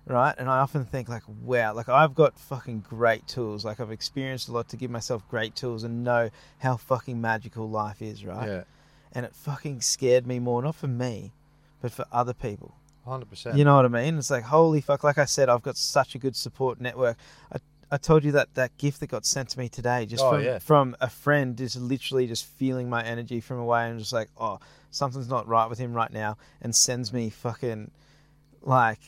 [0.06, 0.34] right?
[0.36, 3.64] And I often think like, wow, like I've got fucking great tools.
[3.64, 7.70] Like I've experienced a lot to give myself great tools and know how fucking magical
[7.70, 8.46] life is, right?
[8.46, 8.64] Yeah.
[9.12, 11.32] And it fucking scared me more, not for me,
[11.80, 12.74] but for other people.
[13.06, 13.56] Hundred percent.
[13.56, 14.18] You know what I mean?
[14.18, 15.02] It's like holy fuck.
[15.02, 17.16] Like I said, I've got such a good support network.
[17.50, 17.56] I
[17.90, 20.44] I told you that that gift that got sent to me today, just Oh, from
[20.44, 20.58] yeah.
[20.58, 24.58] from a friend, just literally just feeling my energy from away and just like, oh,
[24.90, 27.90] something's not right with him right now, and sends me fucking
[28.62, 28.98] like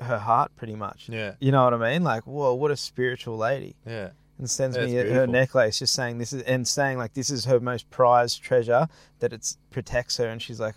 [0.00, 1.08] her heart, pretty much.
[1.08, 1.34] Yeah.
[1.38, 2.02] You know what I mean?
[2.02, 3.76] Like, whoa, what a spiritual lady.
[3.86, 4.10] Yeah.
[4.38, 7.44] And sends That's me her necklace, just saying this is, and saying like this is
[7.44, 8.88] her most prized treasure
[9.20, 10.74] that it protects her, and she's like,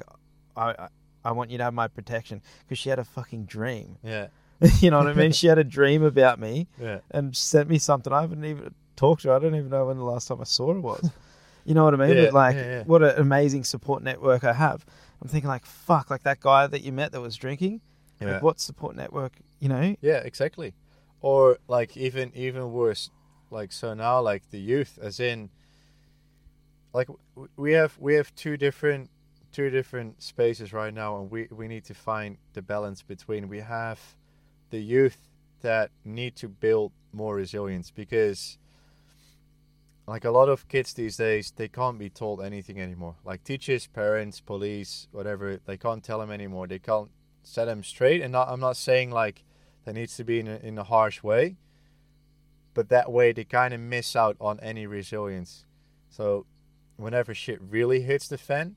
[0.56, 0.88] I, I,
[1.26, 3.98] I want you to have my protection because she had a fucking dream.
[4.04, 4.28] Yeah.
[4.80, 5.32] you know what I mean?
[5.40, 7.00] She had a dream about me Yeah.
[7.12, 8.12] and sent me something.
[8.12, 9.36] I haven't even talked to her.
[9.36, 11.10] I don't even know when the last time I saw her was.
[11.66, 12.16] You know what I mean?
[12.16, 12.84] Yeah, but like, yeah, yeah.
[12.86, 14.86] what an amazing support network I have.
[15.22, 17.82] I'm thinking like, fuck, like that guy that you met that was drinking.
[18.22, 19.34] Like, what support network?
[19.60, 19.96] You know?
[20.00, 20.76] Yeah, exactly.
[21.20, 23.10] Or like even even worse,
[23.52, 25.50] like so now like the youth, as in,
[26.94, 27.10] like
[27.58, 29.10] we have we have two different
[29.52, 33.50] two different spaces right now, and we we need to find the balance between.
[33.50, 34.00] We have
[34.70, 35.28] the youth
[35.62, 38.58] that need to build more resilience because
[40.08, 43.16] like a lot of kids these days they can't be told anything anymore.
[43.26, 46.68] Like teachers parents police whatever they can't tell them anymore.
[46.68, 47.12] They can't
[47.44, 48.22] set them straight.
[48.22, 49.44] And not, i'm not saying like
[49.86, 51.58] that needs to be in a, in a harsh way
[52.74, 55.66] but that way they kind of miss out on any resilience.
[56.10, 56.46] So
[56.96, 58.76] whenever shit really hits the fan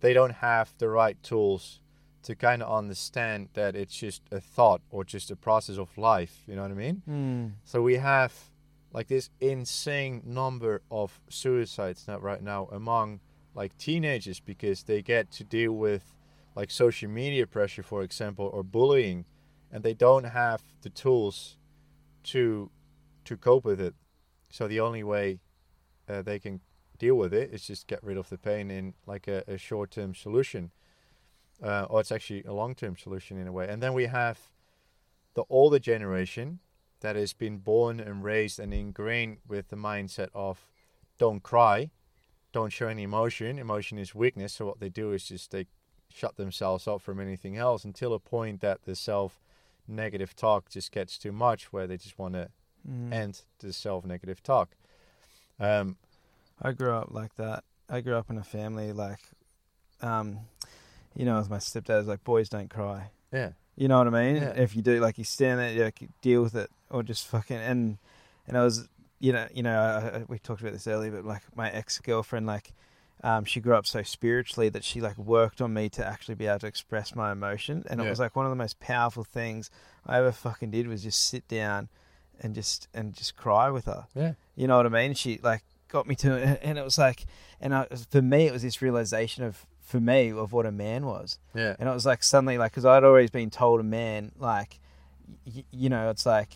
[0.00, 1.80] they don't have the right tools
[2.22, 6.42] to kind of understand that it's just a thought or just a process of life
[6.46, 7.52] you know what i mean Mm.
[7.64, 8.32] so we have
[8.92, 13.20] like this insane number of suicides now right now among
[13.54, 16.14] like teenagers because they get to deal with
[16.56, 19.24] like social media pressure for example or bullying
[19.70, 21.56] and they don't have the tools
[22.24, 22.70] to
[23.24, 23.94] to cope with it.
[24.50, 25.40] So the only way
[26.08, 26.60] uh, they can
[26.98, 30.14] deal with it is just get rid of the pain in like a, a short-term
[30.14, 30.70] solution.
[31.62, 33.66] Uh, or it's actually a long-term solution in a way.
[33.68, 34.38] And then we have
[35.34, 36.60] the older generation
[37.00, 40.60] that has been born and raised and ingrained with the mindset of
[41.18, 41.90] don't cry,
[42.52, 43.58] don't show any emotion.
[43.58, 44.52] Emotion is weakness.
[44.54, 45.66] So what they do is just they
[46.08, 49.40] shut themselves off from anything else until a point that the self
[49.86, 52.50] negative talk just gets too much where they just want to
[52.88, 53.12] Mm.
[53.12, 54.70] end the self negative talk.
[55.58, 55.96] Um,
[56.62, 57.64] I grew up like that.
[57.88, 59.20] I grew up in a family like,
[60.00, 60.40] um,
[61.16, 63.10] you know, with my stepdad's like, boys don't cry.
[63.32, 63.50] yeah.
[63.76, 64.42] You know what I mean?
[64.42, 64.54] Yeah.
[64.56, 67.56] If you do, like, you stand there, you like, deal with it, or just fucking
[67.58, 67.98] and
[68.48, 68.88] and I was,
[69.20, 71.98] you know, you know, I, I- we talked about this earlier, but like my ex
[72.00, 72.72] girlfriend, like,
[73.22, 76.46] um, she grew up so spiritually that she like worked on me to actually be
[76.48, 79.70] able to express my emotion, and it was like one of the most powerful things
[80.04, 81.88] I ever fucking did was just sit down
[82.40, 84.06] and just and just cry with her.
[84.14, 84.32] Yeah.
[84.56, 85.14] You know what I mean?
[85.14, 87.26] She like got me to and it was like,
[87.60, 91.06] and I, for me, it was this realization of for me of what a man
[91.06, 91.38] was.
[91.54, 91.74] Yeah.
[91.78, 94.78] And it was like suddenly, like, because I'd always been told a man, like,
[95.46, 96.52] y- you know, it's like,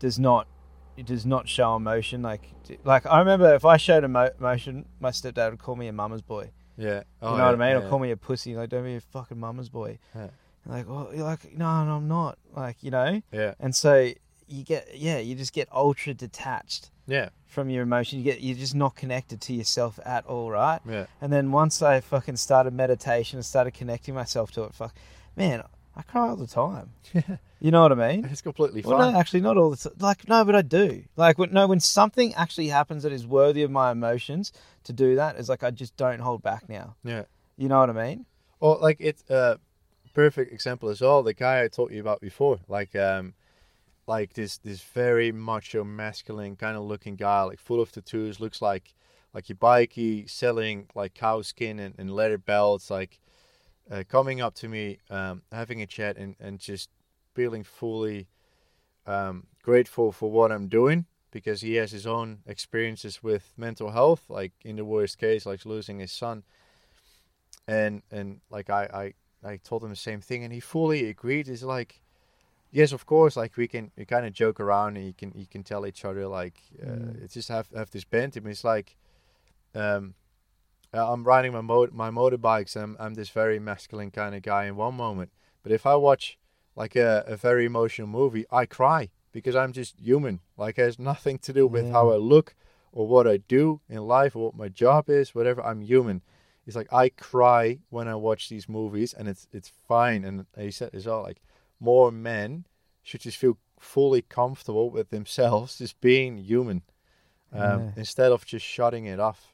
[0.00, 0.48] does not,
[0.96, 2.20] it does not show emotion.
[2.20, 5.86] Like, d- like I remember if I showed emo- emotion, my stepdad would call me
[5.86, 6.50] a mama's boy.
[6.76, 7.04] Yeah.
[7.22, 7.80] Oh, You know yeah, what I mean?
[7.80, 7.86] yeah.
[7.86, 8.56] Or call me a pussy.
[8.56, 9.98] Like, don't be a fucking mama's boy.
[10.14, 10.28] Yeah.
[10.66, 12.38] Like, oh, you're like, no, no, I'm not.
[12.56, 13.22] Like, you know.
[13.32, 13.54] Yeah.
[13.60, 14.10] And so
[14.48, 17.28] you get, yeah, you just get ultra detached Yeah.
[17.46, 18.18] from your emotion.
[18.18, 20.80] You get, you're just not connected to yourself at all, right?
[20.88, 21.06] Yeah.
[21.20, 24.94] And then once I fucking started meditation and started connecting myself to it, fuck,
[25.36, 25.62] man,
[25.96, 26.90] I cry all the time.
[27.14, 27.36] Yeah.
[27.60, 28.24] You know what I mean?
[28.26, 28.96] It's completely fine.
[28.98, 29.94] Well, no, actually, not all the time.
[29.98, 31.02] Like, no, but I do.
[31.16, 34.52] Like, when, no, when something actually happens that is worthy of my emotions,
[34.84, 36.94] to do that is like I just don't hold back now.
[37.02, 37.24] Yeah.
[37.56, 38.26] You know what I mean?
[38.60, 39.58] Or like it's a
[40.14, 41.24] perfect example as well.
[41.24, 43.34] The guy I told you about before, like um,
[44.08, 48.62] like this this very macho, masculine kind of looking guy, like full of tattoos, looks
[48.62, 48.94] like
[49.34, 53.20] like bikey, selling like cow skin and, and leather belts, like
[53.90, 56.88] uh, coming up to me, um, having a chat, and and just
[57.34, 58.26] feeling fully
[59.06, 64.24] um, grateful for what I'm doing because he has his own experiences with mental health,
[64.30, 66.44] like in the worst case, like losing his son.
[67.66, 69.12] And and like I,
[69.44, 71.46] I I told him the same thing and he fully agreed.
[71.46, 72.00] He's like
[72.70, 75.46] yes of course like we can we kind of joke around and you can you
[75.46, 77.22] can tell each other like uh, Mm.
[77.24, 78.96] it's just have have this banter but it's like
[79.74, 80.14] um
[80.92, 84.64] I'm riding my mo- my motorbikes and I'm, I'm this very masculine kind of guy
[84.66, 85.30] in one moment
[85.62, 86.38] but if I watch
[86.76, 90.98] like a, a very emotional movie I cry because I'm just human like it has
[90.98, 91.92] nothing to do with Yeah.
[91.92, 92.54] how I look
[92.92, 96.22] or what I do in life or what my job is whatever I'm human
[96.66, 100.22] it's like I cry when I watch these movies, and it's it's fine.
[100.22, 101.40] And he said as well, like
[101.80, 102.64] more men
[103.02, 106.82] should just feel fully comfortable with themselves, just being human,
[107.52, 107.92] um, Yeah.
[107.96, 109.52] instead of just shutting it off.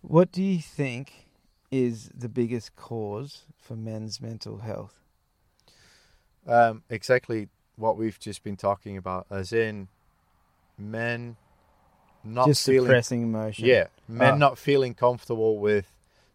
[0.00, 1.28] What do you think
[1.70, 5.00] is the biggest cause for men's mental health?
[6.46, 9.88] Um, exactly what we've just been talking about, as in
[10.76, 11.36] men
[12.24, 13.66] not Just feeling suppressing emotion.
[13.66, 14.38] Yeah, men Ah.
[14.38, 15.86] not feeling comfortable with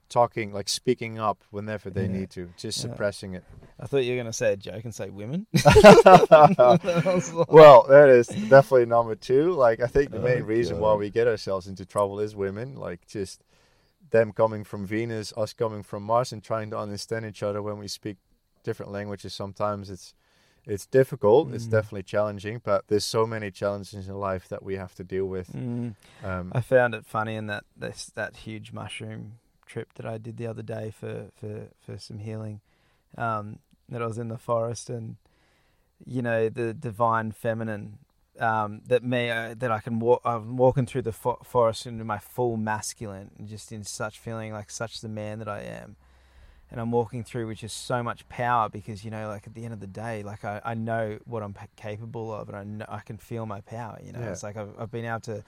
[0.10, 2.08] talking, like speaking up whenever they Yeah.
[2.20, 2.84] need to, just Yeah.
[2.92, 3.44] suppressing it.
[3.80, 5.46] I thought you were going to say a joke and say women.
[7.48, 9.52] well, that is definitely number two.
[9.52, 12.76] Like, I think the Oh, main reason why we get ourselves into trouble is women.
[12.76, 13.44] Like, just
[14.10, 17.78] them coming from Venus, us coming from Mars, and trying to understand each other when
[17.78, 18.18] we speak
[18.64, 19.34] different languages.
[19.34, 20.14] Sometimes it's
[20.66, 21.54] it's difficult.
[21.54, 21.72] It's Mm.
[21.72, 25.50] definitely challenging, but there's so many challenges in life that we have to deal with.
[25.54, 25.96] Mm.
[26.24, 30.38] Um, I found it funny in that this, that huge mushroom trip that I did
[30.38, 32.62] the other day for for, for some healing.
[33.18, 35.16] Um, that I was in the forest and
[36.06, 38.00] you know the divine feminine
[38.40, 40.22] um, that me uh, that I can walk.
[40.26, 44.52] I'm walking through the fo- forest in my full masculine, and just in such feeling
[44.54, 45.96] like such the man that I am.
[46.70, 49.64] And I'm walking through which is so much power because you know, like at the
[49.64, 52.64] end of the day, like I, I know what I'm pa- capable of, and I
[52.66, 53.98] know, I can feel my power.
[54.04, 54.32] You know, Yeah.
[54.32, 55.44] it's like I've, I've been able to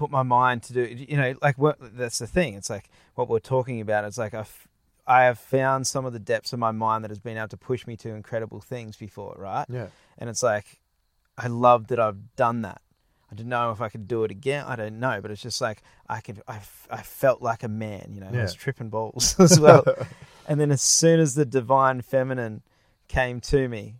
[0.00, 0.82] put my mind to do.
[1.10, 2.54] You know, like what that's the thing.
[2.54, 4.04] It's like what we're talking about.
[4.04, 4.66] It's like I've
[5.06, 7.56] I have found some of the depths of my mind that has been able to
[7.56, 9.66] push me to incredible things before, right?
[9.68, 10.80] yeah, And it's like,
[11.36, 12.80] I love that I've done that.
[13.30, 14.64] I don't know if I could do it again.
[14.66, 16.40] I don't know, but it's just like I could.
[16.48, 18.28] I felt like a man, you know.
[18.28, 18.58] I was Yeah.
[18.60, 19.84] tripping balls as well.
[20.48, 22.62] and then as soon as the divine feminine
[23.08, 23.96] came to me,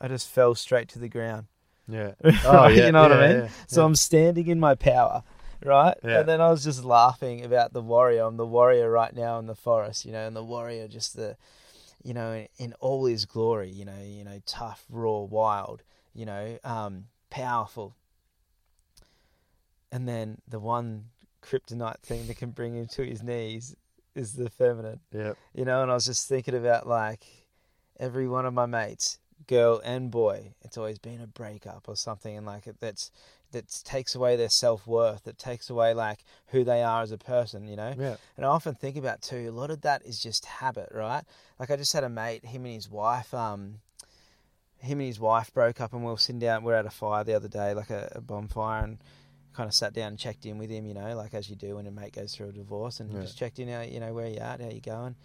[0.00, 1.46] I just fell straight to the ground.
[1.88, 2.12] Yeah.
[2.44, 2.76] Right?
[2.76, 3.42] you know what I yeah, mean?
[3.44, 3.86] yeah, So yeah.
[3.86, 5.22] I'm standing in my power,
[5.64, 5.96] right?
[6.04, 6.20] Yeah.
[6.20, 8.22] And then I was just laughing about the warrior.
[8.22, 11.36] I'm the warrior right now in the forest, you know, and the warrior just the,
[12.02, 15.82] you know, in, in all his glory, you know, you know, tough, raw, wild,
[16.14, 17.94] you know, um, powerful.
[19.90, 21.06] And then the one
[21.42, 23.74] kryptonite thing that can bring him to his knees
[24.14, 25.32] is the feminine yeah.
[25.54, 27.24] you know and i was just thinking about like
[28.00, 29.18] every one of my mates
[29.48, 33.10] girl and boy it's always been a breakup or something and like it that's
[33.50, 37.66] that takes away their self-worth that takes away like who they are as a person
[37.66, 38.16] you know yeah.
[38.36, 41.24] and i often think about too a lot of that is just habit right
[41.58, 43.80] like i just had a mate him and his wife um
[44.76, 46.90] him and his wife broke up and we were sitting down we are at a
[46.90, 48.98] fire the other day like a, a bonfire and
[49.54, 51.74] kind of sat down and checked in with him, you know, like as you do
[51.74, 53.22] when a mate goes through a divorce, and Yeah.
[53.22, 55.16] just checked in, you know, where you at, how you going,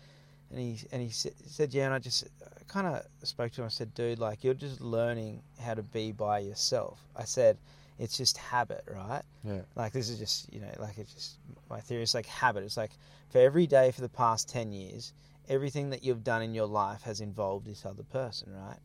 [0.53, 2.27] and he and he said, yeah, and I just
[2.67, 3.65] kind of spoke to him.
[3.65, 6.99] I said, dude, like you're just learning how to be by yourself.
[7.15, 7.57] I said,
[7.99, 9.23] it's just habit, right?
[9.43, 9.61] Yeah.
[9.75, 11.37] Like this is just, you know, like it's just
[11.69, 12.63] my theory is like habit.
[12.63, 12.91] It's like
[13.29, 15.13] for every day for the past ten years,
[15.49, 18.77] everything that you've done in your life has involved this other person, right?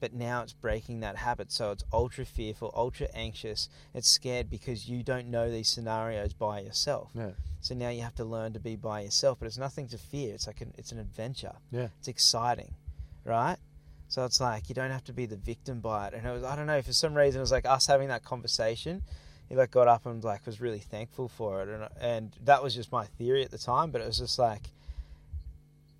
[0.00, 3.68] But now it's breaking that habit, so it's ultra fearful, ultra anxious.
[3.94, 7.10] It's scared because you don't know these scenarios by yourself.
[7.14, 7.30] Yeah.
[7.60, 9.38] So now you have to learn to be by yourself.
[9.38, 10.34] But it's nothing to fear.
[10.34, 11.54] It's like an, it's an adventure.
[11.70, 11.88] Yeah.
[11.98, 12.74] It's exciting,
[13.24, 13.56] right?
[14.08, 16.14] So it's like you don't have to be the victim by it.
[16.14, 18.24] And it was I don't know for some reason it was like us having that
[18.24, 19.02] conversation.
[19.48, 22.74] He like got up and like was really thankful for it, and and that was
[22.74, 23.90] just my theory at the time.
[23.90, 24.70] But it was just like,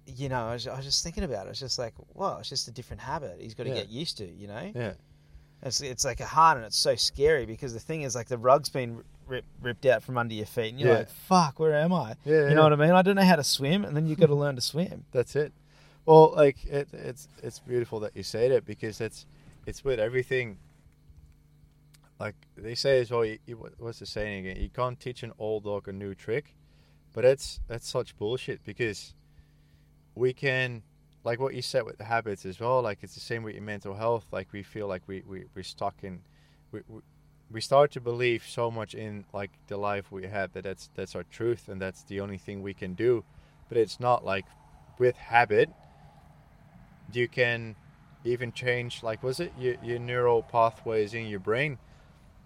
[0.06, 1.50] you know, I was, I was just thinking about it.
[1.50, 3.38] It's just like, well, it's just a different habit.
[3.40, 3.76] He's got to Yeah.
[3.76, 4.72] get used to, you know.
[4.74, 4.92] Yeah.
[5.62, 8.36] It's it's like a hard and it's so scary because the thing is like the
[8.36, 10.98] rug's been rip, ripped out from under your feet, and you're Yeah.
[10.98, 12.16] like, fuck, where am I?
[12.26, 12.48] Yeah.
[12.50, 12.90] You know what I mean?
[12.90, 15.04] I don't know how to swim, and then you've got to learn to swim.
[15.12, 15.52] That's it.
[16.04, 19.24] Well, like it, it's it's beautiful that you say that because it's
[19.64, 20.58] it's with everything.
[22.20, 23.24] Like they say as well.
[23.24, 24.62] You, you, what's the saying again?
[24.62, 26.54] You can't teach an old dog a new trick,
[27.14, 29.14] but that's that's such bullshit because
[30.14, 30.82] we can,
[31.24, 32.82] like what you said with the habits as well.
[32.82, 34.26] Like it's the same with your mental health.
[34.30, 36.20] Like we feel like we we we're stuck in,
[36.72, 36.80] we.
[36.88, 37.00] we
[37.50, 41.14] we start to believe so much in like the life we have that that's that's
[41.14, 43.24] our truth and that's the only thing we can do
[43.68, 44.46] but it's not like
[44.98, 45.70] with habit
[47.12, 47.76] you can
[48.24, 51.78] even change like was it your, your neural pathways in your brain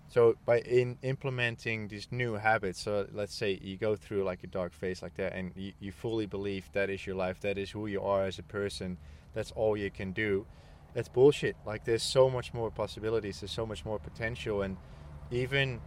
[0.08, 4.46] so by in implementing these new habits so let's say you go through like a
[4.46, 7.70] dark phase like that and you, you fully believe that is your life that is
[7.70, 8.96] who you are as a person
[9.34, 10.46] that's all you can do
[10.94, 11.54] that's bullshit.
[11.66, 14.76] Like there's so much more possibilities there's so much more potential and
[15.30, 15.80] even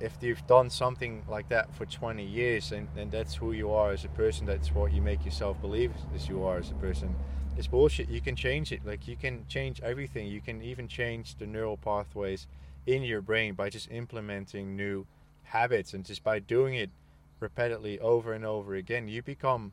[0.00, 3.90] if you've done something like that for 20 years and, and that's who you are
[3.90, 7.14] as a person that's what you make yourself believe as you are as a person
[7.56, 8.08] it's bullshit.
[8.08, 8.86] You can change it.
[8.86, 10.28] Like you can change everything.
[10.28, 12.46] You can even change the neural pathways
[12.88, 15.06] in your brain by just implementing new
[15.44, 16.90] habits and just by doing it
[17.40, 19.72] repeatedly over and over again you become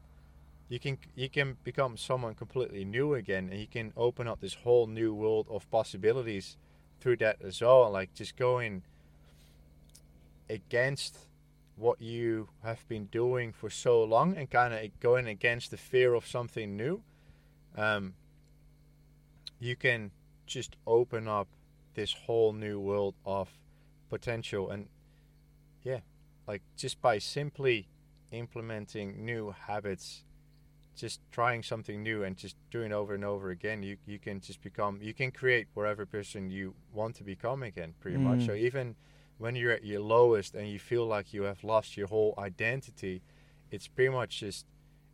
[0.68, 4.56] you can you can become someone completely new again, and you can open up this
[4.56, 6.58] whole new world of possibilities
[7.00, 7.92] through that as well.
[7.92, 8.82] Like just going
[10.50, 11.18] against
[11.76, 16.14] what you have been doing for so long and kind of going against the fear
[16.14, 17.02] of something new.
[17.78, 18.14] Um,
[19.60, 20.12] you can
[20.48, 21.48] just open up
[21.96, 23.50] this whole new world of
[24.10, 24.70] potential.
[24.70, 24.88] And
[25.86, 26.00] yeah
[26.48, 27.88] like just by simply
[28.32, 30.24] implementing new habits
[30.96, 34.62] just trying something new and just doing over and over again you you can just
[34.62, 38.40] become you can create whatever person you want to become again pretty much.
[38.40, 38.46] Mm.
[38.46, 38.96] so even
[39.38, 43.22] when you're at your lowest and you feel like you have lost your whole identity
[43.72, 44.66] it's pretty much just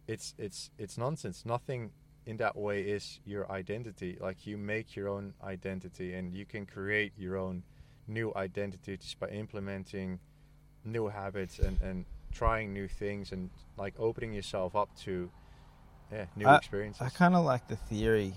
[0.08, 1.45] it's it's it's nonsense.
[1.45, 1.91] Nothing
[2.26, 6.65] in that way is your identity like you make your own identity and you can
[6.65, 7.64] create your own
[8.07, 10.19] new identity just by implementing
[10.85, 15.30] new habits and and trying new things and like opening yourself up to
[16.11, 18.34] yeah new I- experiences I kind of like the theory.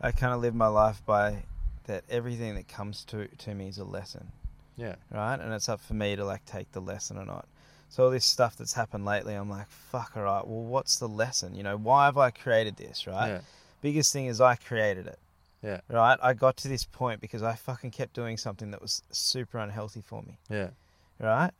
[0.00, 1.44] I kind of live my life by
[1.84, 4.32] that everything that comes to to me is a lesson,
[4.76, 5.38] yeah right?
[5.38, 7.46] And it's up for me to like take the lesson or not.
[7.92, 10.46] So all this stuff that's happened lately, I'm like, fuck, all right.
[10.46, 11.54] Well, what's the lesson?
[11.54, 13.28] You know, why have I created this, right?
[13.28, 13.40] yeah
[13.82, 15.18] Biggest thing is I created it.
[15.62, 15.80] Yeah.
[15.90, 16.18] Right.
[16.22, 20.00] I got to this point because I fucking kept doing something that was super unhealthy
[20.00, 20.38] for me.
[20.48, 20.70] yeah
[21.18, 21.50] right?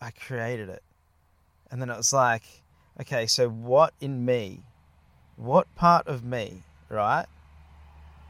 [0.00, 0.82] I created it.
[1.70, 2.42] And then it was like,
[2.98, 4.62] okay, so what in me,
[5.36, 7.26] what part of me, right,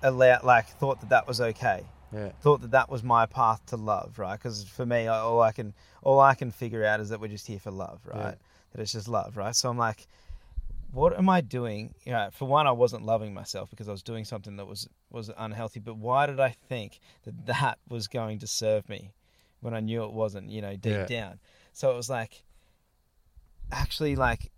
[0.03, 1.85] allow, like, thought that that was okay?
[2.13, 4.37] Yeah Thought that that was my path to love, right?
[4.39, 7.47] Because for me, all I can, all I can figure out is that we're just
[7.47, 8.19] here for love, right?
[8.19, 8.35] Yeah.
[8.73, 9.55] That it's just love, right?
[9.55, 10.07] So I'm like,
[10.93, 11.95] what am I doing?
[12.05, 14.89] You know, for one, I wasn't loving myself because I was doing something that was
[15.11, 15.81] was unhealthy.
[15.81, 19.13] But why did I think that that was going to serve me
[19.61, 20.51] when I knew it wasn't?
[20.51, 21.07] You know, deep Yeah.
[21.07, 21.41] down.
[21.73, 22.43] So it was like,
[23.71, 24.51] actually, like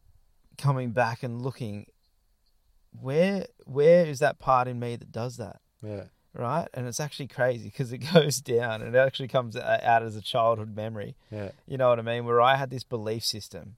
[0.58, 1.86] coming back and looking,
[2.98, 5.60] where where is that part in me that does that?
[5.82, 6.04] yeah
[6.34, 6.68] right?
[6.74, 10.22] And it's actually crazy because it goes down and it actually comes out as a
[10.22, 11.16] childhood memory.
[11.30, 12.24] yeah You know what I mean?
[12.24, 13.76] Where I had this belief system.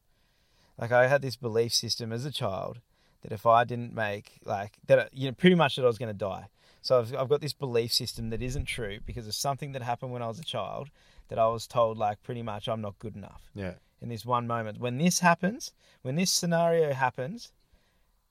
[0.79, 2.81] Like I had this belief system as a child
[3.23, 5.99] that if I didn't make like that, uh, you know, pretty much that I was
[5.99, 6.49] going to die.
[6.83, 10.13] So I've, I've got this belief system that isn't true because of something that happened
[10.13, 10.91] when I was a child
[11.29, 14.47] that I was told like pretty much I'm not good enough yeah in this one
[14.47, 14.79] moment.
[14.79, 15.73] When this happens,
[16.03, 17.53] when this scenario happens,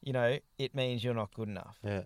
[0.03, 1.79] you know, it means you're not good enough.
[1.83, 2.03] yeah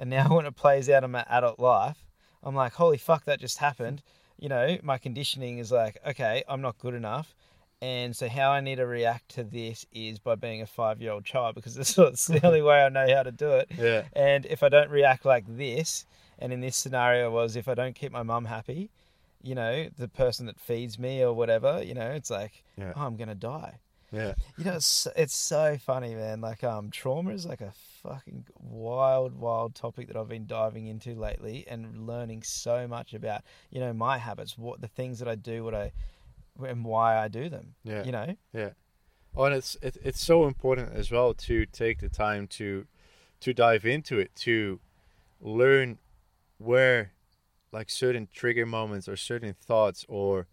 [0.00, 2.04] And now when it plays out in my adult life,
[2.42, 4.02] I'm like, holy fuck, that just happened.
[4.38, 7.34] You know, my conditioning is like, okay, I'm not good enough.
[7.82, 11.12] And so how I need to react to this is by being a five year
[11.12, 13.70] old child because that's that's the only way I know how to do it.
[13.78, 16.04] yeah And if I don't react like this,
[16.38, 18.90] and in this scenario was if I don't keep my mum happy,
[19.42, 22.92] you know, the person that feeds me or whatever, you know, it's like, Yeah.
[22.96, 23.78] oh, I'm gonna die.
[24.12, 26.40] yeah You know, it's it's so funny, man.
[26.40, 27.72] Like, um, trauma is like a
[28.02, 33.42] fucking wild, wild topic that I've been diving into lately and learning so much about.
[33.70, 35.92] You know, my habits, what the things that I do, what I,
[36.62, 37.74] and why I do them.
[37.84, 38.70] yeah You know, Yeah.
[39.36, 42.86] Oh, and it's it, it's so important as well to take the time to
[43.40, 44.80] to dive into it to
[45.40, 45.98] learn
[46.58, 47.12] where
[47.72, 50.46] like certain trigger moments or certain thoughts or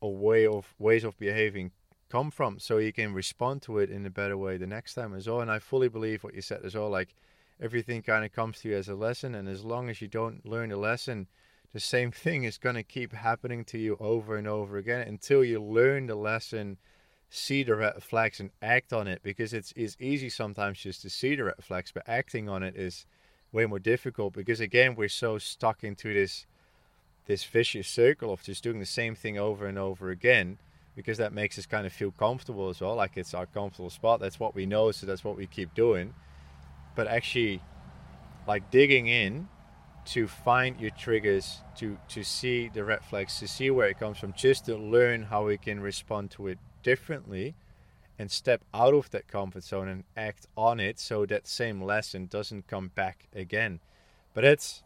[0.00, 1.72] a way of ways of behaving
[2.10, 5.14] come from so you can respond to it in a better way the next time
[5.14, 5.40] as well.
[5.40, 7.14] And i fully believe what you said as well like
[7.60, 10.46] everything kind of comes to you as a lesson and as long as you don't
[10.46, 11.26] learn the lesson
[11.72, 15.44] the same thing is going to keep happening to you over and over again until
[15.44, 16.78] you learn the lesson
[17.30, 19.20] see the red flags and act on it.
[19.22, 22.76] Because it's it's easy sometimes just to see the red flags but acting on it
[22.76, 23.06] is
[23.52, 26.46] way more difficult because again we're so stuck into this
[27.26, 30.58] this vicious circle of just doing the same thing over and over again
[30.98, 34.18] because that makes us kind of feel comfortable as well like it's our comfortable spot
[34.18, 36.12] that's what we know so that's what we keep doing.
[36.96, 37.62] But actually
[38.48, 39.48] like digging in
[40.06, 44.18] to find your triggers to to see the red flags to see where it comes
[44.18, 47.54] from just to learn how we can respond to it differently
[48.18, 52.26] and step out of that comfort zone and act on it so that same lesson
[52.26, 53.78] doesn't come back again.
[54.34, 54.82] But it's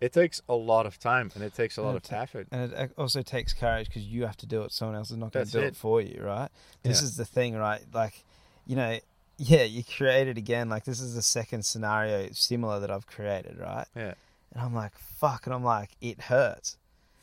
[0.00, 2.72] it takes a lot of time and it takes a lot of ta- effort and
[2.72, 4.72] it also takes courage because you have to do it.
[4.72, 5.64] Someone else is not going to do it.
[5.64, 5.76] it.
[5.76, 6.48] for you, right?
[6.82, 7.04] This Yeah.
[7.06, 7.82] is the thing, right?
[7.92, 8.24] Like,
[8.66, 8.98] you know,
[9.36, 10.68] yeah, you create it again.
[10.68, 13.86] Like, this is the second scenario similar that I've created, right?
[13.94, 14.14] yeah
[14.52, 15.46] And I'm like, fuck.
[15.46, 16.76] And I'm like, it hurts.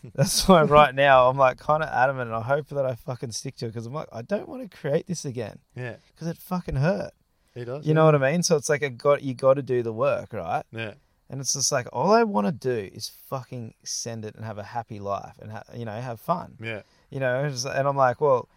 [0.15, 3.31] That's why right now I'm like kind of adamant and I hope that I fucking
[3.31, 6.27] stick to it because I'm like, I don't want to create this again yeah because
[6.27, 7.11] it fucking hurt.
[7.55, 8.43] it does You know what I mean?
[8.43, 10.63] So it's like, a got, you got to do the work, right?
[10.71, 10.93] yeah
[11.29, 14.57] And it's just like, all I want to do is fucking send it and have
[14.57, 16.55] a happy life and, ha- you know, have fun.
[16.61, 18.47] yeah You know, and I'm like, well,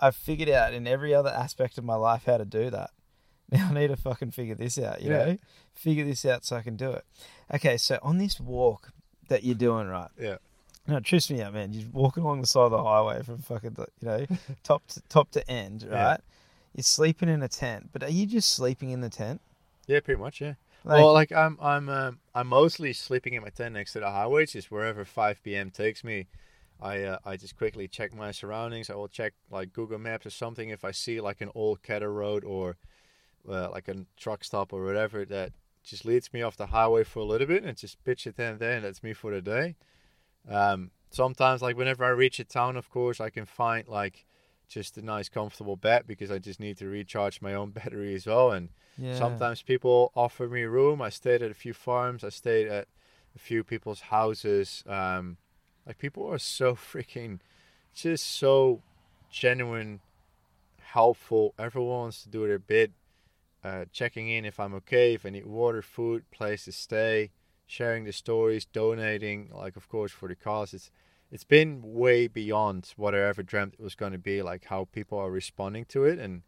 [0.00, 2.90] I've figured out in every other aspect of my life how to do that.
[3.50, 5.24] Now I need to fucking figure this out, you Yeah.
[5.24, 5.38] know?
[5.74, 7.04] Figure this out so I can do it.
[7.52, 8.90] Okay, so on this walk
[9.28, 10.08] that you're doing, right?
[10.18, 10.36] Yeah.
[10.86, 11.72] No, trust me out, man.
[11.74, 14.26] You're walking along the side of the highway from fucking, you know,
[14.62, 15.92] top to, top to end, right?
[15.92, 16.16] Yeah.
[16.74, 19.40] You're sleeping in a tent, but are you just sleeping in the tent?
[19.86, 20.40] Yeah, pretty much.
[20.40, 20.54] Yeah.
[20.84, 24.10] Like, well, like I'm, I'm, um, I'm mostly sleeping in my tent next to the
[24.10, 24.44] highway.
[24.46, 25.70] Just wherever 5 p.m.
[25.70, 26.26] takes me,
[26.80, 28.90] I, uh, I just quickly check my surroundings.
[28.90, 32.10] I will check like Google Maps or something if I see like an old cattle
[32.10, 32.76] road or
[33.48, 35.52] uh, like a truck stop or whatever that
[35.82, 38.58] just leads me off the highway for a little bit and just pitch a tent
[38.58, 39.76] there, and that's me for the day.
[40.48, 44.26] Um, sometimes, like whenever I reach a town, of course, I can find like
[44.68, 48.26] just a nice, comfortable bed because I just need to recharge my own battery as
[48.26, 48.50] well.
[48.52, 49.18] And yeah.
[49.18, 51.02] Sometimes people offer me room.
[51.02, 52.22] I stayed at a few farms.
[52.22, 52.86] I stayed at
[53.34, 54.84] a few people's houses.
[54.86, 55.36] Um,
[55.86, 57.40] like people are so freaking,
[57.92, 58.82] just so
[59.30, 60.00] genuine,
[60.80, 61.54] helpful.
[61.58, 62.92] Everyone wants to do their bit.
[63.64, 67.30] Uh, checking in if I'm okay, if I need water, food, place to stay,
[67.66, 69.50] sharing the stories, donating.
[69.52, 70.90] Like of course for the cause, it's
[71.32, 74.42] it's been way beyond what I ever dreamt it was going to be.
[74.42, 76.42] Like how people are responding to it and.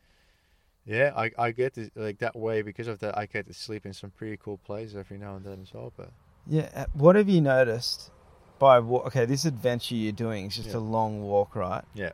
[0.88, 3.18] Yeah, I, I get to, like that way because of that.
[3.18, 5.92] I get to sleep in some pretty cool places every now and then as well.
[5.96, 6.10] But
[6.46, 6.68] Yeah.
[6.76, 8.12] uh, What have you noticed
[8.60, 9.24] by wa- okay?
[9.24, 10.76] This adventure you're doing is just Yeah.
[10.76, 11.82] a long walk, right?
[11.94, 12.12] Yeah.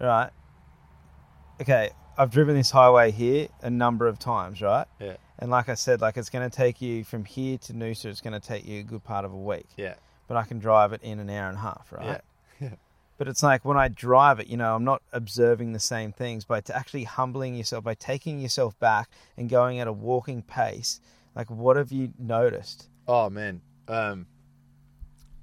[0.00, 0.30] Right.
[1.60, 4.86] Okay, I've driven this highway here a number of times, right?
[4.98, 5.16] Yeah.
[5.38, 8.06] And like I said, like it's going to take you from here to Noosa.
[8.06, 9.66] It's going to take you a good part of a week.
[9.76, 9.96] yeah,
[10.28, 12.06] But I can drive it in an hour and a half, right?
[12.06, 12.20] yeah,
[12.60, 12.74] yeah.
[13.18, 16.44] But it's like when I drive it, you know, I'm not observing the same things,
[16.44, 21.00] but actually humbling yourself by taking yourself back and going at a walking pace.
[21.34, 22.88] Like, what have you noticed?
[23.08, 24.26] Oh man, um,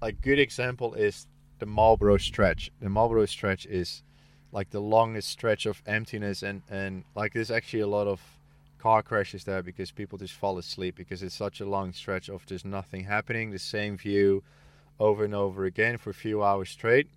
[0.02, 1.28] a good example is
[1.60, 2.72] the Marlborough stretch.
[2.82, 4.04] The Marlborough stretch is
[4.52, 8.22] like the longest stretch of emptiness, and and like there's actually a lot of
[8.80, 12.46] car crashes there because people just fall asleep because it's such a long stretch of
[12.46, 14.44] just nothing happening, the same view
[15.00, 17.08] over and over again for a few hours straight.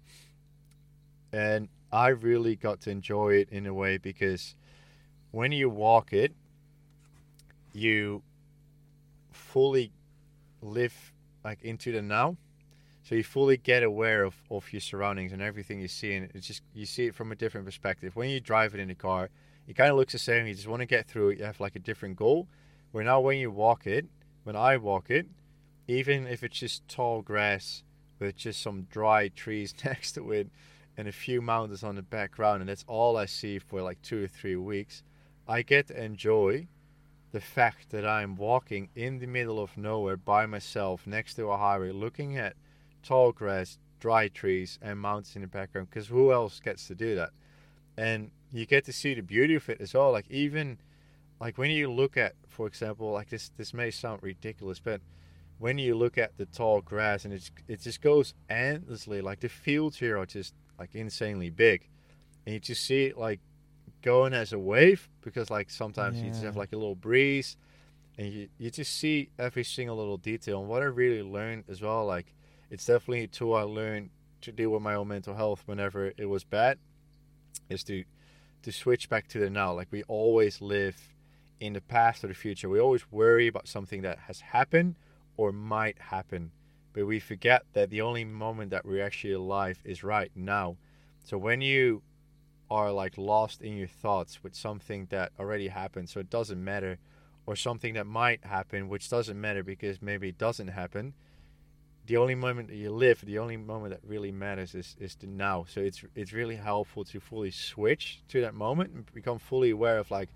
[1.33, 4.55] And I really got to enjoy it in a way because
[5.31, 6.35] when you walk it,
[7.73, 8.23] you
[9.33, 9.93] fully
[10.63, 11.13] live
[11.45, 12.37] like into the now.
[13.03, 16.49] So you fully get aware of, of your surroundings and everything you see, and it's
[16.49, 18.17] just you see it from a different perspective.
[18.17, 19.31] When you drive it in the car,
[19.69, 20.47] it kind of looks the same.
[20.47, 21.39] You just want to get through it.
[21.39, 22.49] You have like a different goal.
[22.91, 24.07] Where now, when you walk it,
[24.43, 25.27] when I walk it,
[25.87, 27.83] even if it's just tall grass
[28.19, 30.49] with just some dry trees next to it
[30.97, 34.25] and a few mountains on the background, and that's all I see for like two
[34.25, 35.03] or three weeks,
[35.47, 36.69] I get to enjoy
[37.33, 41.57] the fact that I'm walking in the middle of nowhere by myself next to a
[41.57, 42.55] highway, looking at
[43.03, 45.91] tall grass, dry trees, and mountains in the background.
[45.91, 47.31] Because who else gets to do that?
[47.99, 50.13] And you get to see the beauty of it as well.
[50.13, 50.79] Like even
[51.41, 53.51] like when you look at, for example, like this.
[53.57, 55.01] This may sound ridiculous, but
[55.59, 59.21] when you look at the tall grass and it's it just goes endlessly.
[59.21, 61.89] Like the fields here are just like insanely big,
[62.45, 63.41] and you just see it like
[64.03, 67.57] going as a wave because like sometimes you just have like a little breeze
[68.19, 70.61] and you, you just see every single little detail.
[70.61, 72.33] And what i really learned as well like
[72.71, 74.11] it's definitely a tool i learned
[74.43, 76.79] to deal with my own mental health whenever it was bad
[77.69, 78.05] is to
[78.63, 79.73] to switch back to the now.
[79.73, 80.97] Like we always live
[81.61, 82.69] in the past or the future.
[82.69, 84.97] We always worry about something that has happened
[85.37, 86.51] or might happen.
[86.93, 90.77] But we forget that the only moment that we're actually alive is right now.
[91.25, 92.03] So when you
[92.71, 96.99] are like lost in your thoughts with something that already happened so it doesn't matter
[97.47, 101.15] or something that might happen which doesn't matter because maybe it doesn't happen
[102.07, 105.27] the only moment that you live the only moment that really matters is, is the
[105.27, 105.65] now.
[105.69, 109.99] So it's it's really helpful to fully switch to that moment and become fully aware
[109.99, 110.29] of like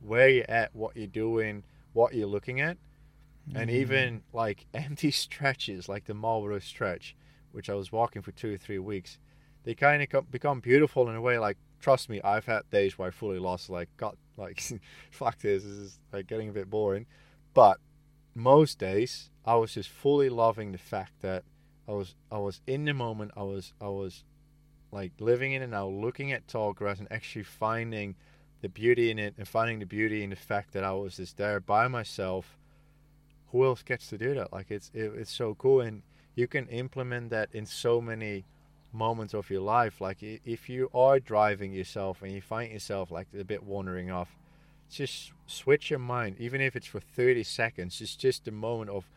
[0.00, 2.78] where you're at what you're doing what you're looking at
[3.54, 3.80] and mm-hmm.
[3.80, 7.16] even like empty stretches like the Marlborough stretch
[7.52, 9.18] which I was walking for two or three weeks
[9.64, 13.08] they kind of become beautiful in a way like trust me I've had days where
[13.08, 14.62] I fully lost like got like
[15.10, 17.06] fuck this this is like getting a bit boring.
[17.54, 17.78] But
[18.34, 21.44] most days I was just fully loving the fact that
[21.88, 24.24] I was I was in the moment I was I was
[24.90, 28.16] like living in it now looking at tall grass and actually finding
[28.60, 31.36] the beauty in it and finding the beauty in the fact that I was just
[31.36, 32.57] there by myself
[33.52, 34.52] who else gets to do that?
[34.52, 36.02] Like it's it, it's so cool and
[36.34, 38.44] you can implement that in so many
[38.92, 40.00] moments of your life.
[40.00, 44.28] Like if you are driving yourself and you find yourself like a bit wandering off
[44.90, 49.08] just switch your mind even if it's for 30 seconds it's just a moment of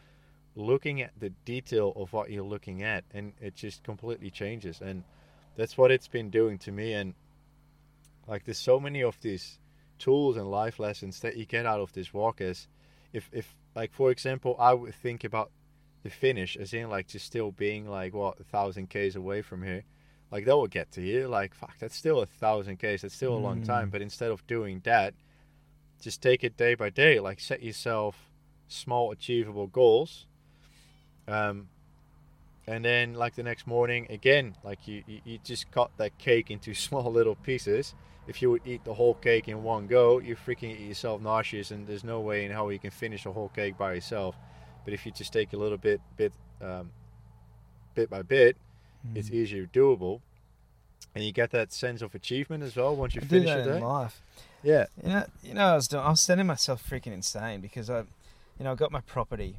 [0.56, 5.04] looking at the detail of what you're looking at and it just completely changes and
[5.56, 7.14] that's what it's been doing to me and
[8.28, 9.60] like there's so many of these
[9.98, 12.68] tools and life lessons that you get out of this walk is
[13.14, 15.52] if if like for example I would think about
[16.04, 19.64] the finish as in like just still being like what a thousand k's away from
[19.64, 19.84] here.
[20.32, 21.28] Like that will get to here.
[21.28, 23.02] like fuck that's still a thousand k's.
[23.02, 23.90] That's still a long time.
[23.90, 23.92] Mm.
[23.92, 25.14] but instead of doing that
[26.02, 27.20] just take it day by day.
[27.20, 28.32] Like set yourself
[28.68, 30.26] small achievable goals
[31.28, 31.68] um
[32.68, 36.50] and then like the next morning again like you, you, you just cut that cake
[36.50, 37.94] into small little pieces
[38.28, 41.72] if you would eat the whole cake in one go you freaking eat yourself nauseous
[41.72, 44.36] and there's no way in how you can finish a whole cake by yourself
[44.86, 46.32] but if you just take a little bit bit
[46.62, 46.92] um,
[47.96, 48.58] bit by bit
[49.16, 49.34] it's Mm.
[49.34, 50.22] easier doable
[51.16, 53.60] and you get that sense of achievement as well once you I do finish that
[53.62, 54.22] a day in life.
[54.64, 56.04] yeah You know, you know, I was doing.
[56.04, 58.00] I was sending myself freaking insane because I,
[58.60, 59.58] you know, I got my property,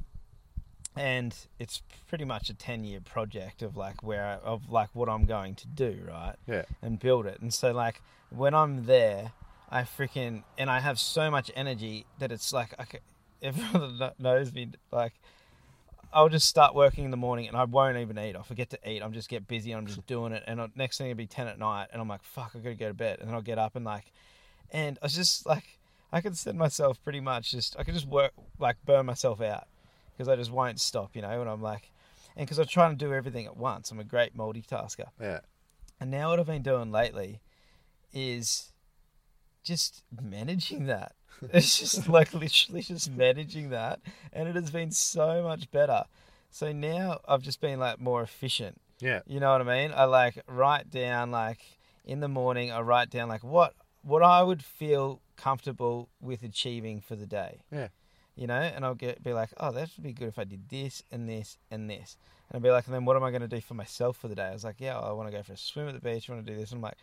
[0.97, 5.25] and it's pretty much a ten-year project of like where I, of like what I'm
[5.25, 6.37] going to do, right?
[6.47, 6.63] Yeah.
[6.81, 8.01] And build it, and so like
[8.35, 9.33] when I'm there,
[9.71, 12.99] I freaking and I have so much energy that it's like I, ca-
[13.43, 15.15] everyone that knows me like.
[16.15, 18.37] I'll just start working in the morning and I won't even eat.
[18.37, 19.03] I'll forget to eat.
[19.03, 20.45] I'm just get busy I'm just doing it.
[20.47, 21.87] And uh, next thing it'll be 10 at night.
[21.91, 23.21] And I'm like, fuck, I gotta go to bed.
[23.21, 24.13] And then I'll get up and like,
[24.71, 25.79] and I was just like,
[26.13, 29.69] I could send myself pretty much just, I could just work, like burn myself out
[30.13, 31.41] because I just won't stop, you know.
[31.41, 31.91] And I'm like,
[32.37, 33.91] and because I try and do everything at once.
[33.91, 35.07] I'm a great multitasker.
[35.19, 35.41] yeah
[35.99, 37.41] And now what I've been doing lately
[38.13, 38.73] is
[39.63, 41.15] just managing that.
[41.53, 43.99] It's just like literally just managing that.
[44.33, 46.05] And it has been so much better.
[46.51, 48.81] So now I've just been like more efficient.
[49.01, 49.93] yeah You know what I mean?
[49.93, 51.59] I like write down like
[52.05, 57.01] in the morning I write down like what what I would feel comfortable with achieving
[57.01, 57.63] for the day.
[57.73, 57.89] Yeah.
[58.37, 60.69] You know, and I'll get be like, oh, that would be good if I did
[60.69, 62.17] this and this and this.
[62.49, 64.29] And I'll be like, and then what am I going to do for myself for
[64.29, 64.47] the day?
[64.47, 66.29] I was like, yeah, I want to go for a swim at the beach.
[66.29, 66.71] I want to do this.
[66.71, 66.99] And I'm like,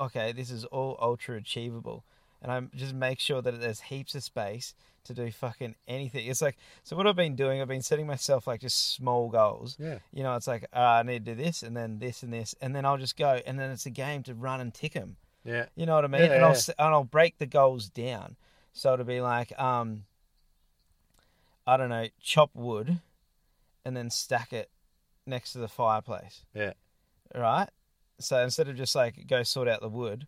[0.00, 2.04] okay, this is all ultra achievable.
[2.42, 4.74] And I just make sure that there's heaps of space
[5.04, 6.26] to do fucking anything.
[6.26, 9.76] It's like, so what I've been doing, I've been setting myself like just small goals
[9.78, 12.32] yeah you know, it's like uh, I need to do this and then this and
[12.32, 14.94] this, and then I'll just go, and then it's a game to run and tick
[14.94, 15.16] them.
[15.44, 16.22] yeah You know what I mean?
[16.22, 16.74] Yeah, and I'll yeah.
[16.78, 18.36] and I'll break the goals down,
[18.72, 20.04] so it'll be like, um,
[21.66, 23.00] I don't know, chop wood,
[23.84, 24.70] and then stack it
[25.26, 26.44] next to the fireplace.
[26.54, 26.72] Yeah.
[27.34, 27.68] Right.
[28.22, 30.26] So instead of just like go sort out the wood,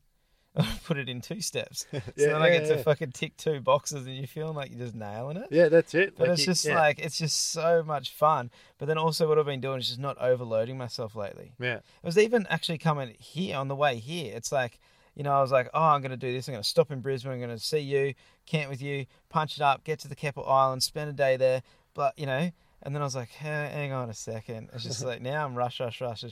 [0.84, 1.86] put it in two steps.
[1.92, 2.82] So Yeah, then I yeah, get to yeah.
[2.82, 5.48] fucking tick two boxes, and you're feeling like you're just nailing it.
[5.50, 8.50] yeah that's it But Like it's you- just like it's just so much fun.
[8.78, 11.52] But then also what I've been doing is just not overloading myself lately.
[11.58, 14.34] yeah It was even actually coming here on the way here.
[14.36, 14.78] It's like,
[15.14, 16.48] you know, I was like, oh, I'm going to do this.
[16.48, 17.32] I'm going to stop in Brisbane.
[17.32, 18.14] I'm going to see you,
[18.46, 21.62] camp with you, punch it up, get to the Keppel Island, spend a day there.
[21.94, 22.50] But you know,
[22.82, 24.68] and then I was like, hey, hang on a second.
[24.74, 26.24] It's just like now I'm rush, rush, rush.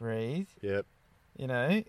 [0.00, 0.48] Breathe.
[0.60, 0.86] yep
[1.36, 1.82] You know,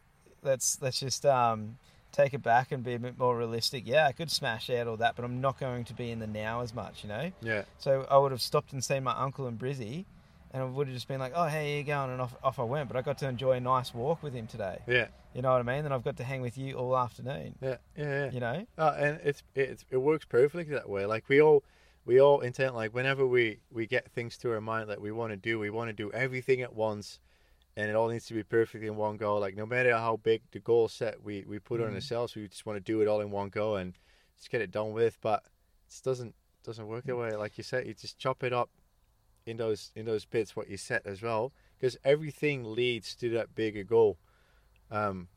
[0.44, 1.78] let's let's just um
[2.12, 3.84] take it back and be a bit more realistic.
[3.86, 6.28] Yeah, I could smash out all that, but I'm not going to be in the
[6.28, 7.04] now as much.
[7.04, 7.32] You know.
[7.42, 10.06] yeah So I would have stopped and seen my uncle and Brizzy,
[10.52, 12.64] and I would have just been like, "Oh, hey, you going?" And off, off I
[12.64, 12.88] went.
[12.88, 14.80] But I got to enjoy a nice walk with him today.
[14.88, 15.84] yeah You know what I mean?
[15.86, 17.56] And I've got to hang with you all afternoon.
[17.62, 18.66] yeah yeah yeah You know?
[18.78, 21.06] Uh, and it's it's it works perfectly that way.
[21.06, 21.64] Like we all
[22.06, 25.32] we all intend like whenever we we get things to our mind that we want
[25.32, 27.20] to do, we want to do everything at once,
[27.78, 29.38] and it all needs to be perfect in one go.
[29.38, 31.96] Like no matter how big the goal set we we put on Mhm.
[31.96, 33.98] ourselves, we just want to do it all in one go and
[34.38, 35.20] just get it done with.
[35.22, 35.44] But
[35.88, 37.32] it doesn't doesn't work that way.
[37.36, 38.70] Like you said, you just chop it up
[39.46, 43.54] in those in those bits what you set as well, because everything leads to that
[43.56, 44.18] bigger goal.
[44.90, 45.28] Um,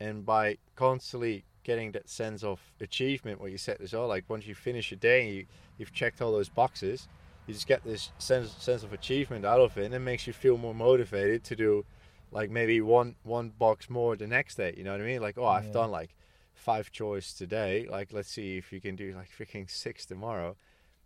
[0.00, 4.46] and by constantly getting that sense of achievement what you set as well like once
[4.46, 5.46] you finish a day and you,
[5.78, 7.08] you've checked all those boxes
[7.46, 10.32] you just get this sense sense of achievement out of it and it makes you
[10.32, 11.84] feel more motivated to do
[12.32, 15.20] like maybe one one box more the next day you know what i mean?
[15.20, 15.72] Like oh i've Yeah.
[15.72, 16.14] done like
[16.54, 20.56] five chores today like let's see if you can do like freaking six tomorrow.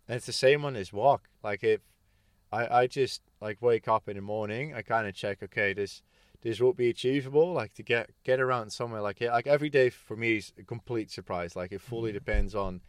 [0.07, 1.81] And it's the same on this walk like if
[2.51, 6.01] i i just like wake up in the morning i kind of check okay this
[6.41, 9.29] this will be achievable like to get get around somewhere like it.
[9.29, 12.17] Like every day for me is a complete surprise like it fully mm-hmm.
[12.17, 12.81] depends on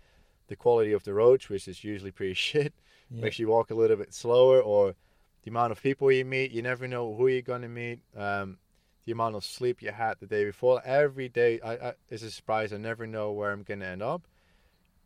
[0.51, 2.73] the quality of the roads which is usually pretty shit
[3.11, 3.23] Yeah.
[3.25, 4.95] makes you walk a little bit slower or
[5.43, 8.59] the amount of people you meet you never know who you're going to meet um
[9.07, 12.31] the amount of sleep you had the day before every day I, I is a
[12.31, 14.23] surprise i never know where i'm going to end up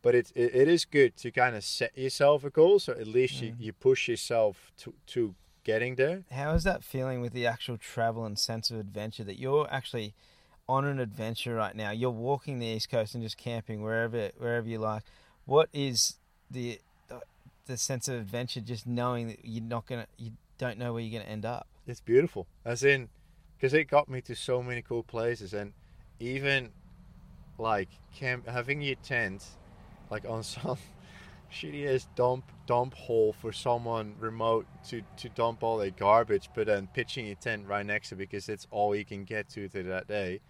[0.01, 3.07] but it's it, it is good to kind of set yourself a goal so at
[3.07, 3.61] least you, Mm.
[3.65, 8.23] you push yourself to to getting there How is that feeling with the actual travel
[8.25, 10.13] and sense of adventure that you're actually
[10.67, 11.91] on an adventure right now?
[11.91, 15.03] You're walking the east coast and just camping wherever wherever you like.
[15.45, 16.17] What is
[16.49, 17.19] the uh,
[17.65, 21.19] the sense of adventure just knowing that you're not gonna you don't know where you're
[21.19, 21.67] gonna end up?
[21.87, 22.47] It's beautiful.
[22.63, 23.09] As in,
[23.55, 25.73] because it got me to so many cool places, and
[26.19, 26.71] even
[27.57, 29.45] like camp having your tent
[30.09, 30.77] like on some
[31.51, 36.67] shitty ass dump dump hole for someone remote to to dump all their garbage, but
[36.67, 39.83] then pitching your tent right next to because it's all you can get to to
[39.83, 40.41] that day.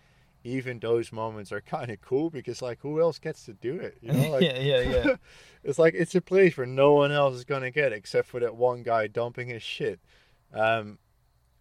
[0.46, 3.98] Even those moments are kind of cool because like who else gets to do it?
[4.02, 5.16] You know, like, yeah, yeah, yeah.
[5.64, 8.56] it's like it's a place where no one else is gonna get except for that
[8.56, 10.00] one guy dumping his shit.
[10.54, 11.00] Um,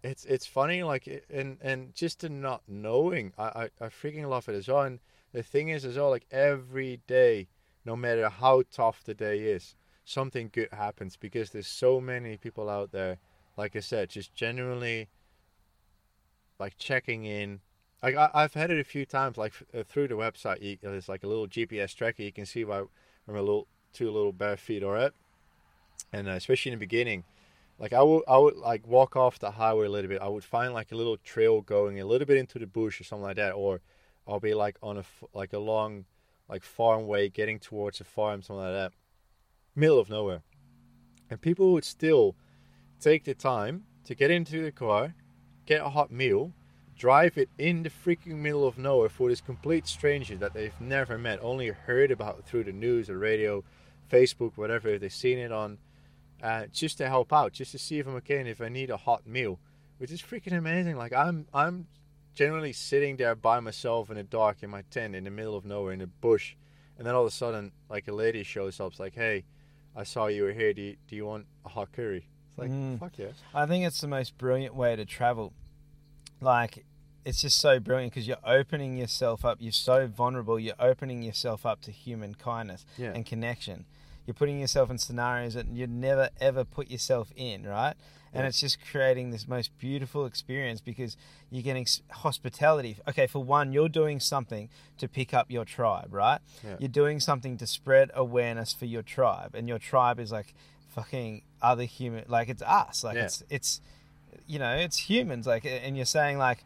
[0.03, 4.47] it's it's funny like and and just the not knowing, I, I I freaking love
[4.47, 4.83] it as well.
[4.83, 4.99] And
[5.33, 7.47] the thing is as well, like every day,
[7.83, 12.69] no matter how tough the day is, something good happens because there's so many people
[12.69, 13.17] out there.
[13.57, 15.09] Like I said, just genuinely
[16.59, 17.61] like checking in.
[18.03, 20.61] Like I, I've had it a few times, like uh, through the website.
[20.61, 22.23] You, there's like a little GPS tracker.
[22.23, 22.85] You can see where,
[23.25, 25.13] where my little two little bare feet are at,
[26.13, 27.23] and uh, especially in the beginning,
[27.79, 30.21] like I would I would like walk off the highway a little bit.
[30.21, 33.03] I would find like a little trail going a little bit into the bush or
[33.03, 33.81] something like that, or
[34.27, 35.03] I'll be like on a
[35.33, 36.05] like a long
[36.49, 38.91] like farm way getting towards a farm, something like that,
[39.75, 40.43] middle of nowhere,
[41.29, 42.35] and people would still
[42.99, 45.15] take the time to get into the car,
[45.65, 46.53] get a hot meal,
[46.97, 51.17] drive it in the freaking middle of nowhere for this complete stranger that they've never
[51.17, 53.63] met, only heard about through the news or radio,
[54.09, 54.89] Facebook, whatever.
[54.89, 55.77] If they've seen it on,
[56.41, 58.89] uh, just to help out, just to see if I'm okay and if I need
[58.89, 59.59] a hot meal,
[59.97, 60.95] which is freaking amazing.
[60.97, 61.87] Like I'm, I'm
[62.33, 65.65] generally sitting there by myself in the dark in my tent in the middle of
[65.65, 66.55] nowhere in the bush,
[66.97, 68.91] and then all of a sudden, like a lady shows up.
[68.91, 69.43] It's like, hey,
[69.95, 70.73] I saw you were here.
[70.73, 72.27] Do you, do you want a hot curry?
[72.49, 72.99] It's like, Mm.
[72.99, 73.27] fuck yeah.
[73.53, 75.51] I think it's the most brilliant way to travel.
[76.41, 76.85] Like,
[77.23, 79.57] it's just so brilliant because you're opening yourself up.
[79.59, 80.59] You're so vulnerable.
[80.59, 83.11] You're opening yourself up to human kindness Yeah.
[83.15, 83.85] and connection.
[84.27, 87.95] You're putting yourself in scenarios that you'd never ever put yourself in, right?
[88.33, 91.15] And it's just creating this most beautiful experience because
[91.49, 92.97] you're getting hospitality.
[93.07, 94.67] Okay, for one, you're doing something
[94.97, 96.39] to pick up your tribe, right?
[96.61, 96.75] Yeah.
[96.79, 100.53] You're doing something to spread awareness for your tribe, and your tribe is like
[100.89, 103.23] fucking other human, like it's us, like Yeah.
[103.25, 103.81] it's it's
[104.47, 106.63] you know it's humans, like, and you're saying like,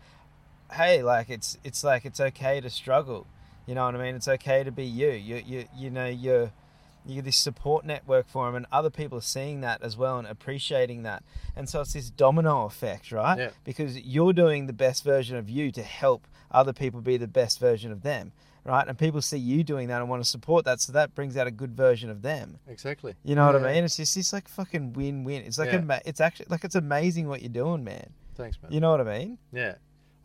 [0.72, 3.28] hey, like it's it's like it's okay to struggle,
[3.66, 4.16] you know what I mean?
[4.16, 5.12] It's okay to be you.
[5.12, 6.52] You you you know you're
[7.06, 10.28] you're this support network for them, and other people are seeing that as well and
[10.28, 11.24] appreciating that,
[11.56, 13.38] and so it's this domino effect, right?
[13.38, 13.50] Yeah.
[13.64, 17.60] Because you're doing the best version of you to help other people be the best
[17.60, 18.32] version of them,
[18.64, 18.88] right?
[18.88, 21.48] And people see you doing that and want to support that, so that brings out
[21.48, 22.60] a good version of them.
[22.68, 23.16] Exactly.
[23.24, 23.84] You know what I mean?
[23.84, 25.44] It's just this like fucking win-win.
[25.44, 25.80] It's like Yeah.
[25.80, 28.12] ama- it's actually like it's amazing what you're doing, man.
[28.36, 28.72] Thanks, man.
[28.72, 29.38] You know what I mean?
[29.52, 29.76] Yeah.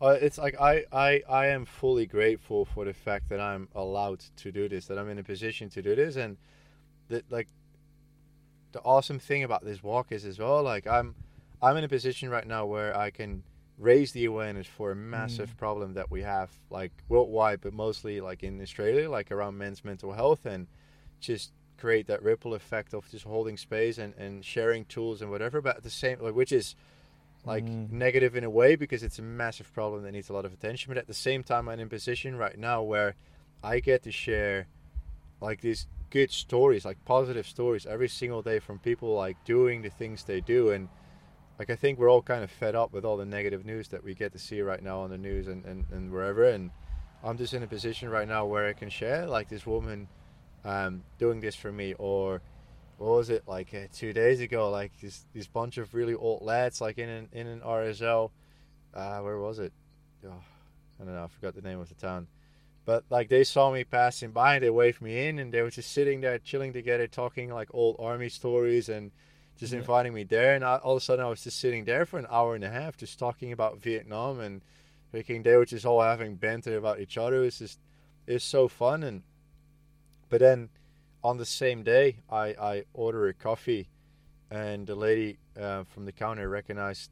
[0.01, 4.23] Uh, it's like I, I, I am fully grateful for the fact that I'm allowed
[4.37, 6.37] to do this, that I'm in a position to do this, and
[7.07, 7.47] that like
[8.73, 11.15] the awesome thing about this walk is as well, like I'm,
[11.61, 13.43] I'm in a position right now where I can
[13.77, 18.43] raise the awareness for a massive problem that we have, like worldwide, but mostly like
[18.43, 20.67] in Australia, like around men's mental health, and
[21.19, 25.61] just create that ripple effect of just holding space and, and sharing tools and whatever,
[25.61, 26.75] but at the same like which is
[27.45, 27.91] like Mm.
[27.91, 30.89] negative in a way because it's a massive problem that needs a lot of attention.
[30.89, 33.15] But at the same time, I'm in a position right now where
[33.63, 34.67] I get to share
[35.41, 39.89] like these good stories, like positive stories every single day from people like doing the
[39.89, 40.71] things they do.
[40.71, 40.89] And
[41.57, 44.03] like I think we're all kind of fed up with all the negative news that
[44.03, 46.43] we get to see right now on the news and, and, and wherever.
[46.43, 46.71] And
[47.23, 50.07] I'm just in a position right now where I can share like this woman
[50.63, 52.41] um, doing this for me or
[52.97, 54.69] what was it like uh, two days ago?
[54.69, 58.31] Like this this bunch of really old lads, like in an in an RSL.
[58.93, 59.73] Uh, where was it?
[60.25, 61.23] Oh, I don't know.
[61.23, 62.27] I forgot the name of the town.
[62.85, 65.71] But like they saw me passing by, and they waved me in, and they were
[65.71, 69.11] just sitting there chilling together, talking like old army stories, and
[69.57, 69.79] just Yeah.
[69.79, 70.55] inviting me there.
[70.55, 72.63] And I, all of a sudden, I was just sitting there for an hour and
[72.63, 74.61] a half, just talking about Vietnam, and
[75.11, 77.37] thinking they were just all having banter about each other.
[77.37, 77.79] It was just
[78.27, 79.23] it's so fun, and
[80.29, 80.69] but then
[81.23, 83.87] on the same day, I, I order a coffee,
[84.51, 87.11] and the lady uh, from the counter recognized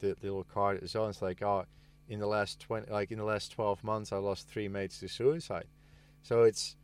[0.00, 1.08] the, the little card as well.
[1.08, 1.66] It's like, oh,
[2.08, 5.08] in the last twenty, like in the last twelve months, I lost three mates to
[5.08, 5.66] suicide.
[6.22, 6.76] So it's,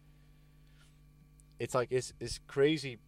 [1.59, 2.99] it's like it's it's crazy,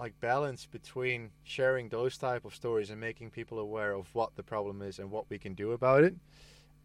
[0.00, 4.42] like balance between sharing those type of stories and making people aware of what the
[4.42, 6.14] problem is and what we can do about it,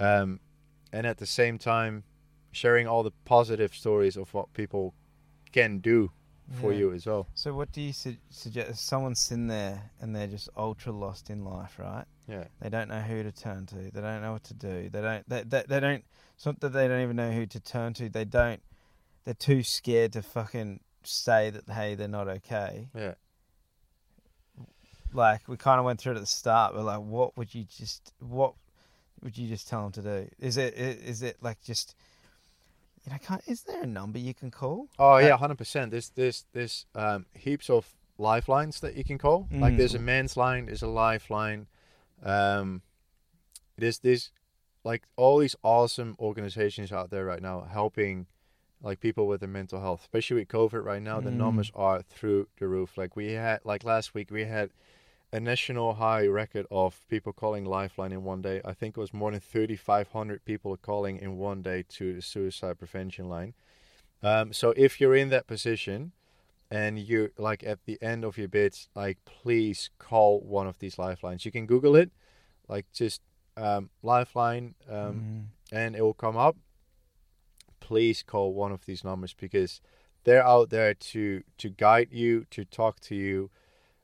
[0.01, 0.39] um,
[0.91, 2.03] and at the same time,
[2.51, 4.93] sharing all the positive stories of what people
[5.53, 6.11] can do
[6.59, 6.79] for Yeah.
[6.79, 7.27] you as well.
[7.33, 8.69] So what do you su- suggest?
[8.69, 12.05] If someone's sitting there and they're just ultra lost in life, right?
[12.27, 12.45] Yeah.
[12.59, 13.75] They don't know who to turn to.
[13.75, 14.89] They don't know what to do.
[14.89, 15.27] They don't.
[15.29, 16.03] They, they, they don't.
[16.35, 18.09] It's not that they don't even know who to turn to.
[18.09, 18.61] They don't.
[19.23, 22.87] They're too scared to fucking say that hey they're not okay.
[22.95, 23.13] Yeah.
[25.13, 26.73] Like we kind of went through it at the start.
[26.75, 28.53] We're like, what would you just what
[29.23, 30.29] would you just tell them to do?
[30.39, 31.95] Is it is it like just
[33.05, 34.87] you know, can't, is there a number you can call?
[34.97, 35.91] Oh yeah, hundred percent.
[35.91, 37.87] There's there's there's um, heaps of
[38.17, 39.47] lifelines that you can call.
[39.51, 39.77] Like Mm.
[39.77, 41.67] there's a men's line, there's a lifeline.
[42.23, 42.81] Um,
[43.77, 44.31] there's this
[44.83, 48.25] like all these awesome organizations out there right now helping
[48.85, 51.19] like people with their mental health, especially with COVID right now.
[51.19, 51.37] The Mm.
[51.37, 52.97] numbers are through the roof.
[52.97, 54.69] Like we had like last week we had
[55.33, 58.61] a national high record of people calling Lifeline in one day.
[58.63, 62.77] I think it was more than 3,500 people calling in one day to the suicide
[62.77, 63.55] prevention line.
[64.21, 66.11] Um, so if you're in that position
[66.69, 70.99] and you're like at the end of your bits, like please call one of these
[70.99, 71.43] lifelines.
[71.43, 72.11] You can Google it,
[72.67, 73.21] like just
[73.57, 75.45] um, Lifeline, um, Mm.
[75.71, 76.55] and it will come up.
[77.85, 79.79] Please call one of these numbers because
[80.23, 83.51] they're out there to to guide you, to talk to you,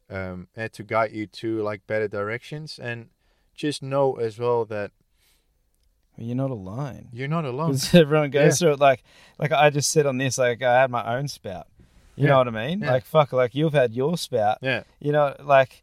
[0.10, 2.78] um, and to guide you to like better directions.
[2.78, 3.10] And
[3.56, 4.92] just know as well that
[6.18, 7.08] you're not alone.
[7.12, 7.76] you're not alone.
[7.94, 8.66] Everyone goes Yeah.
[8.68, 8.80] through it.
[8.80, 9.04] Like,
[9.40, 11.68] like I just said on this, like I had my own spout.
[12.16, 12.82] You know what I mean?
[12.82, 12.92] Yeah.
[12.92, 14.60] Like, fuck, like you've had your spout.
[14.62, 15.82] Yeah, You know, like,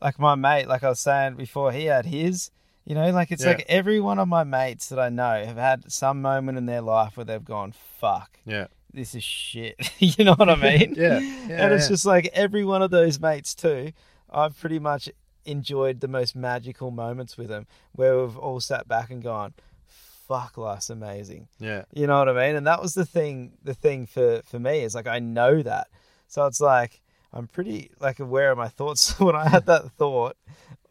[0.00, 2.52] like my mate, like I was saying before, he had his.
[2.84, 3.50] You know, like it's Yeah.
[3.52, 6.80] like every one of my mates that I know have had some moment in their
[6.80, 9.76] life where they've gone, fuck, yeah, this is shit.
[9.98, 10.94] you know what I mean?
[10.96, 11.64] yeah, yeah.
[11.64, 13.92] and it's just like every one of those mates too.
[14.30, 15.08] I've pretty much
[15.44, 19.54] enjoyed the most magical moments with them, where we've all sat back and gone,
[19.86, 22.56] "Fuck, life's amazing." yeah, You know what I mean?
[22.56, 23.52] And that was the thing.
[23.62, 25.88] The thing for for me is like I know that,
[26.28, 27.00] so it's like
[27.32, 29.18] I'm pretty like aware of my thoughts.
[29.20, 30.36] when I had that thought,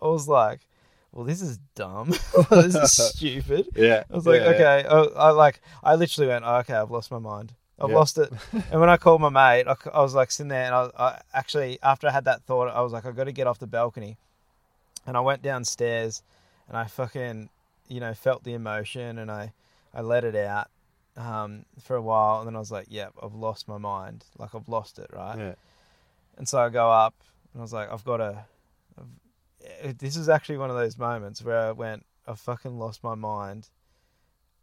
[0.02, 0.61] I was like,
[1.11, 2.10] "Well, this is dumb.
[2.52, 4.03] this is stupid." yeah.
[4.10, 4.56] I was like, yeah, yeah.
[4.56, 7.53] okay, oh, I like, I literally went, oh, okay, I've lost my mind.
[7.81, 7.95] I've Yeah.
[7.95, 8.31] lost it.
[8.72, 11.80] and when I called my mate, I was like sitting there, and I, I actually,
[11.81, 14.18] after I had that thought, I was like, I've got to get off the balcony,
[15.06, 16.22] and I went downstairs,
[16.68, 17.49] and I fucking,
[17.88, 19.53] you know, felt the emotion, and I,
[19.94, 20.68] I let it out,
[21.15, 24.53] um, for a while, and then I was like, yeah, I've lost my mind, like
[24.53, 25.38] I've lost it, right?
[25.38, 25.56] Yeah.
[26.38, 27.15] And so I go up,
[27.53, 28.45] and I was like, I've got to.
[29.84, 33.15] I've, this is actually one of those moments where I went, I've fucking lost my
[33.15, 33.69] mind.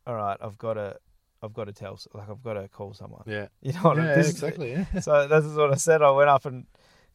[0.07, 0.97] All right, I've got to,
[1.43, 3.25] I've got to tell, like, I've got to call someone.
[3.27, 3.49] Yeah.
[3.61, 4.19] You know what I yeah, mean?
[4.19, 4.73] This exactly.
[4.73, 5.01] Yeah.
[5.01, 6.03] So this is what I said.
[6.03, 6.67] I went up and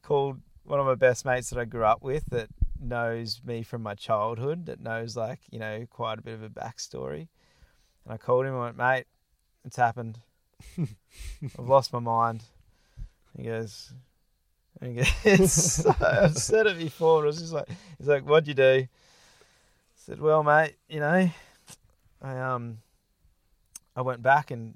[0.01, 2.49] called one of my best mates that I grew up with that
[2.79, 6.49] knows me from my childhood, that knows like you know quite a bit of a
[6.49, 7.27] backstory.
[8.05, 9.05] And I called him I went, mate,
[9.63, 10.19] it's happened.
[10.77, 12.43] I've lost my mind.
[13.37, 13.93] He goes,
[14.81, 17.23] and goes, I've said it before.
[17.23, 18.87] It was just like, he's like, what'd you do?
[18.87, 18.89] I
[19.95, 21.29] said, well, mate, you know,
[22.21, 22.79] I um,
[23.95, 24.75] I went back and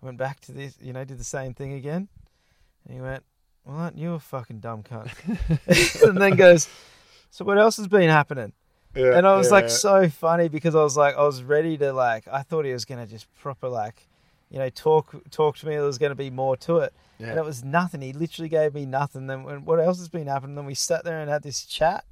[0.00, 2.08] went back to this, you know, did the same thing again.
[2.84, 3.24] And he went,
[3.64, 5.10] well, aren't you a fucking dumb cunt?
[6.08, 6.68] and then goes,
[7.30, 8.52] so what else has been happening?
[8.94, 9.68] Yeah, and I was yeah, like yeah.
[9.68, 12.84] so funny because I was like I was ready to like I thought he was
[12.84, 14.08] gonna just proper like
[14.50, 17.28] you know talk talk to me there was gonna be more to it yeah.
[17.28, 20.26] and it was nothing he literally gave me nothing then when, what else has been
[20.26, 22.04] happening then we sat there and had this chat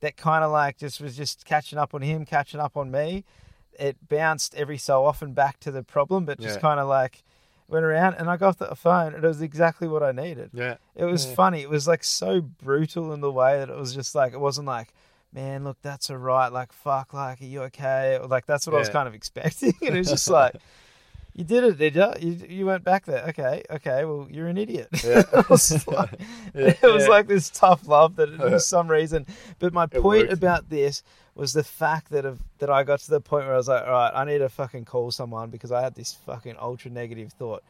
[0.00, 3.24] that kind of like just was just catching up on him catching up on me
[3.78, 6.60] it bounced every so often back to the problem but just Yeah.
[6.60, 7.22] kind of like
[7.68, 10.50] went around and I got off the phone and it was exactly what I needed
[10.52, 10.76] yeah.
[10.94, 11.34] it was Yeah.
[11.34, 11.62] funny.
[11.62, 14.66] It was like so brutal in the way that it was just like it wasn't
[14.66, 14.92] like,
[15.32, 16.52] man, look, that's all right.
[16.52, 18.18] Like, fuck, like, are you okay?
[18.18, 19.72] Like, that's what I was kind of expecting.
[19.80, 20.54] And it was just like,
[21.34, 22.12] you did it, did you?
[22.20, 23.24] You you went back there.
[23.28, 24.04] Okay, okay.
[24.04, 24.88] Well, you're an idiot.
[25.02, 25.22] Yeah.
[25.32, 26.20] it was like,
[26.54, 27.08] Yeah, it was yeah.
[27.08, 28.58] like this tough love that for uh-huh.
[28.58, 29.26] some reason.
[29.58, 30.32] But my It point worked.
[30.32, 31.02] about this
[31.34, 33.82] was the fact that of, that I got to the point where I was like,
[33.82, 37.32] all right, I need to fucking call someone because I had this fucking ultra negative
[37.32, 37.62] thought.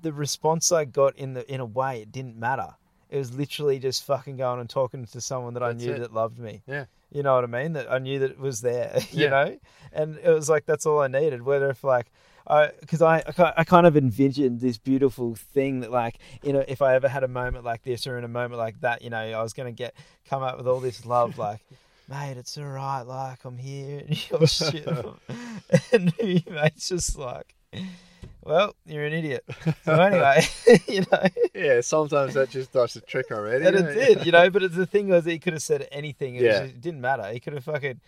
[0.00, 2.74] The response I got in the in a way it didn't matter.
[3.10, 5.98] It was literally just fucking going and talking to someone that I knew it.
[5.98, 6.62] that loved me.
[6.66, 6.86] Yeah.
[7.10, 7.74] You know what I mean?
[7.74, 8.98] That I knew that it was there.
[9.12, 9.58] You know,
[9.92, 11.42] and it was like that's all I needed.
[11.42, 12.06] Whether if like
[12.80, 16.82] because I, I I kind of envisioned this beautiful thing that like you know if
[16.82, 19.18] I ever had a moment like this or in a moment like that you know
[19.18, 19.94] I was gonna get
[20.28, 21.60] come up with all this love like
[22.08, 24.02] mate it's all right like I'm here.
[24.08, 24.86] And you're shit.
[25.92, 27.54] And your mate's just like
[28.44, 29.44] well you're an idiot.
[29.84, 30.42] So anyway
[30.88, 31.22] you know.
[31.54, 33.64] Yeah, sometimes that just does the trick already.
[33.64, 36.34] and it did you know but it's the thing was he could have said anything
[36.36, 36.50] it, Yeah.
[36.62, 37.30] just- it didn't matter.
[37.32, 38.00] He could have fucking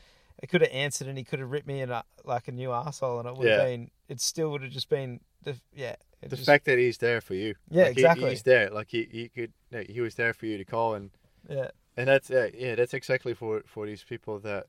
[0.42, 2.72] it could have answered and he could have ripped me in a, like a new
[2.72, 3.64] asshole and it would have Yeah.
[3.64, 7.20] been it still would have just been the yeah The just- fact that he's there
[7.20, 7.54] for you.
[7.70, 8.30] Yeah, Like, he- exactly.
[8.30, 8.70] he's there.
[8.70, 9.52] Like he, he could.
[9.88, 11.10] He was there for you to call, and
[11.48, 14.66] yeah and that's uh, yeah, that's exactly for for these people that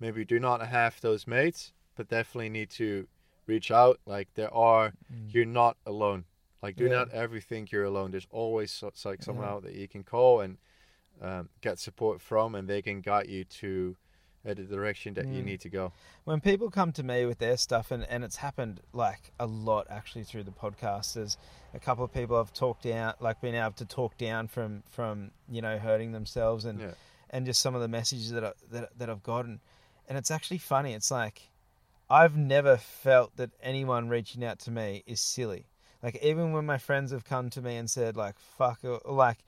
[0.00, 3.06] maybe do not have those mates, but definitely need to
[3.46, 4.00] reach out.
[4.06, 4.92] Like there are,
[5.28, 6.24] you're not alone.
[6.62, 6.90] Like do Mm.
[6.90, 6.96] Yeah.
[6.96, 8.10] not ever think you're alone.
[8.10, 9.52] There's always so, like someone Yeah.
[9.52, 10.56] out that you can call and
[11.22, 13.96] um, get support from, and they can guide you to
[14.46, 15.46] at the direction that you Mm.
[15.46, 15.92] need to go.
[16.24, 19.86] when people come to me with their stuff and, and it's happened like a lot
[19.90, 21.36] actually through the podcast there's
[21.72, 25.30] a couple of people i've talked down like been able to talk down from from
[25.48, 26.90] you know hurting themselves and Yeah.
[27.30, 29.60] and just some of the messages that, I, that that i've gotten
[30.08, 31.40] and it's actually funny it's like
[32.10, 35.66] i've never felt that anyone reaching out to me is silly
[36.02, 39.38] like even when my friends have come to me and said like fuck or like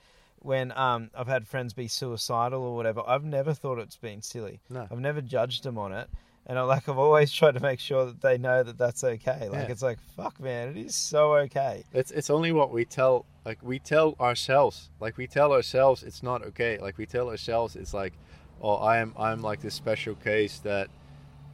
[0.47, 4.61] when um i've had friends be suicidal or whatever i've never thought it's been silly
[4.71, 4.87] No.
[4.91, 6.09] I've never judged them on it,
[6.47, 9.49] and I like I've always tried to make sure that they know that that's okay.
[9.51, 9.73] Like Yeah.
[9.73, 11.85] it's like fuck, man, it is so okay.
[11.93, 14.91] It's it's only what we tell like we tell ourselves.
[15.01, 16.79] Like we tell ourselves it's not okay.
[16.79, 18.13] Like we tell ourselves it's like,
[18.63, 20.89] oh I am I'm like this special case that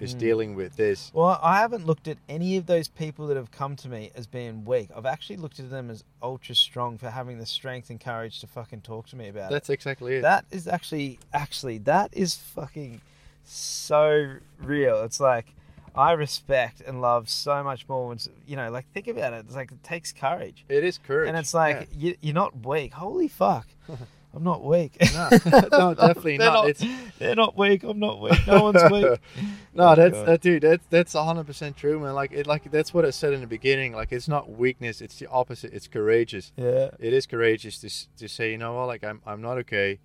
[0.03, 0.19] is Mm.
[0.19, 1.11] dealing with this.
[1.15, 4.27] Well, I haven't looked at any of those people that have come to me as
[4.27, 4.89] being weak.
[4.95, 8.47] I've actually looked at them as ultra strong for having the strength and courage to
[8.47, 9.55] fucking talk to me about it.
[9.55, 10.23] That's exactly it.
[10.23, 13.01] That is actually actually that is fucking
[13.45, 15.03] so real.
[15.05, 15.55] It's like
[15.95, 19.45] I respect and love so much more when you know, like think about it.
[19.47, 20.65] It's like it takes courage.
[20.69, 21.29] it is courage.
[21.29, 22.95] And it's like you, you're not weak.
[22.95, 23.67] Holy fuck,
[24.35, 24.97] I'm not weak.
[25.13, 25.29] No,
[25.73, 26.65] no, definitely they're not.
[26.65, 26.69] not.
[26.69, 26.85] It's
[27.19, 27.83] They're not weak.
[27.83, 28.47] I'm not weak.
[28.47, 29.21] No one's weak.
[29.75, 30.27] no, Oh, that's God.
[30.27, 30.63] that dude.
[30.63, 32.15] That's that's hundred percent true, man.
[32.15, 33.93] Like it, like that's what I said in the beginning.
[33.93, 35.01] Like it's not weakness.
[35.03, 35.73] It's the opposite.
[35.75, 36.53] It's courageous.
[36.57, 36.91] Yeah.
[36.99, 39.99] It is courageous to to say, you know what, like I'm I'm not okay.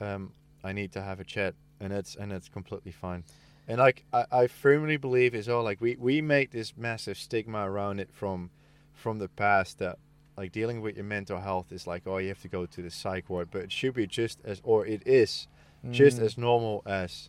[0.00, 0.32] Um,
[0.64, 3.22] I need to have a chat, and that's and that's completely fine.
[3.68, 5.62] And like I, I firmly believe as well.
[5.62, 8.50] Like we we made this massive stigma around it from
[8.92, 9.98] from the past that
[10.36, 12.90] like dealing with your mental health is like oh you have to go to the
[12.90, 15.46] psych ward, but it should be just as or it is
[15.90, 16.22] just Mm.
[16.24, 17.28] as normal as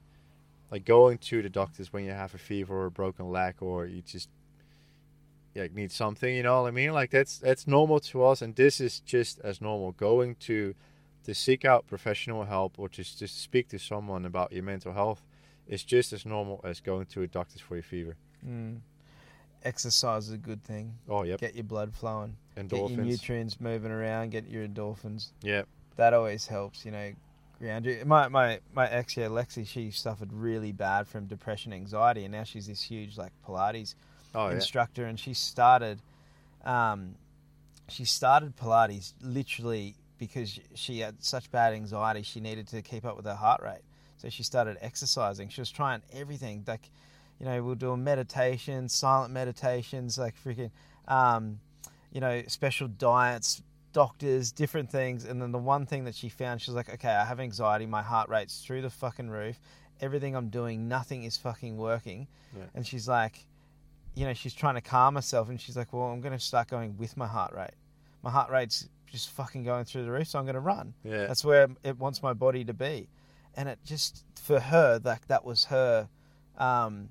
[0.71, 3.85] like going to the doctors when you have a fever or a broken leg or
[3.87, 4.29] you just
[5.55, 8.55] like need something you know what i mean like that's that's normal to us and
[8.55, 10.73] this is just as normal going to
[11.23, 15.23] to seek out professional help or just just speak to someone about your mental health
[15.67, 18.15] is just as normal as going to a doctor's for your fever
[18.47, 18.79] Mm.
[19.63, 20.95] Exercise is a good thing.
[21.07, 22.35] oh yeah Get your blood flowing.
[22.55, 24.31] Get your nutrients moving around.
[24.31, 25.29] Get your endorphins.
[25.41, 25.63] yeah
[25.97, 26.85] That always helps.
[26.85, 27.13] You know,
[27.63, 28.03] ground you.
[28.05, 32.43] My my my ex, yeah, Lexi, she suffered really bad from depression, anxiety, and now
[32.43, 33.95] she's this huge like Pilates
[34.35, 36.01] oh yeah instructor, and she started,
[36.65, 37.15] um,
[37.89, 42.21] she started Pilates literally because she had such bad anxiety.
[42.21, 43.83] She needed to keep up with her heart rate,
[44.17, 45.49] so she started exercising.
[45.49, 46.89] She was trying everything, like,
[47.39, 50.71] you know, we we're doing meditation, silent meditations, like freaking,
[51.07, 51.59] um,
[52.13, 53.61] you know, special diets,
[53.91, 55.25] doctors, different things.
[55.25, 57.85] And then the one thing that she found, she was like, okay, I have anxiety,
[57.85, 59.59] my heart rate's through the fucking roof.
[59.99, 62.27] Everything I'm doing, nothing is fucking working.
[62.55, 62.65] Yeah.
[62.75, 63.45] And she's like,
[64.15, 66.69] you know, she's trying to calm herself, and she's like, well, I'm going to start
[66.69, 67.73] going with my heart rate.
[68.21, 70.93] My heart rate's just fucking going through the roof, so I'm going to run.
[71.03, 73.09] yeah That's where it wants my body to be.
[73.55, 76.07] And it just, for her, like that was her
[76.57, 77.09] um,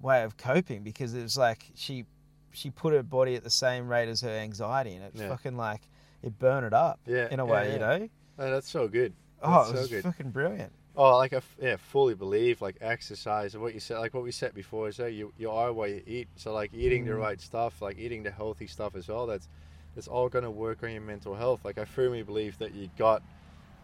[0.00, 2.04] way of coping because it was like she
[2.52, 5.28] she put her body at the same rate as her anxiety, and it Yeah.
[5.28, 5.82] fucking like
[6.22, 7.72] it burned it up yeah in a way, yeah.
[7.72, 8.08] you know.
[8.38, 9.12] oh, that's so good
[9.42, 10.02] Oh, That's it so was good.
[10.04, 10.72] fucking brilliant.
[10.96, 14.22] Oh, like I f- yeah, fully believe like exercise and what you said, like what
[14.22, 16.28] we said before is that you you are what you eat.
[16.36, 17.20] So like eating the Mm.
[17.20, 19.26] right stuff, like eating the healthy stuff as well.
[19.26, 19.48] That's
[19.94, 21.64] that's all gonna work on your mental health.
[21.64, 23.22] Like I firmly believe that your gut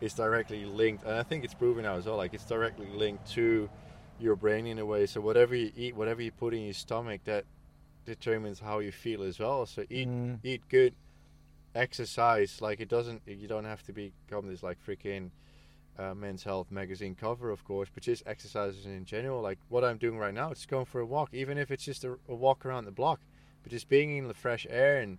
[0.03, 2.17] is directly linked, and I think it's proven now as well.
[2.17, 3.71] Like it's directly linked to
[4.19, 5.07] your brain in a way.
[5.07, 7.45] So whatever you eat, whatever you put in your stomach, that
[8.07, 9.67] determines how you feel as well.
[9.67, 10.39] So eat Mm.
[10.43, 10.95] eat good,
[11.75, 12.61] exercise.
[12.61, 15.31] Like it doesn't, you don't have to become this like freaking
[15.99, 19.43] uh, men's health magazine cover, of course, but just exercises in general.
[19.43, 22.05] Like what I'm doing right now, it's going for a walk, even if it's just
[22.05, 23.21] a, a walk around the block,
[23.63, 25.19] but just being in the fresh air and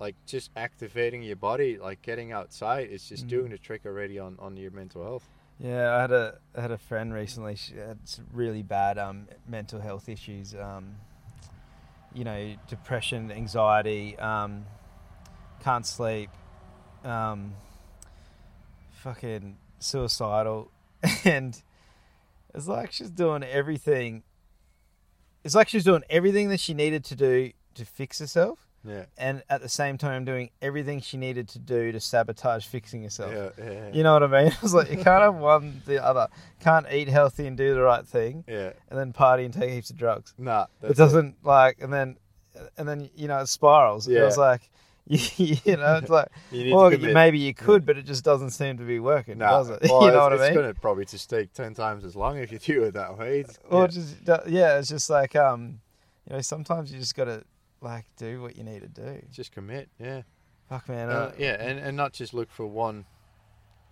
[0.00, 3.30] like just activating your body, like getting outside, it's just Mhm.
[3.30, 5.28] doing the trick already on on your mental health.
[5.58, 7.54] Yeah, I had a I had a friend recently.
[7.56, 10.54] She had some really bad um, mental health issues.
[10.54, 10.96] Um,
[12.14, 14.66] you know, depression, anxiety, um,
[15.62, 16.30] can't sleep,
[17.04, 17.54] um,
[18.90, 20.70] fucking suicidal,
[21.24, 21.62] and
[22.54, 24.22] it's like she's doing everything.
[25.44, 29.42] It's like she's doing everything that she needed to do to fix herself, Yeah, and
[29.48, 33.32] at the same time doing everything she needed to do to sabotage fixing herself.
[33.32, 33.90] yeah, yeah, yeah.
[33.92, 34.52] You know what I mean?
[34.62, 36.26] It's like you can't have one the other.
[36.60, 38.72] Can't eat healthy and do the right thing, yeah.
[38.90, 40.34] and then party and take heaps of drugs.
[40.36, 42.16] Nah, It doesn't like, and then,
[42.76, 44.08] and then you know it spirals.
[44.08, 44.20] It Yeah.
[44.22, 44.68] feels like,
[45.06, 48.78] you, know, it's like, You well, to maybe you could, but it just doesn't seem
[48.78, 49.82] to be working, Nah, does it?
[49.84, 50.54] well, you know what I it's mean?
[50.54, 53.40] gonna probably just take ten times as long if you do it that way.
[53.40, 53.86] It's- Or yeah.
[53.86, 54.16] just
[54.48, 55.80] yeah, it's just like um,
[56.28, 57.44] you know, sometimes you just gotta
[57.82, 59.22] like do what you need to do.
[59.30, 59.88] just commit.
[59.98, 60.22] Yeah.
[60.68, 63.04] Fuck man, Uh, yeah, and, and not just look for one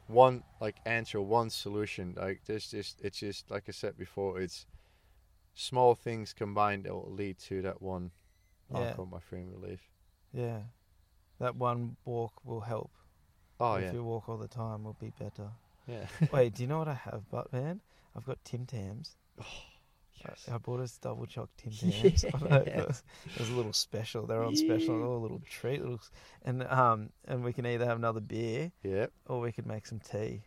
[0.07, 2.15] one like answer, one solution.
[2.17, 4.67] Like there's just it's just like I said before, it's
[5.55, 8.11] small things combined that will lead to that one
[8.73, 8.91] Yeah.
[8.91, 9.81] outcome, my frame relief.
[10.33, 10.61] Yeah.
[11.39, 12.91] That one walk will help.
[13.59, 15.51] Oh if yeah, If you walk all the time, will be better.
[15.87, 16.07] yeah.
[16.33, 17.81] Wait, do you know what I have, but man?
[18.17, 19.17] I've got Tim Tams.
[20.27, 20.49] Yes.
[20.53, 22.25] I bought us double choc Tim Tams.
[22.25, 23.03] I know, it, was,
[23.35, 24.27] it was a little special.
[24.27, 24.99] They're on special.
[24.99, 25.05] Yeah.
[25.07, 25.81] Oh, a little treat.
[25.81, 26.01] Little,
[26.45, 30.01] and um, and we can either have another beer Yeah, or we could make some
[30.01, 30.43] tea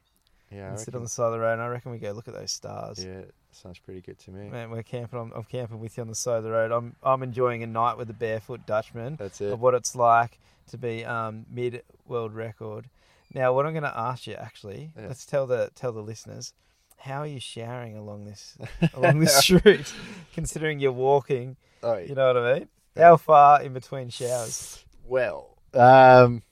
[0.52, 0.70] yeah.
[0.70, 1.54] And sit on the side of the road.
[1.54, 3.04] And I reckon we go look at those stars.
[3.04, 3.22] yeah,
[3.52, 4.50] sounds pretty good to me.
[4.50, 5.18] Man, we're camping.
[5.20, 6.72] I'm, I'm camping with you on the side of the road.
[6.72, 9.52] I'm I'm enjoying a night with the barefoot Dutchman That's it.
[9.52, 10.38] of what it's like
[10.70, 12.86] to be um, mid world record.
[13.34, 15.08] Now, what I'm going to ask you actually, Yeah.
[15.08, 16.54] let's tell the tell the listeners,
[16.98, 18.58] how are you showering along this
[18.94, 19.94] along this route,
[20.34, 21.56] considering you're walking?
[21.82, 22.68] Oh, You know what I mean?
[22.96, 24.86] How far in between showers?
[25.06, 26.44] Well, um,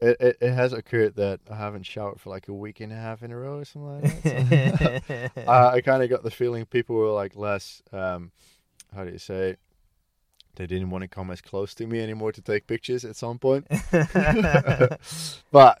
[0.00, 2.96] it, it, it has occurred that I haven't showered for like a week and a
[2.96, 5.32] half in a row or something like that.
[5.36, 8.32] So- uh, I kind of got the feeling people were like less, um,
[8.94, 9.56] how do you say?
[10.56, 13.38] They didn't want to come as close to me anymore to take pictures at some
[13.38, 13.66] point.
[13.90, 14.98] but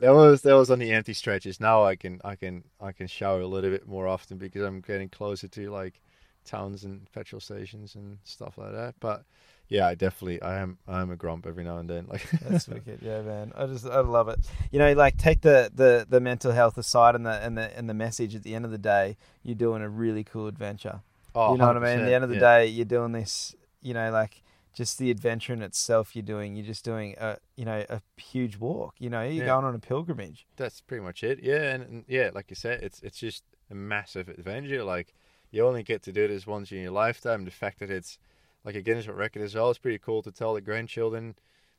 [0.00, 1.60] was that was on the empty stretches.
[1.60, 4.80] Now I can I can I can shower a little bit more often because I'm
[4.80, 6.00] getting closer to like
[6.44, 8.94] towns and petrol stations and stuff like that.
[8.98, 9.24] But
[9.68, 12.06] yeah, I definitely I am I am a grump every now and then.
[12.08, 13.52] Like That's wicked, yeah, man.
[13.56, 14.40] I just I love it.
[14.70, 17.88] You know, like take the, the, the mental health aside and the and the and
[17.88, 18.34] the message.
[18.34, 21.00] At the end of the day, you're doing a really cool adventure.
[21.34, 22.00] oh, you know what I mean?
[22.00, 22.58] At the end of the yeah.
[22.58, 23.54] day, you're doing this.
[23.80, 24.42] You know, like
[24.74, 26.14] just the adventure in itself.
[26.16, 26.56] You're doing.
[26.56, 28.94] You're just doing a you know a huge walk.
[28.98, 29.52] You know, you're Yeah.
[29.52, 30.46] going on a pilgrimage.
[30.56, 31.40] that's pretty much it.
[31.42, 34.82] Yeah, and, and yeah, like you said, it's it's just a massive adventure.
[34.84, 35.14] Like
[35.50, 37.44] you only get to do this once in your lifetime.
[37.44, 38.18] The fact that it's
[38.64, 41.34] like a Guinness World Record as well, it's pretty cool to tell the grandchildren,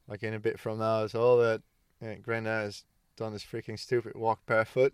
[0.07, 1.61] like in a bit from now as well, that
[2.01, 2.83] yeah, Granddad has
[3.15, 4.93] done this freaking stupid walk barefoot.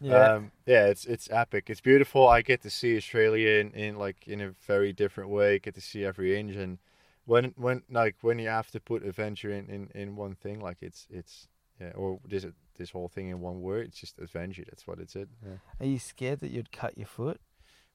[0.00, 1.68] Yeah, um, yeah, it's it's epic.
[1.70, 2.26] It's beautiful.
[2.28, 5.58] I get to see Australia in, in like in a very different way.
[5.58, 6.78] Get to see every inch, and
[7.26, 10.78] when when like when you have to put adventure in, in, in one thing, like
[10.80, 11.48] it's it's
[11.80, 12.46] yeah, or this
[12.76, 14.64] this whole thing in one word, it's just adventure.
[14.66, 15.28] That's what it's it.
[15.44, 15.56] Yeah.
[15.80, 17.40] are you scared that you'd cut your foot?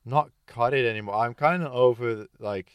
[0.06, 1.16] Not cut it anymore.
[1.16, 2.72] I'm kind of over like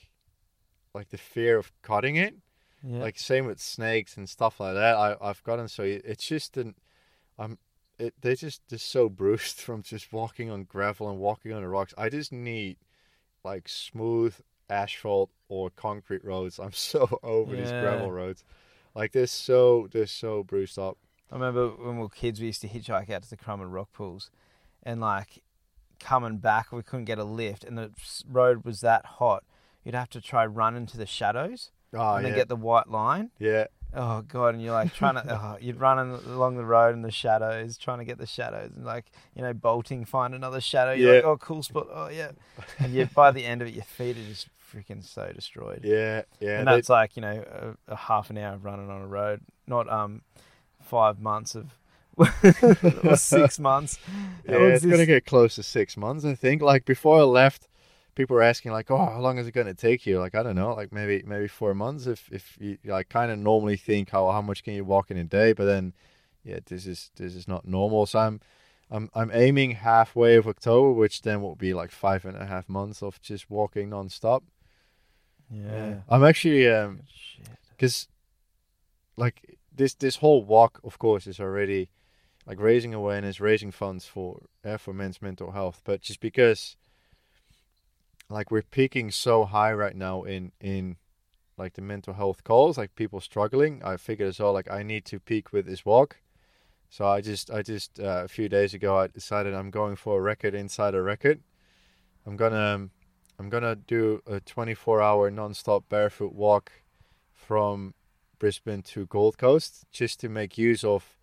[0.95, 2.37] like the fear of cutting it.
[2.83, 4.97] Yeah, Like same with snakes and stuff like that.
[4.97, 6.75] I I've gotten so it's just an
[7.39, 7.59] I'm
[7.99, 11.69] it they just just so bruised from just walking on gravel and walking on the
[11.69, 11.95] rocks.
[11.99, 12.77] I just need
[13.45, 14.37] like smooth
[14.70, 16.59] asphalt or concrete roads.
[16.59, 18.45] I'm so over these gravel roads.
[18.95, 20.99] Like they're so they're so bruised up.
[21.31, 23.89] I remember when we were kids, we used to hitchhike out to the Crumman Rock
[23.93, 24.31] Pools,
[24.82, 25.43] and like
[25.99, 27.91] coming back, we couldn't get a lift, and the
[28.31, 29.43] road was that hot.
[29.85, 32.31] You'd have to try run into the shadows Oh and yeah.
[32.31, 33.31] then get the white line.
[33.39, 33.66] yeah.
[33.97, 34.55] Oh god!
[34.55, 37.99] And you're like trying to, oh, you'd run along the road in the shadows, trying
[37.99, 40.93] to get the shadows, and like you know, bolting, find another shadow.
[40.93, 41.31] You're like, Yeah.
[41.31, 41.86] oh, cool spot.
[41.93, 42.32] Oh yeah.
[42.81, 45.81] And you, by the end of it, your feet are just freaking so destroyed.
[45.85, 46.59] Yeah, yeah.
[46.59, 49.07] and they- that's like you know a, a half an hour of running on a
[49.07, 50.23] road, not um
[50.83, 51.75] five months of
[53.05, 53.99] or six months.
[54.49, 56.63] Yeah, it's gonna get close to six months, I think.
[56.63, 57.69] Like before I left,
[58.15, 60.57] people were asking like, "Oh, how long is it gonna take you?" Like I don't
[60.57, 62.07] know, like maybe maybe four months.
[62.07, 65.17] If if you like, kind of normally think how how much can you walk in
[65.17, 65.93] a day, but then,
[66.45, 68.07] yeah, this is this is not normal.
[68.07, 68.41] So I'm
[68.91, 72.69] I'm I'm aiming halfway of October, which then will be like five and a half
[72.69, 74.43] months of just walking nonstop.
[75.51, 76.01] Yeah.
[76.09, 77.01] I'm actually um
[77.71, 78.09] because
[79.16, 81.91] like this this whole walk of course is already
[82.47, 85.81] like raising awareness raising funds for uh, for men's mental health.
[85.85, 86.77] But just because
[88.29, 90.97] like we're peaking so high right now in in
[91.57, 95.05] like the mental health calls like people struggling i figured as well like i need
[95.05, 96.16] to peak with this walk.
[96.89, 100.19] So i just i just uh, a few days ago i decided i'm going for
[100.19, 101.41] a record inside a record.
[102.27, 102.91] I'm gonna um,
[103.39, 106.73] i'm gonna do a 24 hour non-stop barefoot walk
[107.32, 107.94] from
[108.39, 111.16] Brisbane to Gold Coast just to make use of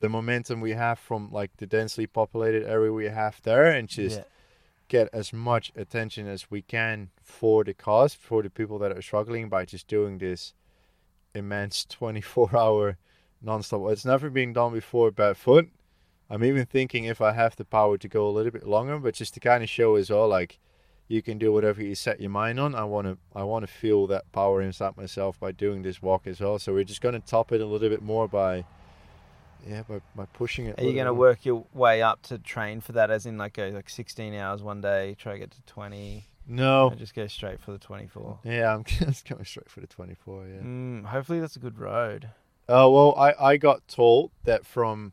[0.00, 4.18] the momentum we have from like the densely populated area we have there and just
[4.18, 4.24] yeah.
[4.88, 9.02] get as much attention as we can for the cause for the people that are
[9.02, 10.54] struggling by just doing this
[11.34, 12.98] immense 24 hour
[13.40, 15.68] non-stop it's never been done before barefoot
[16.28, 19.14] i'm even thinking if i have the power to go a little bit longer but
[19.14, 20.58] just to kind of show as well like
[21.12, 22.74] you can do whatever you set your mind on.
[22.74, 26.26] I want to I want to feel that power inside myself by doing this walk
[26.26, 26.58] as well.
[26.58, 28.64] So we're just going to top it a little bit more by
[29.66, 30.80] yeah by, by pushing it.
[30.80, 33.10] Are you going to work your way up to train for that?
[33.10, 36.88] As in, like go like sixteen hours one day, try to get to twenty, No.
[36.88, 38.38] and just go straight for the twenty-four.
[38.44, 40.46] Yeah, I'm just going straight for the 24.
[40.46, 40.60] Yeah.
[40.62, 42.30] Mm, hopefully, that's a good road.
[42.70, 45.12] Oh well, I I got told that from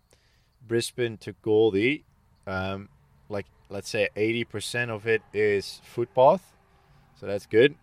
[0.66, 2.06] Brisbane to Goldie,
[2.48, 2.88] um,
[3.28, 6.54] like let's say eighty percent of it is footpath,
[7.20, 7.76] so that's good,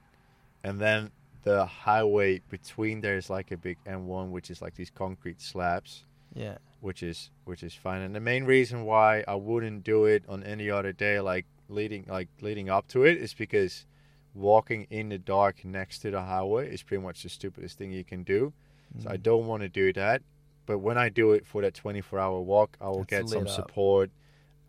[0.65, 1.11] and then
[1.43, 6.05] the highway between there is like a big M1, which is like these concrete slabs,
[6.35, 6.59] Yeah.
[6.81, 8.03] which is which is fine.
[8.03, 12.05] And the main reason why I wouldn't do it on any other day, like leading
[12.09, 13.87] like leading up to it, is because
[14.35, 18.05] walking in the dark next to the highway is pretty much the stupidest thing you
[18.05, 18.53] can do.
[19.01, 19.13] So Mm.
[19.13, 20.23] I don't want to do that.
[20.67, 23.49] But when I do it for that 24 hour walk, I will get some up.
[23.49, 24.11] support.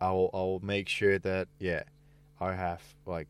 [0.00, 1.82] I will I will make sure that yeah,
[2.40, 3.28] I have like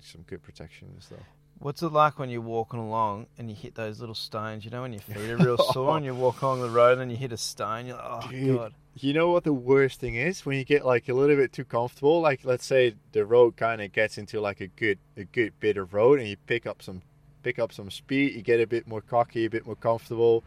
[0.00, 1.20] some good protection and stuff.
[1.58, 4.64] What's it like when you're walking along and you hit those little stones?
[4.64, 7.10] You know, when your feet are real sore and you walk along the road and
[7.10, 8.56] you hit a stone, you're like, oh Dude.
[8.56, 8.74] god.
[8.96, 11.64] You know what the worst thing is when you get like a little bit too
[11.64, 12.20] comfortable.
[12.20, 15.76] Like let's say the road kind of gets into like a good a good bit
[15.76, 17.02] of road, and you pick up some
[17.42, 18.34] pick up some speed.
[18.34, 20.44] You get a bit more cocky, a bit more comfortable,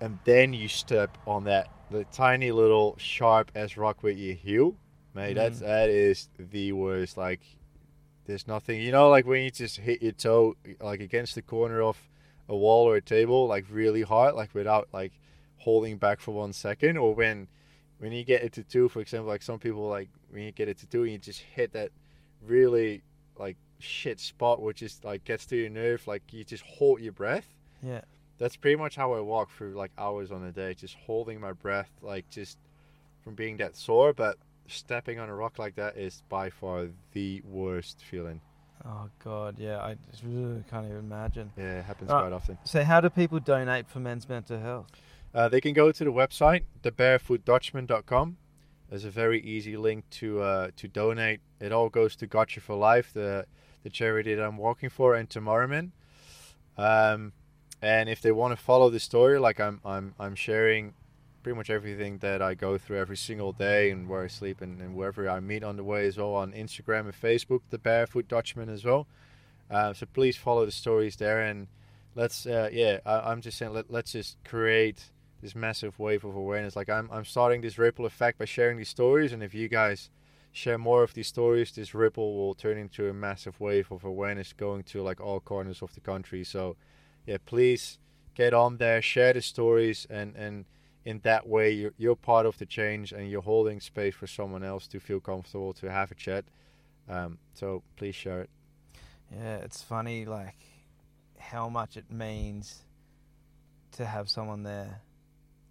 [0.00, 4.76] and then you step on that the tiny little sharp as rock with your heel.
[5.14, 5.66] Mate, that's Mm.
[5.66, 7.16] that is the worst.
[7.16, 7.40] Like
[8.26, 8.80] there's nothing.
[8.80, 11.96] You know, like when you just hit your toe like against the corner of
[12.48, 15.12] a wall or a table, like really hard, like without like
[15.58, 17.48] holding back for one second, or when
[17.98, 20.74] when you get a tattoo, for example, like some people like when you get a
[20.74, 21.90] tattoo and you just hit that
[22.44, 23.02] really
[23.38, 27.12] like shit spot, which is like gets to your nerve, like you just hold your
[27.12, 27.46] breath.
[27.82, 28.02] Yeah.
[28.44, 31.52] That's pretty much how I walk through like hours on a day, just holding my
[31.52, 32.58] breath, like just
[33.22, 34.12] from being that sore.
[34.12, 38.42] But stepping on a rock like that is by far the worst feeling.
[38.84, 39.78] Oh god, yeah.
[39.78, 39.96] I
[40.68, 41.52] can't even imagine.
[41.56, 42.20] Yeah, it happens Right.
[42.20, 42.58] quite often.
[42.64, 44.88] So, how do people donate for men's mental health?
[45.34, 48.36] Uh, they can go to the website, thebarefootdutchman.com.
[48.90, 51.40] There's a very easy link to uh, to donate.
[51.60, 53.46] It all goes to Gotcha for Life, the
[53.84, 55.92] the charity that I'm working for, and to Morriman.
[56.76, 57.32] Um,
[57.84, 60.94] and if they want to follow the story, like I'm I'm I'm sharing
[61.42, 64.80] pretty much everything that I go through every single day and where I sleep and,
[64.80, 68.26] and wherever I meet on the way as well on Instagram and Facebook, the Barefoot
[68.26, 69.06] Dutchman as well.
[69.70, 71.66] Uh, so please follow the stories there and
[72.14, 75.10] let's uh, yeah I, I'm just saying let, let's just create
[75.44, 76.74] this massive wave of awareness.
[76.74, 80.08] Like I'm, I'm starting this ripple effect by sharing these stories, and if you guys
[80.52, 84.54] share more of these stories, this ripple will turn into a massive wave of awareness
[84.54, 86.44] going to like all corners of the country.
[86.44, 86.76] So,
[87.26, 87.98] yeah, please
[88.34, 90.64] get on there, share the stories, and and
[91.04, 94.64] in that way you're you're part of the change, and you're holding space for someone
[94.64, 96.44] else to feel comfortable to have a chat.
[97.08, 98.50] Um, so please share it.
[99.30, 100.56] Yeah, it's funny, like
[101.38, 102.82] how much it means
[103.92, 105.00] to have someone there.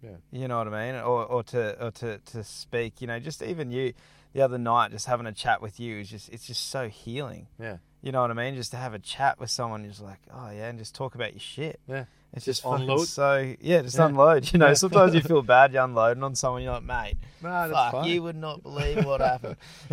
[0.02, 0.16] Yeah.
[0.30, 1.00] You know what I mean?
[1.00, 3.94] Or or to or to, to speak, you know, just even you
[4.32, 7.46] the other night just having a chat with you is just it's just so healing.
[7.58, 7.78] Yeah.
[8.04, 8.54] You know what I mean?
[8.54, 11.32] Just to have a chat with someone just like, oh yeah, and just talk about
[11.32, 11.80] your shit.
[11.88, 12.04] Yeah.
[12.34, 13.06] It's Just just, unload.
[13.08, 14.06] so yeah, just Yeah.
[14.06, 14.52] unload.
[14.52, 14.74] You know, Yeah.
[14.74, 18.36] sometimes you feel bad you're unloading on someone, you're like, mate, Nah, fuck, you would
[18.36, 19.56] not believe what happened.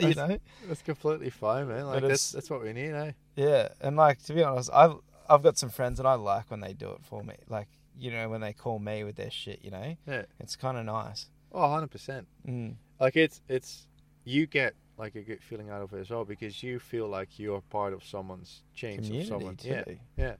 [0.00, 0.38] you know?
[0.66, 1.86] That's completely fine, man.
[1.86, 3.12] Like that's that's what we need, eh?
[3.34, 4.94] Yeah, and like to be honest, I've
[5.28, 7.34] I've got some friends and I like when they do it for me.
[7.48, 7.68] Like
[7.98, 9.60] you know when they call me with their shit.
[9.62, 10.22] You know, Yeah.
[10.40, 11.26] it's kind of nice.
[11.52, 12.28] Oh, 100 percent.
[12.48, 12.76] Mm.
[13.00, 13.86] like it's it's
[14.24, 17.38] you get like a good feeling out of it as well because you feel like
[17.38, 19.68] you're part of someone's change Community of someone too.
[19.68, 20.34] yeah Yeah.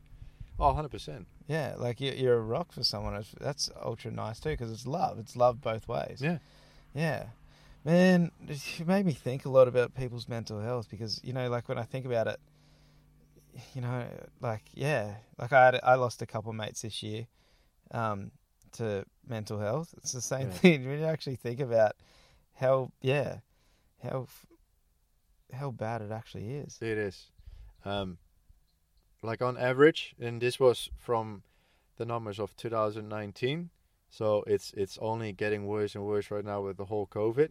[0.58, 3.22] oh 100% Yeah, like you, you're a rock for someone.
[3.40, 5.18] That's ultra nice too because it's love.
[5.18, 6.20] It's love both ways.
[6.22, 6.38] Yeah.
[6.94, 7.24] yeah.
[7.84, 11.68] Man, it made me think a lot about people's mental health because you know, like
[11.68, 12.40] when I think about it,
[13.74, 14.04] you know,
[14.40, 17.26] like yeah, like I had, I lost a couple mates this year,
[17.92, 18.32] um,
[18.72, 19.94] to mental health.
[19.98, 20.52] It's the same Yeah.
[20.54, 21.92] thing when you actually think about
[22.54, 23.36] how yeah,
[24.02, 24.26] how
[25.52, 26.78] how bad it actually is.
[26.80, 27.30] it is.
[27.84, 28.18] Um
[29.22, 31.42] like on average and this was from
[31.96, 33.70] the numbers of 2019
[34.10, 37.50] so it's it's only getting worse and worse right now with the whole covid.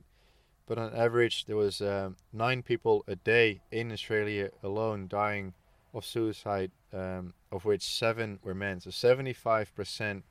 [0.67, 5.53] But on average there was um, nine people a day in australia alone dying
[5.93, 8.80] of suicide um, of which seven were men.
[8.80, 10.23] So 75%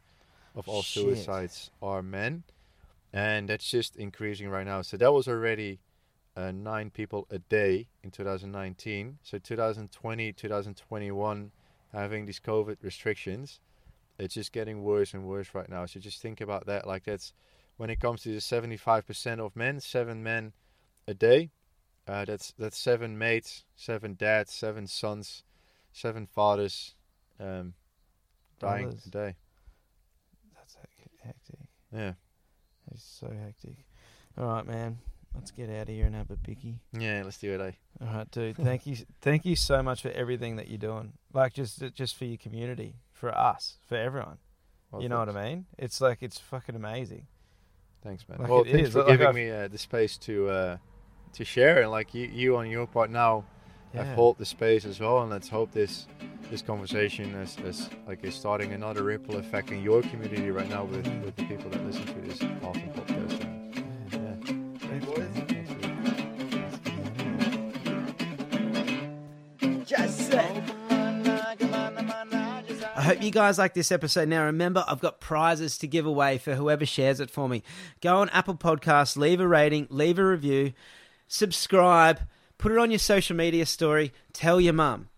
[0.54, 1.02] of all Shit.
[1.02, 2.44] suicides are men.
[3.12, 4.82] And that's just increasing right now.
[4.82, 5.78] So that was already
[6.36, 11.50] uh, nine people a day in 2019 so 2020 2021
[11.92, 13.60] having these covid restrictions
[14.18, 17.32] it's just getting worse and worse right now so just think about that like that's
[17.76, 20.52] when it comes to the 75% of men seven men
[21.06, 21.50] a day
[22.06, 25.42] uh, that's that's seven mates seven dads seven sons
[25.92, 26.94] seven fathers
[27.40, 27.74] um,
[28.58, 29.06] dying Brothers.
[29.06, 29.36] a day
[30.56, 30.76] That's
[31.22, 31.68] hectic.
[31.92, 32.12] yeah
[32.92, 33.84] It's so hectic.
[34.36, 34.98] All right, man.
[35.34, 36.76] Let's get out of here and have a picky.
[36.92, 37.70] yeah let's do it eh?
[38.00, 38.56] All right, dude.
[38.62, 38.96] Thank you.
[39.20, 41.12] Thank you so much for everything that you're doing.
[41.32, 44.38] Like just just for your community, for us, for everyone.
[44.90, 45.34] Well, you know thanks.
[45.34, 45.66] what I mean?
[45.78, 47.26] It's like it's fucking amazing.
[48.02, 48.38] Thanks, man.
[48.38, 50.76] Like well, it thanks is, for like giving I've- me uh, the space to uh,
[51.32, 53.44] to share, and like you, you on your part now,
[53.92, 54.14] I've Yeah.
[54.14, 56.06] hold the space as well, and let's hope this
[56.50, 60.84] this conversation is, is like is starting another ripple effect in your community right now
[60.84, 63.43] with, with the people that listen to this awesome podcast.
[73.04, 74.28] Hope you guys like this episode.
[74.28, 77.62] Now, remember, I've got prizes to give away for whoever shares it for me.
[78.00, 80.72] Go on Apple Podcasts, leave a rating, leave a review,
[81.28, 82.20] subscribe,
[82.58, 85.08] put it on your social media story, tell your mum.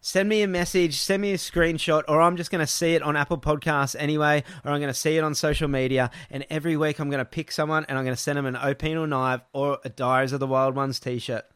[0.00, 3.02] Send me a message, send me a screenshot, or I'm just going to see it
[3.02, 6.10] on Apple Podcasts anyway, or I'm going to see it on social media.
[6.30, 8.54] And every week I'm going to pick someone and I'm going to send them an
[8.54, 11.46] Opinel knife or a Diaries of the Wild Ones t shirt.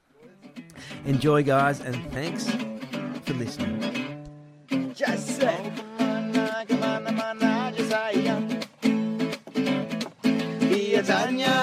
[1.05, 2.49] Enjoy, guys, and thanks
[3.27, 4.09] for listening.
[4.95, 5.58] Just say.
[11.29, 11.61] hanya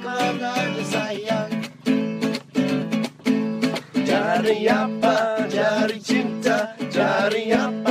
[0.00, 1.52] karena sayang.
[4.00, 7.85] Cari apa, Cari cinta, cari apa?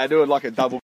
[0.00, 0.78] I do it like a double